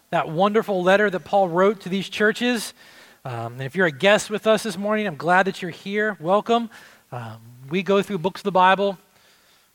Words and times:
that 0.09 0.27
wonderful 0.27 0.83
letter 0.83 1.09
that 1.09 1.21
Paul 1.21 1.47
wrote 1.47 1.79
to 1.79 1.87
these 1.87 2.09
churches. 2.09 2.73
Um, 3.23 3.53
and 3.53 3.61
if 3.61 3.77
you're 3.77 3.87
a 3.87 3.91
guest 3.91 4.29
with 4.29 4.45
us 4.45 4.63
this 4.63 4.77
morning, 4.77 5.07
I'm 5.07 5.15
glad 5.15 5.47
that 5.47 5.61
you're 5.61 5.71
here. 5.71 6.17
Welcome. 6.19 6.69
Um, 7.13 7.52
we 7.69 7.83
go 7.83 8.01
through 8.01 8.17
books 8.19 8.41
of 8.41 8.45
the 8.45 8.51
Bible, 8.51 8.97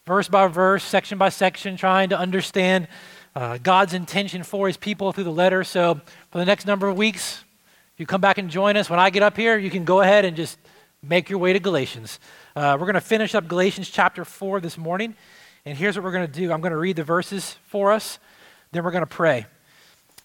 verse 0.06 0.28
by 0.28 0.46
verse, 0.46 0.84
section 0.84 1.18
by 1.18 1.28
section, 1.28 1.76
trying 1.76 2.10
to 2.10 2.18
understand 2.18 2.88
uh, 3.34 3.58
God's 3.62 3.94
intention 3.94 4.42
for 4.42 4.66
his 4.66 4.76
people 4.76 5.12
through 5.12 5.24
the 5.24 5.32
letter. 5.32 5.64
So, 5.64 6.00
for 6.30 6.38
the 6.38 6.44
next 6.44 6.66
number 6.66 6.88
of 6.88 6.96
weeks, 6.96 7.44
you 7.96 8.06
come 8.06 8.20
back 8.20 8.38
and 8.38 8.50
join 8.50 8.76
us. 8.76 8.90
When 8.90 8.98
I 8.98 9.10
get 9.10 9.22
up 9.22 9.36
here, 9.36 9.56
you 9.56 9.70
can 9.70 9.84
go 9.84 10.00
ahead 10.00 10.24
and 10.24 10.36
just 10.36 10.58
make 11.02 11.30
your 11.30 11.38
way 11.38 11.52
to 11.52 11.60
Galatians. 11.60 12.18
Uh, 12.56 12.76
we're 12.78 12.86
going 12.86 12.94
to 12.94 13.00
finish 13.00 13.34
up 13.34 13.46
Galatians 13.48 13.90
chapter 13.90 14.24
4 14.24 14.60
this 14.60 14.76
morning. 14.76 15.14
And 15.64 15.76
here's 15.76 15.96
what 15.96 16.04
we're 16.04 16.12
going 16.12 16.26
to 16.26 16.32
do 16.32 16.52
I'm 16.52 16.60
going 16.60 16.72
to 16.72 16.78
read 16.78 16.96
the 16.96 17.04
verses 17.04 17.56
for 17.66 17.92
us, 17.92 18.18
then 18.72 18.84
we're 18.84 18.90
going 18.90 19.02
to 19.02 19.06
pray. 19.06 19.46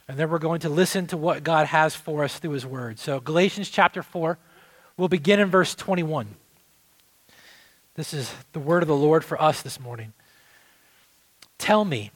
And 0.07 0.17
then 0.17 0.29
we're 0.29 0.39
going 0.39 0.59
to 0.61 0.69
listen 0.69 1.07
to 1.07 1.17
what 1.17 1.43
God 1.43 1.67
has 1.67 1.95
for 1.95 2.23
us 2.23 2.37
through 2.37 2.51
his 2.51 2.65
word. 2.65 2.99
So, 2.99 3.19
Galatians 3.19 3.69
chapter 3.69 4.03
4, 4.03 4.37
we'll 4.97 5.07
begin 5.07 5.39
in 5.39 5.49
verse 5.49 5.75
21. 5.75 6.35
This 7.95 8.13
is 8.13 8.33
the 8.53 8.59
word 8.59 8.81
of 8.81 8.87
the 8.87 8.95
Lord 8.95 9.23
for 9.23 9.39
us 9.39 9.61
this 9.61 9.79
morning. 9.79 10.13
Tell 11.59 11.85
me, 11.85 12.11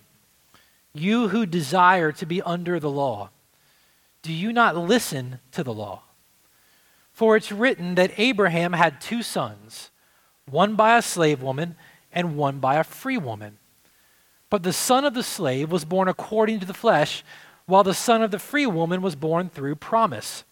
you 0.94 1.28
who 1.28 1.46
desire 1.46 2.12
to 2.14 2.26
be 2.26 2.42
under 2.42 2.80
the 2.80 2.90
law, 2.90 3.30
do 4.24 4.34
you 4.34 4.52
not 4.52 4.76
listen 4.76 5.40
to 5.52 5.64
the 5.64 5.74
law? 5.74 6.02
For 7.14 7.36
it's 7.38 7.52
written 7.52 7.96
that 7.96 8.18
Abraham 8.18 8.74
had 8.74 9.00
two 9.00 9.22
sons, 9.22 9.92
one 10.50 10.76
by 10.76 10.98
a 10.98 11.02
slave 11.02 11.42
woman 11.44 11.76
and 12.12 12.38
one 12.38 12.60
by 12.60 12.76
a 12.76 12.84
free 12.84 13.18
woman. 13.18 13.60
But 14.50 14.64
the 14.64 14.74
son 14.74 15.06
of 15.06 15.14
the 15.14 15.24
slave 15.24 15.72
was 15.72 15.86
born 15.86 16.08
according 16.08 16.60
to 16.62 16.66
the 16.66 16.74
flesh, 16.74 17.24
while 17.68 17.84
the 17.84 17.94
son 17.94 18.24
of 18.24 18.32
the 18.32 18.40
free 18.40 18.66
woman 18.66 19.02
was 19.02 19.16
born 19.16 19.50
through 19.50 19.76
promise. 19.76 20.44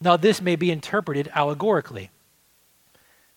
Now, 0.00 0.16
this 0.16 0.40
may 0.40 0.54
be 0.54 0.70
interpreted 0.70 1.30
allegorically. 1.34 2.10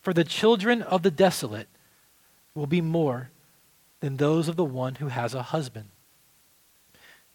for 0.00 0.12
the 0.12 0.24
children 0.24 0.82
of 0.82 1.02
the 1.02 1.10
desolate 1.10 1.68
will 2.54 2.66
be 2.66 2.80
more 2.80 3.30
than 4.00 4.16
those 4.16 4.48
of 4.48 4.56
the 4.56 4.64
one 4.64 4.96
who 4.96 5.08
has 5.08 5.34
a 5.34 5.42
husband. 5.42 5.88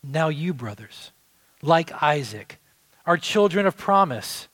Now, 0.03 0.30
you, 0.30 0.53
brothers, 0.53 1.11
like 1.61 2.03
Isaac, 2.03 2.59
are 3.05 3.17
children 3.17 3.65
of 3.65 3.77
promise. 3.77 4.48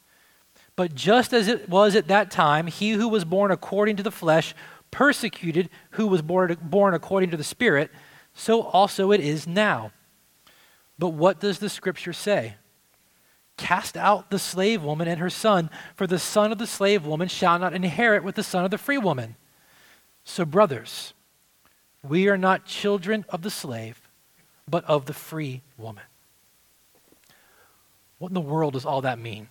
But 0.75 0.95
just 0.95 1.33
as 1.33 1.47
it 1.47 1.69
was 1.69 1.95
at 1.95 2.07
that 2.07 2.31
time, 2.31 2.67
he 2.67 2.91
who 2.91 3.07
was 3.07 3.25
born 3.25 3.51
according 3.51 3.97
to 3.97 4.03
the 4.03 4.11
flesh 4.11 4.53
persecuted 4.91 5.69
who 5.91 6.07
was 6.07 6.21
born, 6.21 6.93
according 6.93 7.31
to 7.31 7.37
the 7.37 7.43
Spirit, 7.43 7.91
so 8.33 8.61
also 8.61 9.11
it 9.11 9.21
is 9.21 9.47
now. 9.47 9.91
But 10.99 11.09
what 11.09 11.39
does 11.39 11.59
the 11.59 11.69
scripture 11.69 12.13
say? 12.13 12.55
Cast 13.57 13.95
out 13.95 14.31
the 14.31 14.39
slave 14.39 14.83
woman 14.83 15.07
and 15.07 15.19
her 15.19 15.29
son, 15.29 15.69
for 15.95 16.07
the 16.07 16.19
son 16.19 16.51
of 16.51 16.57
the 16.57 16.67
slave 16.67 17.05
woman 17.05 17.27
shall 17.27 17.59
not 17.59 17.73
inherit 17.73 18.23
with 18.23 18.35
the 18.35 18.43
son 18.43 18.65
of 18.65 18.71
the 18.71 18.77
free 18.77 18.97
woman. 18.97 19.35
So, 20.23 20.45
brothers, 20.45 21.13
we 22.07 22.27
are 22.27 22.37
not 22.37 22.65
children 22.65 23.25
of 23.29 23.41
the 23.41 23.49
slave, 23.51 24.01
but 24.67 24.83
of 24.85 25.05
the 25.05 25.13
free 25.13 25.61
woman. 25.77 26.03
What 28.17 28.29
in 28.29 28.35
the 28.35 28.41
world 28.41 28.73
does 28.73 28.85
all 28.85 29.01
that 29.01 29.19
mean? 29.19 29.47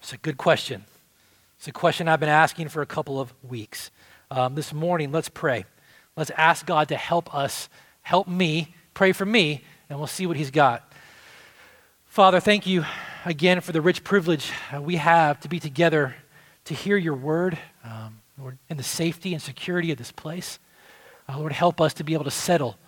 It's 0.00 0.12
a 0.12 0.18
good 0.18 0.36
question. 0.36 0.84
It's 1.58 1.66
a 1.66 1.72
question 1.72 2.08
I've 2.08 2.20
been 2.20 2.28
asking 2.28 2.68
for 2.68 2.82
a 2.82 2.86
couple 2.86 3.20
of 3.20 3.32
weeks. 3.42 3.90
Um, 4.30 4.54
this 4.54 4.72
morning, 4.72 5.12
let's 5.12 5.28
pray. 5.28 5.64
Let's 6.16 6.30
ask 6.30 6.66
God 6.66 6.88
to 6.88 6.96
help 6.96 7.34
us, 7.34 7.68
help 8.02 8.28
me, 8.28 8.74
pray 8.94 9.12
for 9.12 9.26
me, 9.26 9.62
and 9.88 9.98
we'll 9.98 10.06
see 10.06 10.26
what 10.26 10.36
He's 10.36 10.50
got. 10.50 10.92
Father, 12.16 12.40
thank 12.40 12.66
you 12.66 12.82
again 13.26 13.60
for 13.60 13.72
the 13.72 13.82
rich 13.82 14.02
privilege 14.02 14.50
uh, 14.74 14.80
we 14.80 14.96
have 14.96 15.38
to 15.40 15.50
be 15.50 15.60
together 15.60 16.16
to 16.64 16.72
hear 16.72 16.96
your 16.96 17.12
word, 17.12 17.58
um, 17.84 18.22
Lord, 18.38 18.56
in 18.70 18.78
the 18.78 18.82
safety 18.82 19.34
and 19.34 19.42
security 19.42 19.92
of 19.92 19.98
this 19.98 20.12
place. 20.12 20.58
Uh, 21.28 21.38
Lord, 21.38 21.52
help 21.52 21.78
us 21.78 21.92
to 21.92 22.04
be 22.04 22.14
able 22.14 22.24
to 22.24 22.30
settle 22.30 22.78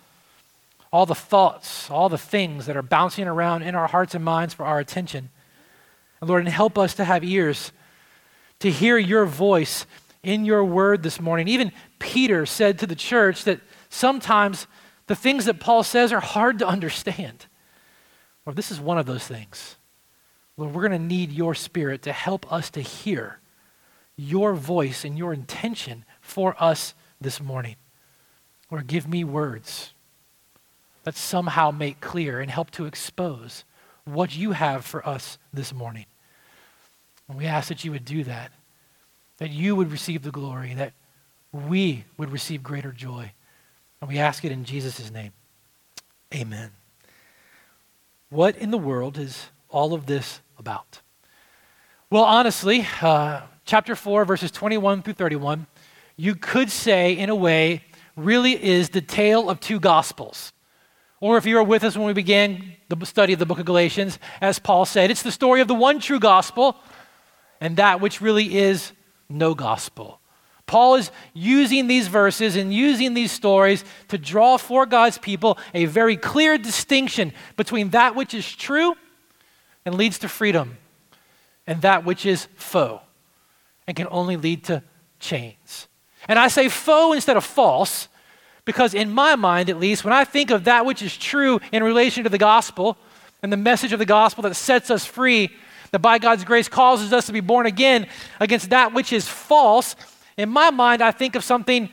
all 0.91 1.05
the 1.05 1.13
thoughts, 1.13 1.91
all 1.91 2.09
the 2.09 2.17
things 2.17 2.65
that 2.65 2.75
are 2.75 2.81
bouncing 2.81 3.27
around 3.27 3.61
in 3.61 3.75
our 3.75 3.85
hearts 3.85 4.15
and 4.15 4.25
minds 4.25 4.55
for 4.55 4.65
our 4.65 4.79
attention. 4.79 5.29
And 6.21 6.27
Lord, 6.27 6.43
and 6.43 6.51
help 6.51 6.75
us 6.79 6.95
to 6.95 7.03
have 7.03 7.23
ears 7.23 7.71
to 8.61 8.71
hear 8.71 8.97
your 8.97 9.27
voice 9.27 9.85
in 10.23 10.43
your 10.43 10.65
word 10.65 11.03
this 11.03 11.21
morning. 11.21 11.47
Even 11.47 11.71
Peter 11.99 12.47
said 12.47 12.79
to 12.79 12.87
the 12.87 12.95
church 12.95 13.43
that 13.43 13.61
sometimes 13.89 14.65
the 15.05 15.15
things 15.15 15.45
that 15.45 15.59
Paul 15.59 15.83
says 15.83 16.11
are 16.11 16.19
hard 16.19 16.57
to 16.57 16.67
understand. 16.67 17.45
Lord, 18.49 18.57
this 18.57 18.71
is 18.71 18.79
one 18.79 18.97
of 18.97 19.05
those 19.05 19.27
things. 19.27 19.75
Lord, 20.57 20.73
we're 20.73 20.81
going 20.81 20.99
to 20.99 21.07
need 21.07 21.31
your 21.31 21.53
spirit 21.53 22.01
to 22.01 22.11
help 22.11 22.51
us 22.51 22.71
to 22.71 22.81
hear 22.81 23.37
your 24.17 24.55
voice 24.55 25.05
and 25.05 25.15
your 25.15 25.33
intention 25.33 26.03
for 26.19 26.55
us 26.57 26.95
this 27.21 27.39
morning. 27.39 27.75
Lord, 28.71 28.87
give 28.87 29.07
me 29.07 29.23
words 29.23 29.93
that 31.03 31.15
somehow 31.15 31.69
make 31.69 32.01
clear 32.01 32.41
and 32.41 32.49
help 32.49 32.71
to 32.71 32.87
expose 32.87 33.65
what 34.03 34.35
you 34.35 34.53
have 34.53 34.83
for 34.83 35.07
us 35.07 35.37
this 35.53 35.71
morning. 35.71 36.07
And 37.27 37.37
we 37.37 37.45
ask 37.45 37.67
that 37.67 37.85
you 37.85 37.91
would 37.91 38.03
do 38.03 38.23
that, 38.23 38.51
that 39.37 39.51
you 39.51 39.75
would 39.75 39.91
receive 39.91 40.23
the 40.23 40.31
glory, 40.31 40.73
that 40.73 40.93
we 41.51 42.05
would 42.17 42.31
receive 42.31 42.63
greater 42.63 42.91
joy. 42.91 43.31
And 44.01 44.09
we 44.09 44.17
ask 44.17 44.43
it 44.43 44.51
in 44.51 44.65
Jesus' 44.65 45.11
name. 45.11 45.33
Amen. 46.33 46.71
What 48.29 48.57
in 48.57 48.69
the 48.69 48.77
world 48.77 49.17
is 49.17 49.47
all 49.69 49.93
of 49.93 50.05
this 50.05 50.41
about? 50.57 51.01
Well, 52.11 52.23
honestly, 52.23 52.87
uh, 53.01 53.41
chapter 53.65 53.95
4, 53.95 54.23
verses 54.23 54.51
21 54.51 55.01
through 55.01 55.13
31, 55.13 55.65
you 56.15 56.35
could 56.35 56.69
say, 56.69 57.13
in 57.13 57.29
a 57.29 57.35
way, 57.35 57.83
really 58.15 58.63
is 58.63 58.89
the 58.89 59.01
tale 59.01 59.49
of 59.49 59.59
two 59.59 59.79
gospels. 59.79 60.53
Or 61.19 61.37
if 61.37 61.45
you 61.45 61.55
were 61.55 61.63
with 61.63 61.83
us 61.83 61.97
when 61.97 62.05
we 62.05 62.13
began 62.13 62.75
the 62.87 63.03
study 63.05 63.33
of 63.33 63.39
the 63.39 63.45
book 63.45 63.59
of 63.59 63.65
Galatians, 63.65 64.19
as 64.41 64.59
Paul 64.59 64.85
said, 64.85 65.09
it's 65.09 65.23
the 65.23 65.31
story 65.31 65.61
of 65.61 65.67
the 65.67 65.75
one 65.75 65.99
true 65.99 66.19
gospel 66.19 66.77
and 67.59 67.77
that 67.77 67.99
which 67.99 68.21
really 68.21 68.57
is 68.57 68.91
no 69.27 69.53
gospel. 69.55 70.21
Paul 70.69 70.97
is 70.97 71.09
using 71.33 71.87
these 71.87 72.07
verses 72.07 72.55
and 72.55 72.71
using 72.71 73.15
these 73.15 73.31
stories 73.31 73.83
to 74.09 74.19
draw 74.19 74.57
for 74.57 74.85
God's 74.85 75.17
people 75.17 75.57
a 75.73 75.85
very 75.85 76.15
clear 76.15 76.59
distinction 76.59 77.33
between 77.57 77.89
that 77.89 78.13
which 78.15 78.35
is 78.35 78.55
true 78.55 78.93
and 79.83 79.95
leads 79.95 80.19
to 80.19 80.29
freedom 80.29 80.77
and 81.65 81.81
that 81.81 82.05
which 82.05 82.23
is 82.23 82.47
faux 82.53 83.03
and 83.87 83.97
can 83.97 84.05
only 84.11 84.37
lead 84.37 84.63
to 84.65 84.83
chains. 85.19 85.87
And 86.27 86.37
I 86.37 86.49
say 86.49 86.69
faux 86.69 87.15
instead 87.15 87.35
of 87.35 87.43
false 87.43 88.07
because, 88.63 88.93
in 88.93 89.09
my 89.09 89.35
mind 89.35 89.71
at 89.71 89.79
least, 89.79 90.03
when 90.03 90.13
I 90.13 90.23
think 90.23 90.51
of 90.51 90.65
that 90.65 90.85
which 90.85 91.01
is 91.01 91.17
true 91.17 91.59
in 91.71 91.83
relation 91.83 92.25
to 92.25 92.29
the 92.29 92.37
gospel 92.37 92.95
and 93.41 93.51
the 93.51 93.57
message 93.57 93.91
of 93.91 93.97
the 93.97 94.05
gospel 94.05 94.43
that 94.43 94.53
sets 94.53 94.91
us 94.91 95.03
free, 95.03 95.49
that 95.89 95.99
by 95.99 96.19
God's 96.19 96.43
grace 96.43 96.69
causes 96.69 97.11
us 97.11 97.25
to 97.25 97.33
be 97.33 97.39
born 97.39 97.65
again 97.65 98.07
against 98.39 98.69
that 98.69 98.93
which 98.93 99.11
is 99.11 99.27
false, 99.27 99.95
in 100.39 100.49
my 100.49 100.71
mind, 100.71 101.01
I 101.01 101.11
think 101.11 101.35
of 101.35 101.43
something 101.43 101.89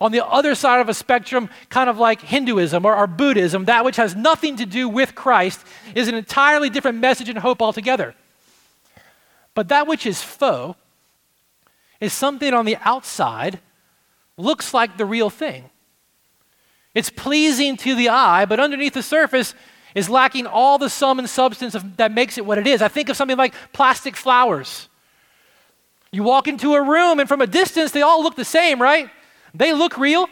on 0.00 0.12
the 0.12 0.24
other 0.24 0.54
side 0.54 0.80
of 0.80 0.88
a 0.88 0.94
spectrum, 0.94 1.50
kind 1.70 1.90
of 1.90 1.98
like 1.98 2.20
Hinduism 2.20 2.84
or, 2.84 2.96
or, 2.96 3.06
Buddhism, 3.06 3.64
that 3.64 3.84
which 3.84 3.96
has 3.96 4.14
nothing 4.14 4.56
to 4.56 4.66
do 4.66 4.88
with 4.88 5.14
Christ 5.14 5.64
is 5.94 6.08
an 6.08 6.14
entirely 6.14 6.70
different 6.70 6.98
message 6.98 7.28
and 7.28 7.38
hope 7.38 7.60
altogether. 7.60 8.14
But 9.54 9.68
that 9.68 9.88
which 9.88 10.06
is 10.06 10.22
faux 10.22 10.78
is 12.00 12.12
something 12.12 12.54
on 12.54 12.64
the 12.64 12.76
outside 12.82 13.58
looks 14.36 14.72
like 14.72 14.96
the 14.96 15.04
real 15.04 15.30
thing. 15.30 15.68
It's 16.94 17.10
pleasing 17.10 17.76
to 17.78 17.94
the 17.94 18.08
eye, 18.08 18.44
but 18.44 18.60
underneath 18.60 18.94
the 18.94 19.02
surface 19.02 19.54
is 19.94 20.08
lacking 20.08 20.46
all 20.46 20.78
the 20.78 20.88
sum 20.88 21.18
and 21.18 21.28
substance 21.28 21.74
of, 21.74 21.96
that 21.96 22.12
makes 22.12 22.38
it 22.38 22.46
what 22.46 22.58
it 22.58 22.66
is. 22.66 22.82
I 22.82 22.88
think 22.88 23.08
of 23.08 23.16
something 23.16 23.36
like 23.36 23.54
plastic 23.72 24.16
flowers. 24.16 24.87
You 26.10 26.22
walk 26.22 26.48
into 26.48 26.74
a 26.74 26.82
room, 26.82 27.20
and 27.20 27.28
from 27.28 27.40
a 27.40 27.46
distance, 27.46 27.90
they 27.90 28.02
all 28.02 28.22
look 28.22 28.36
the 28.36 28.44
same, 28.44 28.80
right? 28.80 29.10
They 29.54 29.72
look 29.72 29.98
real. 29.98 30.28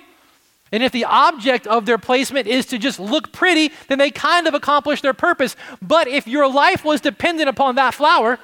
And 0.73 0.83
if 0.83 0.93
the 0.93 1.05
object 1.05 1.67
of 1.67 1.87
their 1.87 1.99
placement 1.99 2.47
is 2.47 2.67
to 2.67 2.79
just 2.79 2.99
look 2.99 3.33
pretty, 3.33 3.73
then 3.89 3.99
they 3.99 4.11
kind 4.11 4.47
of 4.47 4.55
accomplish 4.55 5.01
their 5.01 5.15
purpose. 5.15 5.55
But 5.81 6.09
if 6.09 6.27
your 6.27 6.51
life 6.51 6.85
was 6.85 7.01
dependent 7.01 7.49
upon 7.49 7.77
that 7.77 7.95
flower, 7.95 8.39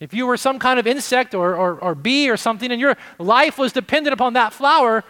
if 0.00 0.12
you 0.12 0.26
were 0.26 0.36
some 0.36 0.58
kind 0.58 0.78
of 0.78 0.86
insect 0.86 1.34
or, 1.34 1.54
or, 1.54 1.78
or 1.78 1.94
bee 1.94 2.28
or 2.28 2.36
something, 2.36 2.70
and 2.72 2.80
your 2.80 2.96
life 3.18 3.58
was 3.58 3.72
dependent 3.72 4.12
upon 4.12 4.32
that 4.32 4.52
flower, 4.52 5.04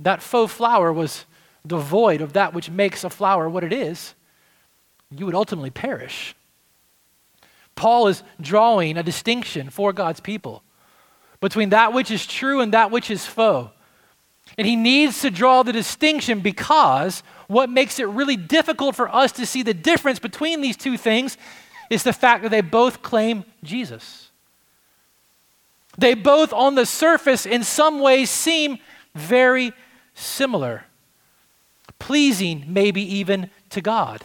that 0.00 0.22
faux 0.22 0.52
flower 0.52 0.92
was 0.92 1.24
devoid 1.66 2.20
of 2.20 2.32
that 2.32 2.52
which 2.52 2.68
makes 2.68 3.04
a 3.04 3.10
flower 3.10 3.48
what 3.48 3.62
it 3.62 3.72
is, 3.72 4.14
you 5.10 5.24
would 5.24 5.34
ultimately 5.34 5.70
perish. 5.70 6.34
Paul 7.82 8.06
is 8.06 8.22
drawing 8.40 8.96
a 8.96 9.02
distinction 9.02 9.68
for 9.68 9.92
God's 9.92 10.20
people 10.20 10.62
between 11.40 11.70
that 11.70 11.92
which 11.92 12.12
is 12.12 12.24
true 12.24 12.60
and 12.60 12.72
that 12.72 12.92
which 12.92 13.10
is 13.10 13.26
faux. 13.26 13.72
And 14.56 14.68
he 14.68 14.76
needs 14.76 15.20
to 15.22 15.32
draw 15.32 15.64
the 15.64 15.72
distinction 15.72 16.38
because 16.38 17.24
what 17.48 17.68
makes 17.68 17.98
it 17.98 18.06
really 18.06 18.36
difficult 18.36 18.94
for 18.94 19.12
us 19.12 19.32
to 19.32 19.44
see 19.44 19.64
the 19.64 19.74
difference 19.74 20.20
between 20.20 20.60
these 20.60 20.76
two 20.76 20.96
things 20.96 21.36
is 21.90 22.04
the 22.04 22.12
fact 22.12 22.44
that 22.44 22.50
they 22.50 22.60
both 22.60 23.02
claim 23.02 23.44
Jesus. 23.64 24.30
They 25.98 26.14
both, 26.14 26.52
on 26.52 26.76
the 26.76 26.86
surface, 26.86 27.46
in 27.46 27.64
some 27.64 27.98
ways, 27.98 28.30
seem 28.30 28.78
very 29.16 29.72
similar, 30.14 30.84
pleasing 31.98 32.64
maybe 32.68 33.02
even 33.16 33.50
to 33.70 33.80
God. 33.80 34.22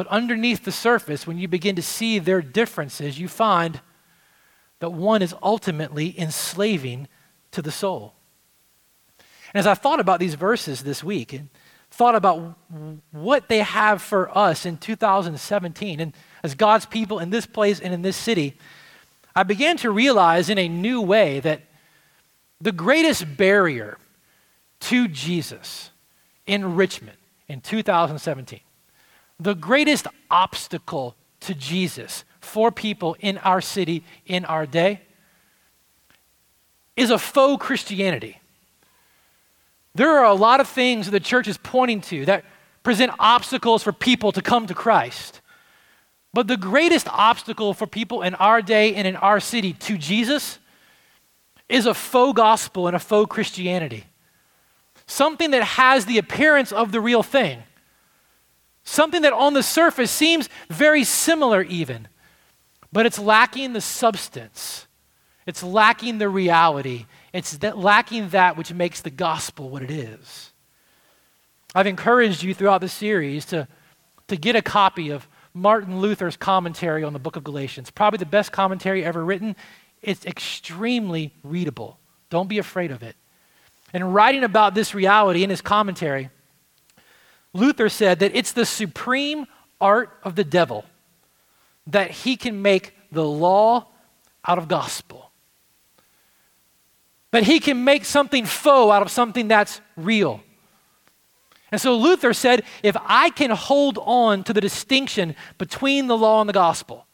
But 0.00 0.06
underneath 0.06 0.64
the 0.64 0.72
surface, 0.72 1.26
when 1.26 1.36
you 1.36 1.46
begin 1.46 1.76
to 1.76 1.82
see 1.82 2.18
their 2.18 2.40
differences, 2.40 3.20
you 3.20 3.28
find 3.28 3.82
that 4.78 4.94
one 4.94 5.20
is 5.20 5.34
ultimately 5.42 6.18
enslaving 6.18 7.06
to 7.50 7.60
the 7.60 7.70
soul. 7.70 8.14
And 9.52 9.60
as 9.60 9.66
I 9.66 9.74
thought 9.74 10.00
about 10.00 10.18
these 10.18 10.36
verses 10.36 10.84
this 10.84 11.04
week 11.04 11.34
and 11.34 11.50
thought 11.90 12.14
about 12.14 12.56
what 13.10 13.50
they 13.50 13.58
have 13.58 14.00
for 14.00 14.34
us 14.34 14.64
in 14.64 14.78
2017, 14.78 16.00
and 16.00 16.14
as 16.42 16.54
God's 16.54 16.86
people 16.86 17.18
in 17.18 17.28
this 17.28 17.44
place 17.44 17.78
and 17.78 17.92
in 17.92 18.00
this 18.00 18.16
city, 18.16 18.56
I 19.36 19.42
began 19.42 19.76
to 19.76 19.90
realize 19.90 20.48
in 20.48 20.56
a 20.56 20.66
new 20.66 21.02
way 21.02 21.40
that 21.40 21.60
the 22.58 22.72
greatest 22.72 23.36
barrier 23.36 23.98
to 24.80 25.08
Jesus 25.08 25.90
in 26.46 26.74
Richmond 26.74 27.18
in 27.48 27.60
2017, 27.60 28.60
the 29.40 29.54
greatest 29.54 30.06
obstacle 30.30 31.16
to 31.40 31.54
Jesus 31.54 32.24
for 32.40 32.70
people 32.70 33.16
in 33.20 33.38
our 33.38 33.60
city, 33.60 34.04
in 34.26 34.44
our 34.44 34.66
day, 34.66 35.00
is 36.94 37.10
a 37.10 37.18
faux 37.18 37.64
Christianity. 37.64 38.40
There 39.94 40.18
are 40.18 40.26
a 40.26 40.34
lot 40.34 40.60
of 40.60 40.68
things 40.68 41.06
that 41.06 41.12
the 41.12 41.20
church 41.20 41.48
is 41.48 41.56
pointing 41.56 42.02
to 42.02 42.26
that 42.26 42.44
present 42.82 43.12
obstacles 43.18 43.82
for 43.82 43.92
people 43.92 44.30
to 44.32 44.42
come 44.42 44.66
to 44.66 44.74
Christ. 44.74 45.40
But 46.32 46.46
the 46.46 46.56
greatest 46.56 47.08
obstacle 47.08 47.74
for 47.74 47.86
people 47.86 48.22
in 48.22 48.34
our 48.36 48.62
day 48.62 48.94
and 48.94 49.06
in 49.06 49.16
our 49.16 49.40
city 49.40 49.72
to 49.72 49.98
Jesus 49.98 50.58
is 51.68 51.86
a 51.86 51.94
faux 51.94 52.36
gospel 52.36 52.86
and 52.86 52.94
a 52.94 53.00
faux 53.00 53.32
Christianity. 53.32 54.04
Something 55.06 55.50
that 55.52 55.64
has 55.64 56.06
the 56.06 56.18
appearance 56.18 56.72
of 56.72 56.92
the 56.92 57.00
real 57.00 57.22
thing. 57.22 57.62
Something 58.84 59.22
that 59.22 59.32
on 59.32 59.54
the 59.54 59.62
surface 59.62 60.10
seems 60.10 60.48
very 60.68 61.04
similar, 61.04 61.62
even, 61.62 62.08
but 62.92 63.06
it's 63.06 63.18
lacking 63.18 63.72
the 63.72 63.80
substance. 63.80 64.86
It's 65.46 65.62
lacking 65.62 66.18
the 66.18 66.28
reality. 66.28 67.06
It's 67.32 67.58
that 67.58 67.78
lacking 67.78 68.30
that 68.30 68.56
which 68.56 68.72
makes 68.72 69.00
the 69.00 69.10
gospel 69.10 69.68
what 69.68 69.82
it 69.82 69.90
is. 69.90 70.52
I've 71.74 71.86
encouraged 71.86 72.42
you 72.42 72.54
throughout 72.54 72.80
the 72.80 72.88
series 72.88 73.44
to, 73.46 73.68
to 74.28 74.36
get 74.36 74.56
a 74.56 74.62
copy 74.62 75.10
of 75.10 75.28
Martin 75.54 76.00
Luther's 76.00 76.36
commentary 76.36 77.04
on 77.04 77.12
the 77.12 77.18
book 77.18 77.36
of 77.36 77.44
Galatians. 77.44 77.90
Probably 77.90 78.18
the 78.18 78.26
best 78.26 78.52
commentary 78.52 79.04
ever 79.04 79.24
written. 79.24 79.56
It's 80.02 80.24
extremely 80.26 81.34
readable. 81.42 81.98
Don't 82.28 82.48
be 82.48 82.58
afraid 82.58 82.90
of 82.90 83.02
it. 83.02 83.16
And 83.92 84.14
writing 84.14 84.44
about 84.44 84.74
this 84.74 84.94
reality 84.94 85.42
in 85.42 85.50
his 85.50 85.60
commentary, 85.60 86.30
Luther 87.52 87.88
said 87.88 88.20
that 88.20 88.34
it's 88.34 88.52
the 88.52 88.66
supreme 88.66 89.46
art 89.80 90.16
of 90.22 90.36
the 90.36 90.44
devil 90.44 90.84
that 91.86 92.10
he 92.10 92.36
can 92.36 92.62
make 92.62 92.94
the 93.10 93.24
law 93.24 93.88
out 94.46 94.58
of 94.58 94.68
gospel. 94.68 95.30
That 97.32 97.44
he 97.44 97.60
can 97.60 97.84
make 97.84 98.04
something 98.04 98.44
faux 98.44 98.92
out 98.92 99.02
of 99.02 99.10
something 99.10 99.48
that's 99.48 99.80
real. 99.96 100.42
And 101.72 101.80
so 101.80 101.96
Luther 101.96 102.32
said 102.32 102.64
if 102.82 102.96
I 103.04 103.30
can 103.30 103.50
hold 103.50 103.98
on 103.98 104.44
to 104.44 104.52
the 104.52 104.60
distinction 104.60 105.36
between 105.58 106.06
the 106.06 106.16
law 106.16 106.40
and 106.40 106.48
the 106.48 106.54
gospel, 106.54 107.06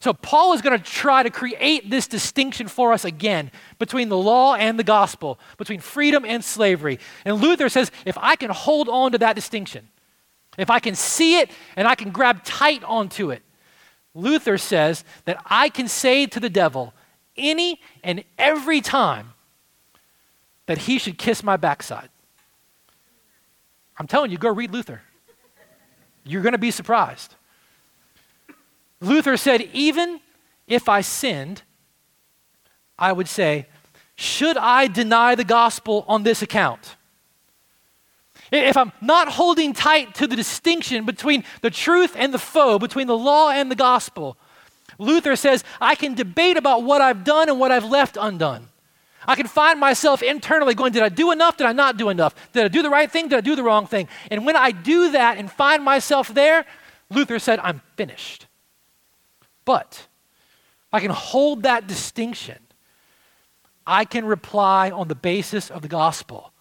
so 0.00 0.12
Paul 0.12 0.52
is 0.52 0.62
going 0.62 0.78
to 0.78 0.84
try 0.84 1.24
to 1.24 1.30
create 1.30 1.90
this 1.90 2.06
distinction 2.06 2.68
for 2.68 2.92
us 2.92 3.04
again 3.04 3.50
between 3.78 4.08
the 4.08 4.16
law 4.16 4.54
and 4.54 4.78
the 4.78 4.84
gospel, 4.84 5.40
between 5.56 5.80
freedom 5.80 6.24
and 6.24 6.44
slavery. 6.44 7.00
And 7.24 7.40
Luther 7.40 7.68
says 7.68 7.90
if 8.04 8.16
I 8.18 8.36
can 8.36 8.50
hold 8.50 8.88
on 8.88 9.12
to 9.12 9.18
that 9.18 9.34
distinction, 9.34 9.88
if 10.56 10.70
I 10.70 10.78
can 10.78 10.94
see 10.94 11.38
it 11.38 11.50
and 11.74 11.88
I 11.88 11.96
can 11.96 12.10
grab 12.10 12.44
tight 12.44 12.84
onto 12.84 13.30
it, 13.30 13.42
Luther 14.14 14.56
says 14.56 15.04
that 15.24 15.42
I 15.46 15.68
can 15.68 15.88
say 15.88 16.26
to 16.26 16.38
the 16.38 16.50
devil 16.50 16.94
any 17.36 17.80
and 18.04 18.24
every 18.36 18.80
time 18.80 19.34
that 20.66 20.78
he 20.78 20.98
should 20.98 21.18
kiss 21.18 21.42
my 21.42 21.56
backside. 21.56 22.08
I'm 23.98 24.06
telling 24.06 24.30
you, 24.30 24.38
go 24.38 24.52
read 24.52 24.70
Luther. 24.70 25.02
You're 26.24 26.42
going 26.42 26.52
to 26.52 26.58
be 26.58 26.70
surprised. 26.70 27.34
Luther 29.00 29.36
said, 29.36 29.62
even 29.72 30.20
if 30.66 30.88
I 30.88 31.00
sinned, 31.00 31.62
I 32.98 33.12
would 33.12 33.28
say, 33.28 33.66
should 34.16 34.56
I 34.56 34.88
deny 34.88 35.34
the 35.34 35.44
gospel 35.44 36.04
on 36.08 36.24
this 36.24 36.42
account? 36.42 36.96
If 38.50 38.76
I'm 38.76 38.92
not 39.00 39.28
holding 39.28 39.72
tight 39.72 40.14
to 40.16 40.26
the 40.26 40.34
distinction 40.34 41.04
between 41.04 41.44
the 41.60 41.70
truth 41.70 42.16
and 42.16 42.32
the 42.32 42.38
faux, 42.38 42.80
between 42.80 43.06
the 43.06 43.16
law 43.16 43.50
and 43.50 43.70
the 43.70 43.76
gospel, 43.76 44.36
Luther 44.98 45.36
says, 45.36 45.62
I 45.80 45.94
can 45.94 46.14
debate 46.14 46.56
about 46.56 46.82
what 46.82 47.00
I've 47.00 47.24
done 47.24 47.48
and 47.48 47.60
what 47.60 47.70
I've 47.70 47.84
left 47.84 48.16
undone. 48.20 48.68
I 49.26 49.36
can 49.36 49.46
find 49.46 49.78
myself 49.78 50.22
internally 50.22 50.74
going, 50.74 50.92
Did 50.92 51.02
I 51.02 51.10
do 51.10 51.30
enough? 51.30 51.58
Did 51.58 51.66
I 51.66 51.72
not 51.72 51.98
do 51.98 52.08
enough? 52.08 52.34
Did 52.52 52.64
I 52.64 52.68
do 52.68 52.82
the 52.82 52.90
right 52.90 53.10
thing? 53.10 53.28
Did 53.28 53.36
I 53.36 53.40
do 53.42 53.54
the 53.54 53.62
wrong 53.62 53.86
thing? 53.86 54.08
And 54.30 54.46
when 54.46 54.56
I 54.56 54.70
do 54.70 55.12
that 55.12 55.36
and 55.36 55.50
find 55.50 55.84
myself 55.84 56.32
there, 56.32 56.64
Luther 57.10 57.38
said, 57.38 57.60
I'm 57.62 57.82
finished. 57.96 58.47
But 59.68 60.06
I 60.94 61.00
can 61.00 61.10
hold 61.10 61.64
that 61.64 61.86
distinction. 61.86 62.56
I 63.86 64.06
can 64.06 64.24
reply 64.24 64.90
on 64.90 65.08
the 65.08 65.14
basis 65.14 65.70
of 65.70 65.82
the 65.82 65.88
gospel. 65.88 66.54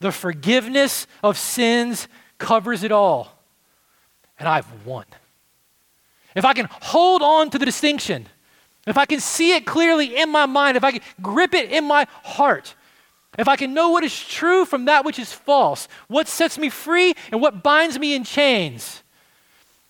The 0.00 0.10
forgiveness 0.10 1.06
of 1.22 1.38
sins 1.38 2.08
covers 2.38 2.82
it 2.82 2.90
all. 2.90 3.38
And 4.36 4.48
I've 4.48 4.66
won. 4.84 5.04
If 6.34 6.44
I 6.44 6.54
can 6.54 6.66
hold 6.68 7.22
on 7.22 7.50
to 7.50 7.58
the 7.58 7.64
distinction, 7.64 8.26
if 8.84 8.98
I 8.98 9.06
can 9.06 9.20
see 9.20 9.54
it 9.54 9.64
clearly 9.64 10.16
in 10.16 10.28
my 10.28 10.46
mind, 10.46 10.76
if 10.76 10.82
I 10.82 10.90
can 10.90 11.02
grip 11.22 11.54
it 11.54 11.70
in 11.70 11.84
my 11.84 12.08
heart, 12.24 12.74
if 13.38 13.46
I 13.46 13.54
can 13.54 13.74
know 13.74 13.90
what 13.90 14.02
is 14.02 14.24
true 14.24 14.64
from 14.64 14.86
that 14.86 15.04
which 15.04 15.20
is 15.20 15.32
false, 15.32 15.86
what 16.08 16.26
sets 16.26 16.58
me 16.58 16.68
free 16.68 17.14
and 17.30 17.40
what 17.40 17.62
binds 17.62 17.96
me 17.96 18.16
in 18.16 18.24
chains, 18.24 19.04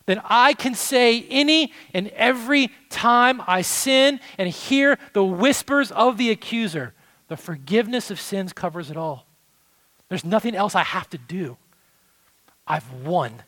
then 0.08 0.22
I 0.24 0.54
can 0.54 0.74
say 0.74 1.26
any 1.28 1.70
and 1.92 2.08
every 2.08 2.70
time 2.88 3.42
I 3.46 3.60
sin 3.60 4.20
and 4.38 4.48
hear 4.48 4.98
the 5.12 5.22
whispers 5.22 5.92
of 5.92 6.16
the 6.16 6.30
accuser, 6.30 6.94
the 7.28 7.36
forgiveness 7.36 8.10
of 8.10 8.18
sins 8.18 8.54
covers 8.54 8.90
it 8.90 8.96
all. 8.96 9.26
There's 10.08 10.24
nothing 10.24 10.54
else 10.54 10.74
I 10.74 10.82
have 10.82 11.10
to 11.10 11.18
do. 11.18 11.58
I've 12.66 12.90
won. 12.90 13.42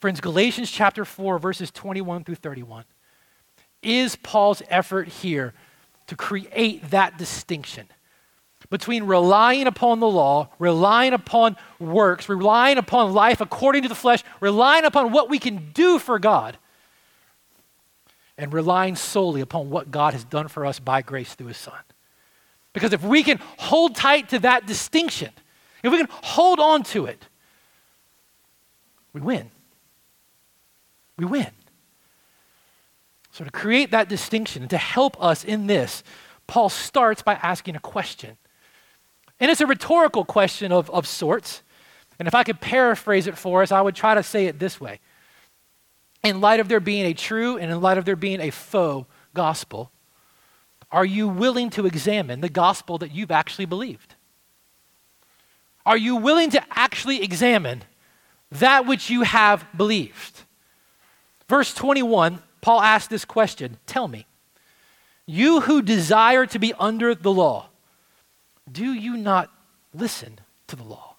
Friends, 0.00 0.20
Galatians 0.20 0.70
chapter 0.70 1.06
4, 1.06 1.38
verses 1.38 1.70
21 1.70 2.24
through 2.24 2.34
31 2.34 2.84
is 3.80 4.16
Paul's 4.16 4.62
effort 4.68 5.08
here 5.08 5.54
to 6.08 6.14
create 6.14 6.90
that 6.90 7.16
distinction 7.16 7.86
between 8.70 9.04
relying 9.04 9.66
upon 9.66 10.00
the 10.00 10.08
law, 10.08 10.48
relying 10.58 11.12
upon 11.12 11.56
works, 11.78 12.28
relying 12.28 12.78
upon 12.78 13.12
life 13.12 13.40
according 13.40 13.82
to 13.82 13.88
the 13.88 13.94
flesh, 13.94 14.22
relying 14.40 14.84
upon 14.84 15.12
what 15.12 15.28
we 15.28 15.38
can 15.38 15.70
do 15.72 15.98
for 15.98 16.18
God, 16.18 16.56
and 18.36 18.52
relying 18.52 18.96
solely 18.96 19.40
upon 19.40 19.70
what 19.70 19.90
God 19.90 20.12
has 20.12 20.24
done 20.24 20.48
for 20.48 20.66
us 20.66 20.78
by 20.78 21.02
grace 21.02 21.34
through 21.34 21.48
his 21.48 21.56
Son. 21.56 21.78
Because 22.72 22.92
if 22.92 23.02
we 23.04 23.22
can 23.22 23.38
hold 23.58 23.94
tight 23.94 24.30
to 24.30 24.40
that 24.40 24.66
distinction, 24.66 25.30
if 25.82 25.92
we 25.92 25.98
can 25.98 26.08
hold 26.10 26.58
on 26.58 26.82
to 26.84 27.06
it, 27.06 27.28
we 29.12 29.20
win. 29.20 29.50
We 31.16 31.24
win. 31.24 31.50
So, 33.30 33.44
to 33.44 33.50
create 33.50 33.90
that 33.90 34.08
distinction 34.08 34.62
and 34.62 34.70
to 34.70 34.78
help 34.78 35.20
us 35.22 35.44
in 35.44 35.66
this, 35.66 36.02
Paul 36.46 36.68
starts 36.68 37.22
by 37.22 37.34
asking 37.34 37.76
a 37.76 37.80
question. 37.80 38.36
And 39.44 39.50
it's 39.50 39.60
a 39.60 39.66
rhetorical 39.66 40.24
question 40.24 40.72
of, 40.72 40.88
of 40.88 41.06
sorts. 41.06 41.62
And 42.18 42.26
if 42.26 42.34
I 42.34 42.44
could 42.44 42.62
paraphrase 42.62 43.26
it 43.26 43.36
for 43.36 43.60
us, 43.60 43.72
I 43.72 43.82
would 43.82 43.94
try 43.94 44.14
to 44.14 44.22
say 44.22 44.46
it 44.46 44.58
this 44.58 44.80
way 44.80 45.00
In 46.22 46.40
light 46.40 46.60
of 46.60 46.68
there 46.68 46.80
being 46.80 47.04
a 47.04 47.12
true 47.12 47.58
and 47.58 47.70
in 47.70 47.78
light 47.82 47.98
of 47.98 48.06
there 48.06 48.16
being 48.16 48.40
a 48.40 48.48
faux 48.48 49.06
gospel, 49.34 49.92
are 50.90 51.04
you 51.04 51.28
willing 51.28 51.68
to 51.68 51.84
examine 51.84 52.40
the 52.40 52.48
gospel 52.48 52.96
that 52.96 53.14
you've 53.14 53.30
actually 53.30 53.66
believed? 53.66 54.14
Are 55.84 55.98
you 55.98 56.16
willing 56.16 56.48
to 56.52 56.62
actually 56.70 57.22
examine 57.22 57.82
that 58.50 58.86
which 58.86 59.10
you 59.10 59.24
have 59.24 59.66
believed? 59.76 60.40
Verse 61.50 61.74
21, 61.74 62.42
Paul 62.62 62.80
asks 62.80 63.08
this 63.08 63.26
question 63.26 63.76
Tell 63.84 64.08
me, 64.08 64.24
you 65.26 65.60
who 65.60 65.82
desire 65.82 66.46
to 66.46 66.58
be 66.58 66.72
under 66.78 67.14
the 67.14 67.30
law, 67.30 67.68
do 68.70 68.92
you 68.92 69.16
not 69.16 69.50
listen 69.92 70.38
to 70.68 70.76
the 70.76 70.82
law? 70.82 71.16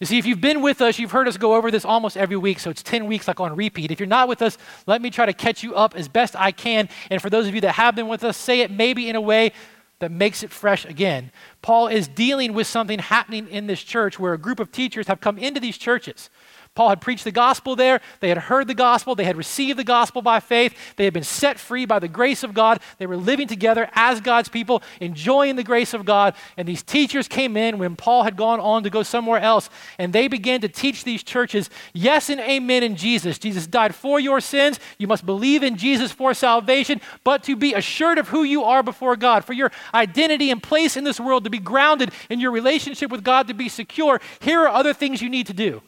You 0.00 0.06
see, 0.06 0.18
if 0.18 0.26
you've 0.26 0.40
been 0.40 0.62
with 0.62 0.80
us, 0.80 0.98
you've 0.98 1.10
heard 1.10 1.26
us 1.26 1.36
go 1.36 1.54
over 1.54 1.72
this 1.72 1.84
almost 1.84 2.16
every 2.16 2.36
week, 2.36 2.60
so 2.60 2.70
it's 2.70 2.84
10 2.84 3.06
weeks 3.06 3.26
like 3.26 3.40
on 3.40 3.56
repeat. 3.56 3.90
If 3.90 3.98
you're 3.98 4.06
not 4.06 4.28
with 4.28 4.42
us, 4.42 4.56
let 4.86 5.02
me 5.02 5.10
try 5.10 5.26
to 5.26 5.32
catch 5.32 5.64
you 5.64 5.74
up 5.74 5.96
as 5.96 6.06
best 6.06 6.36
I 6.36 6.52
can. 6.52 6.88
And 7.10 7.20
for 7.20 7.30
those 7.30 7.48
of 7.48 7.54
you 7.54 7.60
that 7.62 7.72
have 7.72 7.96
been 7.96 8.06
with 8.06 8.22
us, 8.22 8.36
say 8.36 8.60
it 8.60 8.70
maybe 8.70 9.08
in 9.08 9.16
a 9.16 9.20
way 9.20 9.52
that 9.98 10.12
makes 10.12 10.44
it 10.44 10.50
fresh 10.50 10.84
again. 10.84 11.32
Paul 11.62 11.88
is 11.88 12.06
dealing 12.06 12.52
with 12.52 12.68
something 12.68 13.00
happening 13.00 13.48
in 13.48 13.66
this 13.66 13.82
church 13.82 14.20
where 14.20 14.32
a 14.32 14.38
group 14.38 14.60
of 14.60 14.70
teachers 14.70 15.08
have 15.08 15.20
come 15.20 15.36
into 15.36 15.58
these 15.58 15.76
churches 15.76 16.30
Paul 16.78 16.90
had 16.90 17.00
preached 17.00 17.24
the 17.24 17.32
gospel 17.32 17.74
there. 17.74 18.00
They 18.20 18.28
had 18.28 18.38
heard 18.38 18.68
the 18.68 18.72
gospel. 18.72 19.16
They 19.16 19.24
had 19.24 19.36
received 19.36 19.80
the 19.80 19.82
gospel 19.82 20.22
by 20.22 20.38
faith. 20.38 20.94
They 20.94 21.06
had 21.06 21.12
been 21.12 21.24
set 21.24 21.58
free 21.58 21.86
by 21.86 21.98
the 21.98 22.06
grace 22.06 22.44
of 22.44 22.54
God. 22.54 22.80
They 22.98 23.06
were 23.06 23.16
living 23.16 23.48
together 23.48 23.90
as 23.94 24.20
God's 24.20 24.48
people, 24.48 24.84
enjoying 25.00 25.56
the 25.56 25.64
grace 25.64 25.92
of 25.92 26.04
God. 26.04 26.36
And 26.56 26.68
these 26.68 26.84
teachers 26.84 27.26
came 27.26 27.56
in 27.56 27.78
when 27.78 27.96
Paul 27.96 28.22
had 28.22 28.36
gone 28.36 28.60
on 28.60 28.84
to 28.84 28.90
go 28.90 29.02
somewhere 29.02 29.40
else. 29.40 29.70
And 29.98 30.12
they 30.12 30.28
began 30.28 30.60
to 30.60 30.68
teach 30.68 31.02
these 31.02 31.24
churches 31.24 31.68
yes 31.94 32.30
and 32.30 32.40
amen 32.40 32.84
in 32.84 32.94
Jesus. 32.94 33.40
Jesus 33.40 33.66
died 33.66 33.92
for 33.92 34.20
your 34.20 34.40
sins. 34.40 34.78
You 34.98 35.08
must 35.08 35.26
believe 35.26 35.64
in 35.64 35.76
Jesus 35.76 36.12
for 36.12 36.32
salvation, 36.32 37.00
but 37.24 37.42
to 37.42 37.56
be 37.56 37.74
assured 37.74 38.18
of 38.18 38.28
who 38.28 38.44
you 38.44 38.62
are 38.62 38.84
before 38.84 39.16
God, 39.16 39.44
for 39.44 39.52
your 39.52 39.72
identity 39.92 40.52
and 40.52 40.62
place 40.62 40.96
in 40.96 41.02
this 41.02 41.18
world 41.18 41.42
to 41.42 41.50
be 41.50 41.58
grounded 41.58 42.12
in 42.30 42.38
your 42.38 42.52
relationship 42.52 43.10
with 43.10 43.24
God 43.24 43.48
to 43.48 43.54
be 43.54 43.68
secure, 43.68 44.20
here 44.38 44.60
are 44.60 44.68
other 44.68 44.94
things 44.94 45.20
you 45.20 45.28
need 45.28 45.48
to 45.48 45.52
do. 45.52 45.82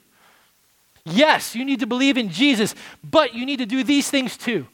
Yes, 1.04 1.54
you 1.54 1.64
need 1.64 1.80
to 1.80 1.86
believe 1.86 2.16
in 2.16 2.28
Jesus, 2.28 2.74
but 3.02 3.34
you 3.34 3.46
need 3.46 3.58
to 3.58 3.66
do 3.66 3.82
these 3.82 4.10
things 4.10 4.36
too. 4.36 4.66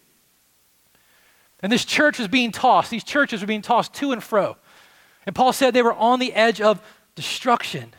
And 1.60 1.72
this 1.72 1.84
church 1.84 2.18
was 2.18 2.28
being 2.28 2.52
tossed, 2.52 2.90
these 2.90 3.04
churches 3.04 3.40
were 3.40 3.46
being 3.46 3.62
tossed 3.62 3.94
to 3.94 4.12
and 4.12 4.22
fro. 4.22 4.56
And 5.24 5.34
Paul 5.34 5.52
said 5.52 5.74
they 5.74 5.82
were 5.82 5.94
on 5.94 6.18
the 6.18 6.32
edge 6.34 6.60
of 6.60 6.80
destruction 7.14 7.92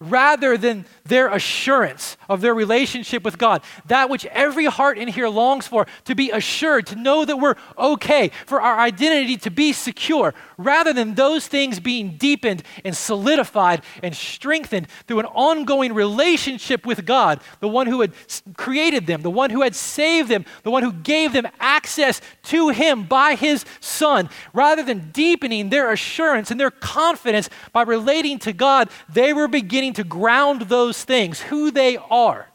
rather 0.00 0.56
than 0.56 0.86
their 1.04 1.28
assurance 1.28 2.16
of 2.26 2.40
their 2.40 2.54
relationship 2.54 3.22
with 3.22 3.36
God. 3.36 3.62
That 3.86 4.08
which 4.08 4.24
every 4.26 4.64
heart 4.64 4.96
in 4.96 5.08
here 5.08 5.28
longs 5.28 5.66
for, 5.66 5.86
to 6.04 6.14
be 6.14 6.30
assured, 6.30 6.86
to 6.86 6.96
know 6.96 7.26
that 7.26 7.36
we're 7.36 7.56
okay, 7.76 8.30
for 8.46 8.62
our 8.62 8.78
identity 8.78 9.36
to 9.36 9.50
be 9.50 9.74
secure, 9.74 10.32
rather 10.56 10.94
than 10.94 11.14
those 11.14 11.46
things 11.46 11.80
being 11.80 12.16
deepened 12.16 12.62
and 12.82 12.96
solidified 12.96 13.82
and 14.02 14.16
strengthened 14.16 14.88
through 15.06 15.20
an 15.20 15.26
ongoing 15.26 15.92
relationship 15.92 16.86
with 16.86 17.04
God, 17.04 17.40
the 17.60 17.68
one 17.68 17.86
who 17.86 18.00
had 18.00 18.12
created 18.56 19.06
them, 19.06 19.20
the 19.20 19.30
one 19.30 19.50
who 19.50 19.60
had 19.60 19.74
saved 19.74 20.30
them, 20.30 20.46
the 20.62 20.70
one 20.70 20.82
who 20.82 20.92
gave 20.92 21.34
them 21.34 21.46
access 21.58 22.22
to 22.44 22.70
Him 22.70 23.04
by 23.04 23.34
His 23.34 23.66
Son. 23.80 24.30
Rather 24.54 24.82
than 24.82 25.10
deepening 25.10 25.68
their 25.68 25.92
assurance 25.92 26.50
and 26.50 26.58
their 26.58 26.70
confidence 26.70 27.50
by 27.72 27.82
relating 27.82 28.38
to 28.38 28.54
God, 28.54 28.88
they 29.12 29.34
were 29.34 29.48
beginning 29.48 29.89
to 29.94 30.04
ground 30.04 30.62
those 30.62 31.02
things, 31.04 31.40
who 31.40 31.70
they 31.70 31.96
are, 31.96 32.48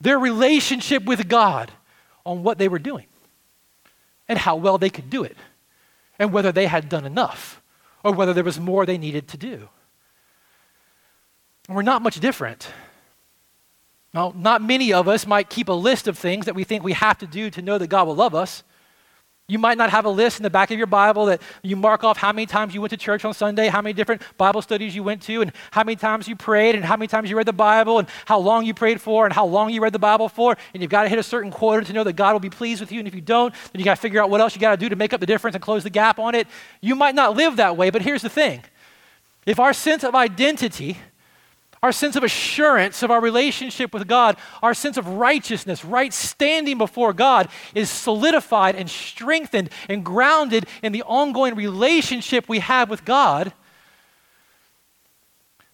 their 0.00 0.18
relationship 0.18 1.04
with 1.04 1.28
God, 1.28 1.72
on 2.26 2.42
what 2.42 2.58
they 2.58 2.68
were 2.68 2.80
doing 2.80 3.06
and 4.28 4.38
how 4.38 4.56
well 4.56 4.76
they 4.76 4.90
could 4.90 5.08
do 5.08 5.22
it 5.22 5.36
and 6.18 6.32
whether 6.32 6.52
they 6.52 6.66
had 6.66 6.88
done 6.88 7.06
enough 7.06 7.62
or 8.02 8.12
whether 8.12 8.34
there 8.34 8.44
was 8.44 8.60
more 8.60 8.84
they 8.84 8.98
needed 8.98 9.28
to 9.28 9.36
do. 9.36 9.68
And 11.68 11.76
we're 11.76 11.82
not 11.82 12.02
much 12.02 12.20
different. 12.20 12.68
Now, 14.12 14.32
not 14.36 14.62
many 14.62 14.92
of 14.92 15.08
us 15.08 15.26
might 15.26 15.48
keep 15.48 15.68
a 15.68 15.72
list 15.72 16.08
of 16.08 16.18
things 16.18 16.46
that 16.46 16.54
we 16.54 16.64
think 16.64 16.82
we 16.82 16.94
have 16.94 17.18
to 17.18 17.26
do 17.26 17.50
to 17.50 17.62
know 17.62 17.78
that 17.78 17.88
God 17.88 18.06
will 18.06 18.16
love 18.16 18.34
us. 18.34 18.64
You 19.48 19.60
might 19.60 19.78
not 19.78 19.90
have 19.90 20.04
a 20.06 20.10
list 20.10 20.40
in 20.40 20.42
the 20.42 20.50
back 20.50 20.72
of 20.72 20.78
your 20.78 20.88
Bible 20.88 21.26
that 21.26 21.40
you 21.62 21.76
mark 21.76 22.02
off 22.02 22.16
how 22.16 22.32
many 22.32 22.46
times 22.46 22.74
you 22.74 22.80
went 22.80 22.90
to 22.90 22.96
church 22.96 23.24
on 23.24 23.32
Sunday, 23.32 23.68
how 23.68 23.80
many 23.80 23.92
different 23.92 24.22
Bible 24.36 24.60
studies 24.60 24.92
you 24.96 25.04
went 25.04 25.22
to, 25.22 25.40
and 25.40 25.52
how 25.70 25.84
many 25.84 25.94
times 25.94 26.26
you 26.26 26.34
prayed, 26.34 26.74
and 26.74 26.84
how 26.84 26.96
many 26.96 27.06
times 27.06 27.30
you 27.30 27.36
read 27.36 27.46
the 27.46 27.52
Bible, 27.52 28.00
and 28.00 28.08
how 28.24 28.40
long 28.40 28.66
you 28.66 28.74
prayed 28.74 29.00
for, 29.00 29.24
and 29.24 29.32
how 29.32 29.46
long 29.46 29.70
you 29.70 29.80
read 29.80 29.92
the 29.92 30.00
Bible 30.00 30.28
for. 30.28 30.56
And 30.74 30.82
you've 30.82 30.90
got 30.90 31.04
to 31.04 31.08
hit 31.08 31.20
a 31.20 31.22
certain 31.22 31.52
quota 31.52 31.86
to 31.86 31.92
know 31.92 32.02
that 32.02 32.14
God 32.14 32.32
will 32.32 32.40
be 32.40 32.50
pleased 32.50 32.80
with 32.80 32.90
you. 32.90 32.98
And 32.98 33.06
if 33.06 33.14
you 33.14 33.20
don't, 33.20 33.54
then 33.72 33.78
you 33.78 33.84
got 33.84 33.94
to 33.94 34.00
figure 34.00 34.20
out 34.20 34.30
what 34.30 34.40
else 34.40 34.56
you 34.56 34.60
got 34.60 34.72
to 34.72 34.76
do 34.76 34.88
to 34.88 34.96
make 34.96 35.12
up 35.12 35.20
the 35.20 35.26
difference 35.26 35.54
and 35.54 35.62
close 35.62 35.84
the 35.84 35.90
gap 35.90 36.18
on 36.18 36.34
it. 36.34 36.48
You 36.80 36.96
might 36.96 37.14
not 37.14 37.36
live 37.36 37.56
that 37.58 37.76
way, 37.76 37.90
but 37.90 38.02
here's 38.02 38.22
the 38.22 38.28
thing 38.28 38.64
if 39.46 39.60
our 39.60 39.72
sense 39.72 40.02
of 40.02 40.16
identity, 40.16 40.98
our 41.82 41.92
sense 41.92 42.16
of 42.16 42.24
assurance 42.24 43.02
of 43.02 43.10
our 43.10 43.20
relationship 43.20 43.92
with 43.92 44.08
God, 44.08 44.36
our 44.62 44.74
sense 44.74 44.96
of 44.96 45.06
righteousness, 45.06 45.84
right 45.84 46.12
standing 46.12 46.78
before 46.78 47.12
God 47.12 47.48
is 47.74 47.90
solidified 47.90 48.74
and 48.76 48.88
strengthened 48.88 49.70
and 49.88 50.04
grounded 50.04 50.66
in 50.82 50.92
the 50.92 51.02
ongoing 51.02 51.54
relationship 51.54 52.48
we 52.48 52.60
have 52.60 52.88
with 52.88 53.04
God, 53.04 53.52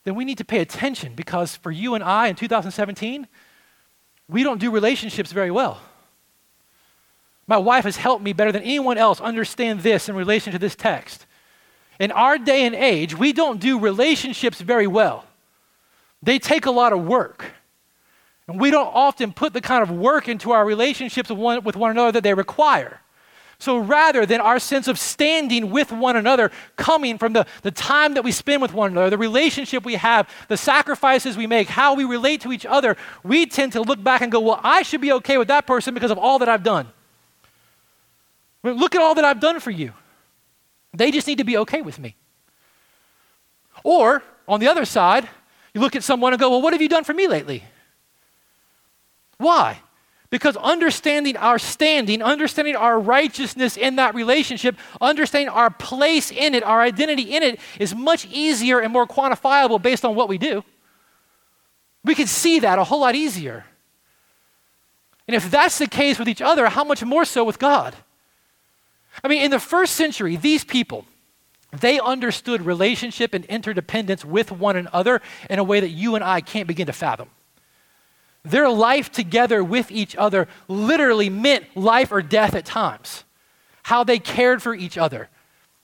then 0.04 0.14
we 0.14 0.24
need 0.24 0.38
to 0.38 0.44
pay 0.44 0.58
attention 0.58 1.14
because 1.14 1.56
for 1.56 1.70
you 1.70 1.94
and 1.94 2.02
I 2.02 2.28
in 2.28 2.34
2017, 2.34 3.28
we 4.28 4.42
don't 4.42 4.58
do 4.58 4.70
relationships 4.70 5.30
very 5.30 5.50
well. 5.50 5.80
My 7.46 7.58
wife 7.58 7.84
has 7.84 7.96
helped 7.96 8.24
me 8.24 8.32
better 8.32 8.52
than 8.52 8.62
anyone 8.62 8.98
else 8.98 9.20
understand 9.20 9.80
this 9.80 10.08
in 10.08 10.16
relation 10.16 10.52
to 10.52 10.58
this 10.58 10.74
text. 10.74 11.26
In 12.00 12.10
our 12.10 12.38
day 12.38 12.64
and 12.64 12.74
age, 12.74 13.16
we 13.16 13.32
don't 13.32 13.60
do 13.60 13.78
relationships 13.78 14.60
very 14.60 14.86
well. 14.86 15.24
They 16.22 16.38
take 16.38 16.66
a 16.66 16.70
lot 16.70 16.92
of 16.92 17.04
work. 17.04 17.52
And 18.48 18.60
we 18.60 18.70
don't 18.70 18.90
often 18.92 19.32
put 19.32 19.52
the 19.52 19.60
kind 19.60 19.82
of 19.82 19.90
work 19.90 20.28
into 20.28 20.52
our 20.52 20.64
relationships 20.64 21.30
with 21.30 21.38
one, 21.38 21.64
with 21.64 21.76
one 21.76 21.90
another 21.90 22.12
that 22.12 22.22
they 22.22 22.34
require. 22.34 23.00
So 23.58 23.78
rather 23.78 24.26
than 24.26 24.40
our 24.40 24.58
sense 24.58 24.88
of 24.88 24.98
standing 24.98 25.70
with 25.70 25.92
one 25.92 26.16
another 26.16 26.50
coming 26.74 27.16
from 27.16 27.32
the, 27.32 27.46
the 27.62 27.70
time 27.70 28.14
that 28.14 28.24
we 28.24 28.32
spend 28.32 28.60
with 28.60 28.72
one 28.72 28.90
another, 28.90 29.10
the 29.10 29.18
relationship 29.18 29.84
we 29.84 29.94
have, 29.94 30.28
the 30.48 30.56
sacrifices 30.56 31.36
we 31.36 31.46
make, 31.46 31.68
how 31.68 31.94
we 31.94 32.02
relate 32.02 32.40
to 32.40 32.52
each 32.52 32.66
other, 32.66 32.96
we 33.22 33.46
tend 33.46 33.72
to 33.74 33.80
look 33.80 34.02
back 34.02 34.20
and 34.20 34.32
go, 34.32 34.40
Well, 34.40 34.58
I 34.64 34.82
should 34.82 35.00
be 35.00 35.12
okay 35.12 35.38
with 35.38 35.46
that 35.46 35.64
person 35.64 35.94
because 35.94 36.10
of 36.10 36.18
all 36.18 36.40
that 36.40 36.48
I've 36.48 36.64
done. 36.64 36.88
Look 38.64 38.96
at 38.96 39.00
all 39.00 39.14
that 39.14 39.24
I've 39.24 39.38
done 39.38 39.60
for 39.60 39.70
you. 39.70 39.92
They 40.92 41.12
just 41.12 41.28
need 41.28 41.38
to 41.38 41.44
be 41.44 41.56
okay 41.58 41.82
with 41.82 42.00
me. 42.00 42.16
Or, 43.84 44.24
on 44.48 44.58
the 44.58 44.66
other 44.66 44.84
side, 44.84 45.28
you 45.74 45.80
look 45.80 45.96
at 45.96 46.04
someone 46.04 46.32
and 46.32 46.40
go, 46.40 46.50
Well, 46.50 46.62
what 46.62 46.72
have 46.72 46.82
you 46.82 46.88
done 46.88 47.04
for 47.04 47.14
me 47.14 47.28
lately? 47.28 47.64
Why? 49.38 49.80
Because 50.30 50.56
understanding 50.56 51.36
our 51.36 51.58
standing, 51.58 52.22
understanding 52.22 52.74
our 52.74 52.98
righteousness 52.98 53.76
in 53.76 53.96
that 53.96 54.14
relationship, 54.14 54.76
understanding 54.98 55.50
our 55.50 55.68
place 55.68 56.30
in 56.30 56.54
it, 56.54 56.62
our 56.62 56.80
identity 56.80 57.34
in 57.34 57.42
it, 57.42 57.60
is 57.78 57.94
much 57.94 58.26
easier 58.30 58.80
and 58.80 58.92
more 58.92 59.06
quantifiable 59.06 59.80
based 59.80 60.06
on 60.06 60.14
what 60.14 60.30
we 60.30 60.38
do. 60.38 60.64
We 62.02 62.14
can 62.14 62.26
see 62.26 62.60
that 62.60 62.78
a 62.78 62.84
whole 62.84 63.00
lot 63.00 63.14
easier. 63.14 63.66
And 65.28 65.36
if 65.36 65.50
that's 65.50 65.78
the 65.78 65.86
case 65.86 66.18
with 66.18 66.28
each 66.28 66.42
other, 66.42 66.66
how 66.68 66.84
much 66.84 67.04
more 67.04 67.24
so 67.24 67.44
with 67.44 67.58
God? 67.58 67.94
I 69.22 69.28
mean, 69.28 69.42
in 69.42 69.50
the 69.50 69.60
first 69.60 69.94
century, 69.94 70.36
these 70.36 70.64
people, 70.64 71.04
they 71.72 71.98
understood 71.98 72.62
relationship 72.62 73.34
and 73.34 73.44
interdependence 73.46 74.24
with 74.24 74.52
one 74.52 74.76
another 74.76 75.22
in 75.48 75.58
a 75.58 75.64
way 75.64 75.80
that 75.80 75.88
you 75.88 76.14
and 76.14 76.22
I 76.22 76.40
can't 76.40 76.68
begin 76.68 76.86
to 76.86 76.92
fathom. 76.92 77.30
Their 78.44 78.68
life 78.68 79.10
together 79.10 79.62
with 79.62 79.90
each 79.90 80.16
other 80.16 80.48
literally 80.68 81.30
meant 81.30 81.76
life 81.76 82.12
or 82.12 82.22
death 82.22 82.54
at 82.54 82.64
times. 82.64 83.24
How 83.84 84.04
they 84.04 84.18
cared 84.18 84.62
for 84.62 84.74
each 84.74 84.98
other, 84.98 85.28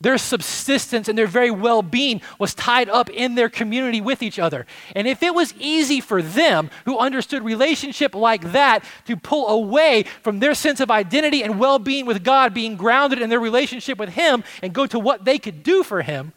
Their 0.00 0.18
subsistence 0.18 1.08
and 1.08 1.18
their 1.18 1.26
very 1.26 1.50
well 1.50 1.82
being 1.82 2.20
was 2.38 2.54
tied 2.54 2.88
up 2.88 3.10
in 3.10 3.34
their 3.34 3.48
community 3.48 4.00
with 4.00 4.22
each 4.22 4.38
other. 4.38 4.64
And 4.94 5.08
if 5.08 5.24
it 5.24 5.34
was 5.34 5.52
easy 5.58 6.00
for 6.00 6.22
them, 6.22 6.70
who 6.84 6.98
understood 6.98 7.42
relationship 7.42 8.14
like 8.14 8.52
that, 8.52 8.84
to 9.06 9.16
pull 9.16 9.48
away 9.48 10.04
from 10.22 10.38
their 10.38 10.54
sense 10.54 10.78
of 10.78 10.90
identity 10.90 11.42
and 11.42 11.58
well 11.58 11.80
being 11.80 12.06
with 12.06 12.22
God, 12.22 12.54
being 12.54 12.76
grounded 12.76 13.20
in 13.20 13.28
their 13.28 13.40
relationship 13.40 13.98
with 13.98 14.10
Him, 14.10 14.44
and 14.62 14.72
go 14.72 14.86
to 14.86 15.00
what 15.00 15.24
they 15.24 15.38
could 15.38 15.64
do 15.64 15.82
for 15.82 16.02
Him, 16.02 16.32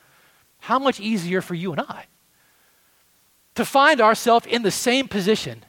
how 0.60 0.80
much 0.80 1.00
easier 1.00 1.42
for 1.42 1.54
you 1.54 1.72
and 1.72 1.82
I 1.82 2.06
to 3.56 3.66
find 3.66 4.02
ourselves 4.02 4.46
in 4.48 4.64
the 4.64 4.72
same 4.72 5.08
position 5.08 5.64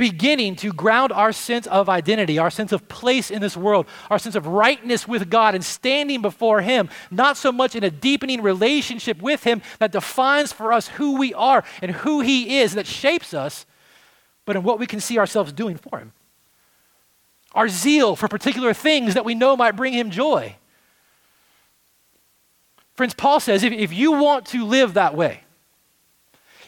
beginning 0.00 0.56
to 0.56 0.72
ground 0.72 1.12
our 1.12 1.30
sense 1.30 1.66
of 1.66 1.86
identity, 1.90 2.38
our 2.38 2.48
sense 2.48 2.72
of 2.72 2.88
place 2.88 3.30
in 3.30 3.42
this 3.42 3.54
world, 3.54 3.84
our 4.08 4.18
sense 4.18 4.34
of 4.34 4.46
rightness 4.46 5.06
with 5.06 5.28
God, 5.28 5.54
and 5.54 5.62
standing 5.62 6.22
before 6.22 6.62
Him, 6.62 6.88
not 7.10 7.36
so 7.36 7.52
much 7.52 7.76
in 7.76 7.84
a 7.84 7.90
deepening 7.90 8.40
relationship 8.40 9.20
with 9.20 9.44
Him 9.44 9.60
that 9.78 9.92
defines 9.92 10.54
for 10.54 10.72
us 10.72 10.88
who 10.88 11.18
we 11.18 11.34
are 11.34 11.62
and 11.82 11.90
who 11.90 12.22
He 12.22 12.60
is, 12.60 12.72
that 12.72 12.86
shapes 12.86 13.34
us, 13.34 13.66
but 14.46 14.56
in 14.56 14.62
what 14.62 14.78
we 14.78 14.86
can 14.86 15.00
see 15.00 15.18
ourselves 15.18 15.52
doing 15.52 15.76
for 15.76 15.98
Him. 15.98 16.12
Our 17.52 17.68
zeal 17.68 18.16
for 18.16 18.26
particular 18.26 18.72
things 18.72 19.12
that 19.12 19.26
we 19.26 19.34
know 19.34 19.54
might 19.54 19.76
bring 19.76 19.92
Him 19.92 20.10
joy. 20.10 20.56
Friends, 22.94 23.12
Paul 23.12 23.38
says 23.38 23.62
if, 23.62 23.74
if 23.74 23.92
you 23.92 24.12
want 24.12 24.46
to 24.46 24.64
live 24.64 24.94
that 24.94 25.14
way, 25.14 25.40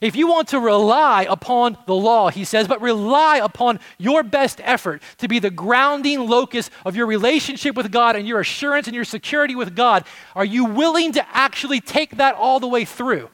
if 0.03 0.17
you 0.17 0.27
want 0.27 0.49
to 0.49 0.59
rely 0.59 1.29
upon 1.31 1.79
the 1.87 1.95
law, 1.95 2.29
he 2.29 2.43
says, 2.43 2.67
but 2.67 2.83
rely 2.83 3.37
upon 3.37 3.79
your 3.99 4.25
best 4.25 4.61
effort 4.65 5.01
to 5.19 5.29
be 5.29 5.39
the 5.39 5.49
grounding 5.49 6.27
locus 6.27 6.71
of 6.85 6.97
your 6.97 7.07
relationship 7.07 7.77
with 7.77 7.93
God 7.93 8.17
and 8.17 8.27
your 8.27 8.41
assurance 8.41 8.89
and 8.89 8.97
your 8.97 9.05
security 9.05 9.55
with 9.55 9.77
God, 9.77 10.05
are 10.35 10.45
you 10.45 10.65
willing 10.65 11.13
to 11.13 11.25
actually 11.31 11.81
take 11.81 12.17
that 12.17 12.35
all 12.35 12.59
the 12.59 12.67
way 12.67 12.85
through? 12.85 13.31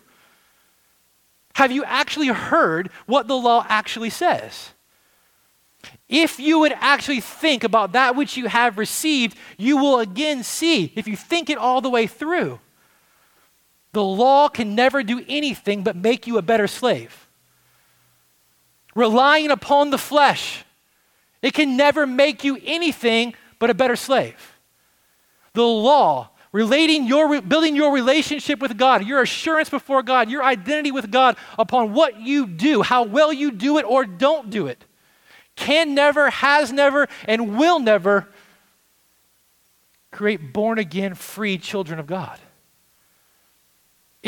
Have 1.54 1.72
you 1.72 1.84
actually 1.84 2.28
heard 2.28 2.90
what 3.06 3.28
the 3.28 3.37
law 3.37 3.64
actually 3.66 4.10
says? 4.10 4.75
If 6.06 6.38
you 6.38 6.58
would 6.58 6.75
actually 6.76 7.22
think 7.22 7.64
about 7.64 7.92
that 7.92 8.14
which 8.14 8.37
you 8.37 8.46
have 8.46 8.76
received, 8.76 9.38
you 9.56 9.78
will 9.78 10.00
again 10.00 10.42
see, 10.42 10.92
if 10.96 11.08
you 11.08 11.16
think 11.16 11.48
it 11.48 11.56
all 11.56 11.80
the 11.80 11.88
way 11.88 12.06
through, 12.06 12.60
the 13.92 14.02
law 14.02 14.49
can 14.49 14.75
never 14.75 15.02
do 15.02 15.25
anything 15.28 15.83
but 15.83 15.97
make 15.97 16.26
you 16.26 16.38
a 16.38 16.42
better 16.42 16.66
slave. 16.66 17.26
Relying 18.95 19.50
upon 19.50 19.90
the 19.90 19.99
flesh, 19.99 20.64
it 21.42 21.54
can 21.54 21.76
never 21.76 22.07
make 22.07 22.45
you 22.45 22.59
anything 22.64 23.35
but 23.59 23.71
a 23.71 23.75
better 23.75 23.97
slave. 23.97 24.59
The 25.54 25.62
law, 25.62 26.30
relating 26.52 27.07
your 27.07 27.40
building 27.40 27.76
your 27.76 27.92
relationship 27.92 28.61
with 28.61 28.76
God, 28.76 29.04
your 29.04 29.23
assurance 29.23 29.71
before 29.71 30.02
God, 30.02 30.30
your 30.30 30.42
identity 30.42 30.90
with 30.90 31.11
God 31.11 31.37
upon 31.59 31.92
what 31.92 32.21
you 32.21 32.47
do, 32.47 32.83
how 32.83 33.04
well 33.04 33.33
you 33.33 33.50
do 33.50 33.78
it 33.78 33.85
or 33.85 34.04
don't 34.04 34.50
do 34.50 34.66
it, 34.66 34.85
can 35.57 35.95
never, 35.95 36.30
has 36.30 36.73
never, 36.73 37.09
and 37.26 37.57
will 37.59 37.78
never 37.78 38.28
create 40.11 40.52
born 40.52 40.78
again, 40.78 41.14
free 41.14 41.59
children 41.59 41.99
of 41.99 42.07
God. 42.07 42.38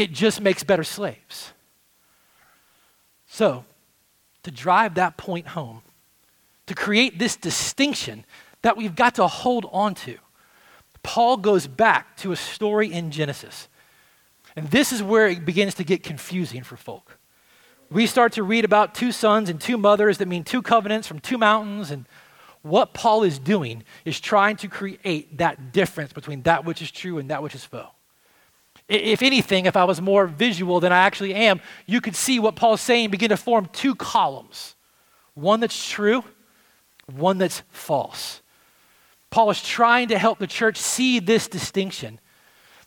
It 0.01 0.13
just 0.13 0.41
makes 0.41 0.65
better 0.65 0.83
slaves. 0.83 1.53
So, 3.27 3.67
to 4.45 4.51
drive 4.51 4.95
that 4.95 5.19
point 5.19 5.49
home, 5.49 5.83
to 6.67 6.75
create 6.75 7.19
this 7.19 7.37
distinction 7.37 8.25
that 8.63 8.79
we've 8.79 8.97
got 8.97 9.17
to 9.17 9.27
hold 9.27 9.69
on 9.71 9.95
to, 9.97 10.17
Paul 11.03 11.37
goes 11.37 11.67
back 11.67 12.17
to 12.19 12.33
a 12.33 12.37
story 12.37 12.91
in 12.91 13.11
Genesis. 13.11 13.69
And 14.57 14.69
this 14.71 14.91
is 14.91 15.03
where 15.03 15.29
it 15.29 15.45
begins 15.45 15.75
to 15.75 15.85
get 15.85 16.03
confusing 16.03 16.63
for 16.63 16.79
folk. 16.79 17.19
We 17.91 18.07
start 18.07 18.33
to 18.33 18.43
read 18.43 18.65
about 18.65 18.95
two 18.95 19.13
sons 19.13 19.51
and 19.51 19.61
two 19.61 19.77
mothers 19.77 20.17
that 20.19 20.29
mean 20.29 20.45
two 20.45 20.63
covenants 20.63 21.07
from 21.07 21.19
two 21.19 21.37
mountains. 21.37 21.91
And 21.91 22.07
what 22.63 22.95
Paul 22.95 23.23
is 23.23 23.39
doing 23.39 23.85
is 24.07 24.19
trying 24.19 24.57
to 24.57 24.69
create 24.69 25.37
that 25.39 25.73
difference 25.73 26.15
between 26.15 26.43
that 26.43 26.65
which 26.65 26.81
is 26.81 26.91
true 26.91 27.19
and 27.19 27.29
that 27.31 27.43
which 27.43 27.55
is 27.55 27.65
faux. 27.65 27.91
If 28.91 29.23
anything, 29.23 29.67
if 29.67 29.77
I 29.77 29.85
was 29.85 30.01
more 30.01 30.27
visual 30.27 30.81
than 30.81 30.91
I 30.91 30.99
actually 30.99 31.33
am, 31.33 31.61
you 31.87 32.01
could 32.01 32.17
see 32.17 32.41
what 32.41 32.57
Paul's 32.57 32.81
saying 32.81 33.11
begin 33.11 33.29
to 33.29 33.37
form 33.37 33.69
two 33.73 33.95
columns 33.95 34.75
one 35.35 35.61
that's 35.61 35.89
true, 35.89 36.25
one 37.07 37.39
that's 37.39 37.63
false. 37.71 38.43
Paul 39.31 39.49
is 39.51 39.63
trying 39.63 40.09
to 40.09 40.19
help 40.19 40.41
the 40.41 40.47
church 40.49 40.77
see 40.77 41.21
this 41.21 41.47
distinction. 41.47 42.19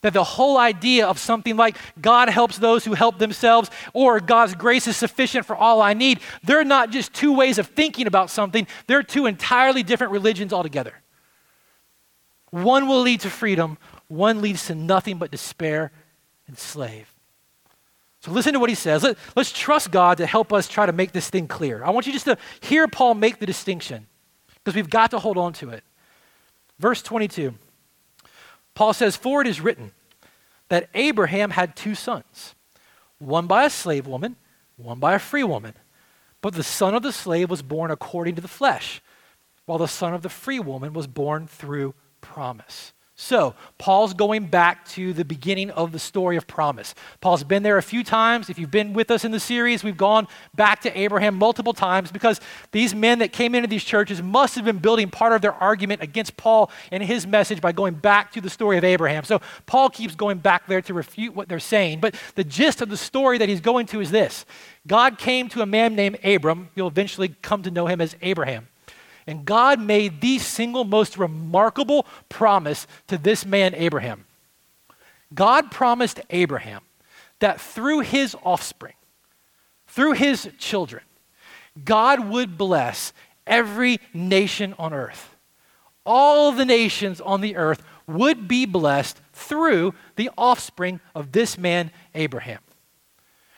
That 0.01 0.11
the 0.11 0.25
whole 0.25 0.57
idea 0.57 1.07
of 1.07 1.17
something 1.17 1.55
like 1.55 1.77
God 2.01 2.27
helps 2.27 2.57
those 2.57 2.83
who 2.83 2.93
help 2.93 3.17
themselves 3.17 3.71
or 3.93 4.19
God's 4.19 4.53
grace 4.53 4.85
is 4.85 4.97
sufficient 4.97 5.45
for 5.45 5.55
all 5.55 5.81
I 5.81 5.93
need, 5.93 6.19
they're 6.43 6.65
not 6.65 6.89
just 6.89 7.13
two 7.13 7.33
ways 7.33 7.57
of 7.57 7.67
thinking 7.67 8.05
about 8.05 8.29
something, 8.29 8.67
they're 8.87 9.03
two 9.03 9.25
entirely 9.25 9.81
different 9.81 10.11
religions 10.11 10.51
altogether. 10.51 10.93
One 12.51 12.89
will 12.89 13.01
lead 13.01 13.21
to 13.21 13.29
freedom, 13.29 13.77
one 14.07 14.41
leads 14.41 14.67
to 14.67 14.75
nothing 14.75 15.17
but 15.17 15.31
despair 15.31 15.91
and 16.47 16.57
slave. 16.57 17.13
So 18.19 18.31
listen 18.31 18.53
to 18.53 18.59
what 18.59 18.69
he 18.69 18.75
says. 18.75 19.03
Let, 19.03 19.17
us 19.35 19.51
trust 19.51 19.91
God 19.91 20.17
to 20.17 20.25
help 20.25 20.53
us 20.53 20.69
try 20.69 20.85
to 20.85 20.93
make 20.93 21.11
this 21.11 21.29
thing 21.29 21.47
clear. 21.47 21.83
I 21.83 21.89
want 21.89 22.07
you 22.07 22.13
just 22.13 22.25
to 22.25 22.37
hear 22.61 22.87
Paul 22.87 23.15
make 23.15 23.39
the 23.39 23.45
distinction 23.45 24.07
because 24.55 24.75
we've 24.75 24.89
got 24.89 25.11
to 25.11 25.19
hold 25.19 25.37
on 25.37 25.51
to 25.53 25.71
it. 25.71 25.83
Verse 26.79 27.01
22, 27.01 27.53
Paul 28.75 28.93
says, 28.93 29.17
For 29.17 29.41
it 29.41 29.47
is 29.47 29.59
written 29.59 29.91
that 30.69 30.89
Abraham 30.93 31.51
had 31.51 31.75
two 31.75 31.95
sons, 31.95 32.55
one 33.19 33.45
by 33.45 33.65
a 33.65 33.69
slave 33.69 34.07
woman, 34.07 34.37
one 34.77 34.99
by 34.99 35.13
a 35.15 35.19
free 35.19 35.43
woman. 35.43 35.73
But 36.41 36.53
the 36.53 36.63
son 36.63 36.95
of 36.95 37.03
the 37.03 37.11
slave 37.11 37.49
was 37.49 37.61
born 37.61 37.91
according 37.91 38.35
to 38.35 38.41
the 38.41 38.47
flesh, 38.47 39.01
while 39.65 39.77
the 39.77 39.87
son 39.87 40.13
of 40.13 40.21
the 40.21 40.29
free 40.29 40.59
woman 40.59 40.93
was 40.93 41.07
born 41.07 41.47
through 41.47 41.93
promise. 42.21 42.93
So, 43.15 43.53
Paul's 43.77 44.15
going 44.15 44.47
back 44.47 44.87
to 44.89 45.13
the 45.13 45.23
beginning 45.23 45.69
of 45.69 45.91
the 45.91 45.99
story 45.99 46.35
of 46.35 46.47
promise. 46.47 46.95
Paul's 47.21 47.43
been 47.43 47.61
there 47.61 47.77
a 47.77 47.83
few 47.83 48.03
times. 48.03 48.49
If 48.49 48.57
you've 48.57 48.71
been 48.71 48.91
with 48.91 49.11
us 49.11 49.23
in 49.23 49.29
the 49.29 49.39
series, 49.39 49.83
we've 49.83 49.95
gone 49.95 50.27
back 50.55 50.81
to 50.81 50.99
Abraham 50.99 51.35
multiple 51.35 51.73
times 51.73 52.11
because 52.11 52.41
these 52.71 52.95
men 52.95 53.19
that 53.19 53.31
came 53.31 53.53
into 53.53 53.67
these 53.67 53.83
churches 53.83 54.19
must 54.19 54.55
have 54.55 54.65
been 54.65 54.79
building 54.79 55.11
part 55.11 55.31
of 55.31 55.43
their 55.43 55.53
argument 55.53 56.01
against 56.01 56.37
Paul 56.37 56.71
and 56.91 57.03
his 57.03 57.27
message 57.27 57.61
by 57.61 57.71
going 57.71 57.93
back 57.93 58.31
to 58.31 58.41
the 58.41 58.49
story 58.49 58.79
of 58.79 58.83
Abraham. 58.83 59.23
So, 59.25 59.41
Paul 59.67 59.91
keeps 59.91 60.15
going 60.15 60.39
back 60.39 60.65
there 60.65 60.81
to 60.81 60.93
refute 60.95 61.35
what 61.35 61.47
they're 61.47 61.59
saying. 61.59 61.99
But 61.99 62.15
the 62.33 62.43
gist 62.43 62.81
of 62.81 62.89
the 62.89 62.97
story 62.97 63.37
that 63.37 63.47
he's 63.47 63.61
going 63.61 63.85
to 63.87 64.01
is 64.01 64.09
this 64.09 64.43
God 64.87 65.19
came 65.19 65.49
to 65.49 65.61
a 65.61 65.67
man 65.67 65.93
named 65.95 66.17
Abram. 66.23 66.69
You'll 66.73 66.87
eventually 66.87 67.35
come 67.43 67.61
to 67.61 67.69
know 67.69 67.85
him 67.85 68.01
as 68.01 68.15
Abraham. 68.23 68.69
And 69.25 69.45
God 69.45 69.79
made 69.79 70.21
the 70.21 70.39
single 70.39 70.83
most 70.83 71.17
remarkable 71.17 72.05
promise 72.29 72.87
to 73.07 73.17
this 73.17 73.45
man, 73.45 73.73
Abraham. 73.75 74.25
God 75.33 75.71
promised 75.71 76.19
Abraham 76.29 76.81
that 77.39 77.59
through 77.59 78.01
his 78.01 78.35
offspring, 78.43 78.93
through 79.87 80.13
his 80.13 80.49
children, 80.57 81.03
God 81.83 82.27
would 82.29 82.57
bless 82.57 83.13
every 83.47 83.99
nation 84.13 84.75
on 84.77 84.93
earth. 84.93 85.35
All 86.05 86.51
the 86.51 86.65
nations 86.65 87.21
on 87.21 87.41
the 87.41 87.55
earth 87.55 87.83
would 88.07 88.47
be 88.47 88.65
blessed 88.65 89.21
through 89.31 89.93
the 90.15 90.29
offspring 90.37 90.99
of 91.15 91.31
this 91.31 91.57
man, 91.57 91.91
Abraham. 92.13 92.59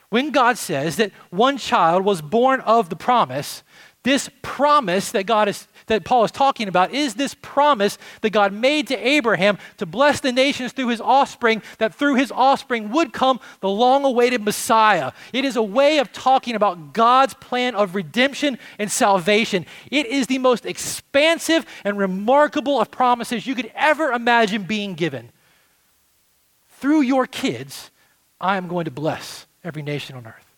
When 0.08 0.30
God 0.30 0.56
says 0.56 0.96
that 0.96 1.12
one 1.30 1.58
child 1.58 2.04
was 2.04 2.22
born 2.22 2.60
of 2.60 2.88
the 2.88 2.96
promise, 2.96 3.62
this 4.06 4.30
promise 4.40 5.10
that 5.10 5.26
God 5.26 5.48
is 5.48 5.66
that 5.86 6.04
Paul 6.04 6.22
is 6.22 6.30
talking 6.30 6.68
about 6.68 6.92
is 6.92 7.14
this 7.14 7.34
promise 7.34 7.98
that 8.20 8.30
God 8.30 8.52
made 8.52 8.86
to 8.86 8.96
Abraham 8.96 9.58
to 9.78 9.86
bless 9.86 10.20
the 10.20 10.30
nations 10.30 10.70
through 10.70 10.88
his 10.88 11.00
offspring, 11.00 11.60
that 11.78 11.92
through 11.92 12.14
his 12.14 12.30
offspring 12.30 12.92
would 12.92 13.12
come 13.12 13.40
the 13.60 13.68
long 13.68 14.04
awaited 14.04 14.42
Messiah. 14.42 15.10
It 15.32 15.44
is 15.44 15.56
a 15.56 15.62
way 15.62 15.98
of 15.98 16.12
talking 16.12 16.54
about 16.54 16.92
God's 16.92 17.34
plan 17.34 17.74
of 17.74 17.96
redemption 17.96 18.58
and 18.78 18.92
salvation. 18.92 19.66
It 19.90 20.06
is 20.06 20.28
the 20.28 20.38
most 20.38 20.66
expansive 20.66 21.66
and 21.82 21.98
remarkable 21.98 22.80
of 22.80 22.92
promises 22.92 23.44
you 23.44 23.56
could 23.56 23.72
ever 23.74 24.12
imagine 24.12 24.62
being 24.62 24.94
given. 24.94 25.32
Through 26.78 27.00
your 27.00 27.26
kids, 27.26 27.90
I 28.40 28.56
am 28.56 28.68
going 28.68 28.84
to 28.84 28.92
bless 28.92 29.46
every 29.64 29.82
nation 29.82 30.14
on 30.14 30.28
earth. 30.28 30.55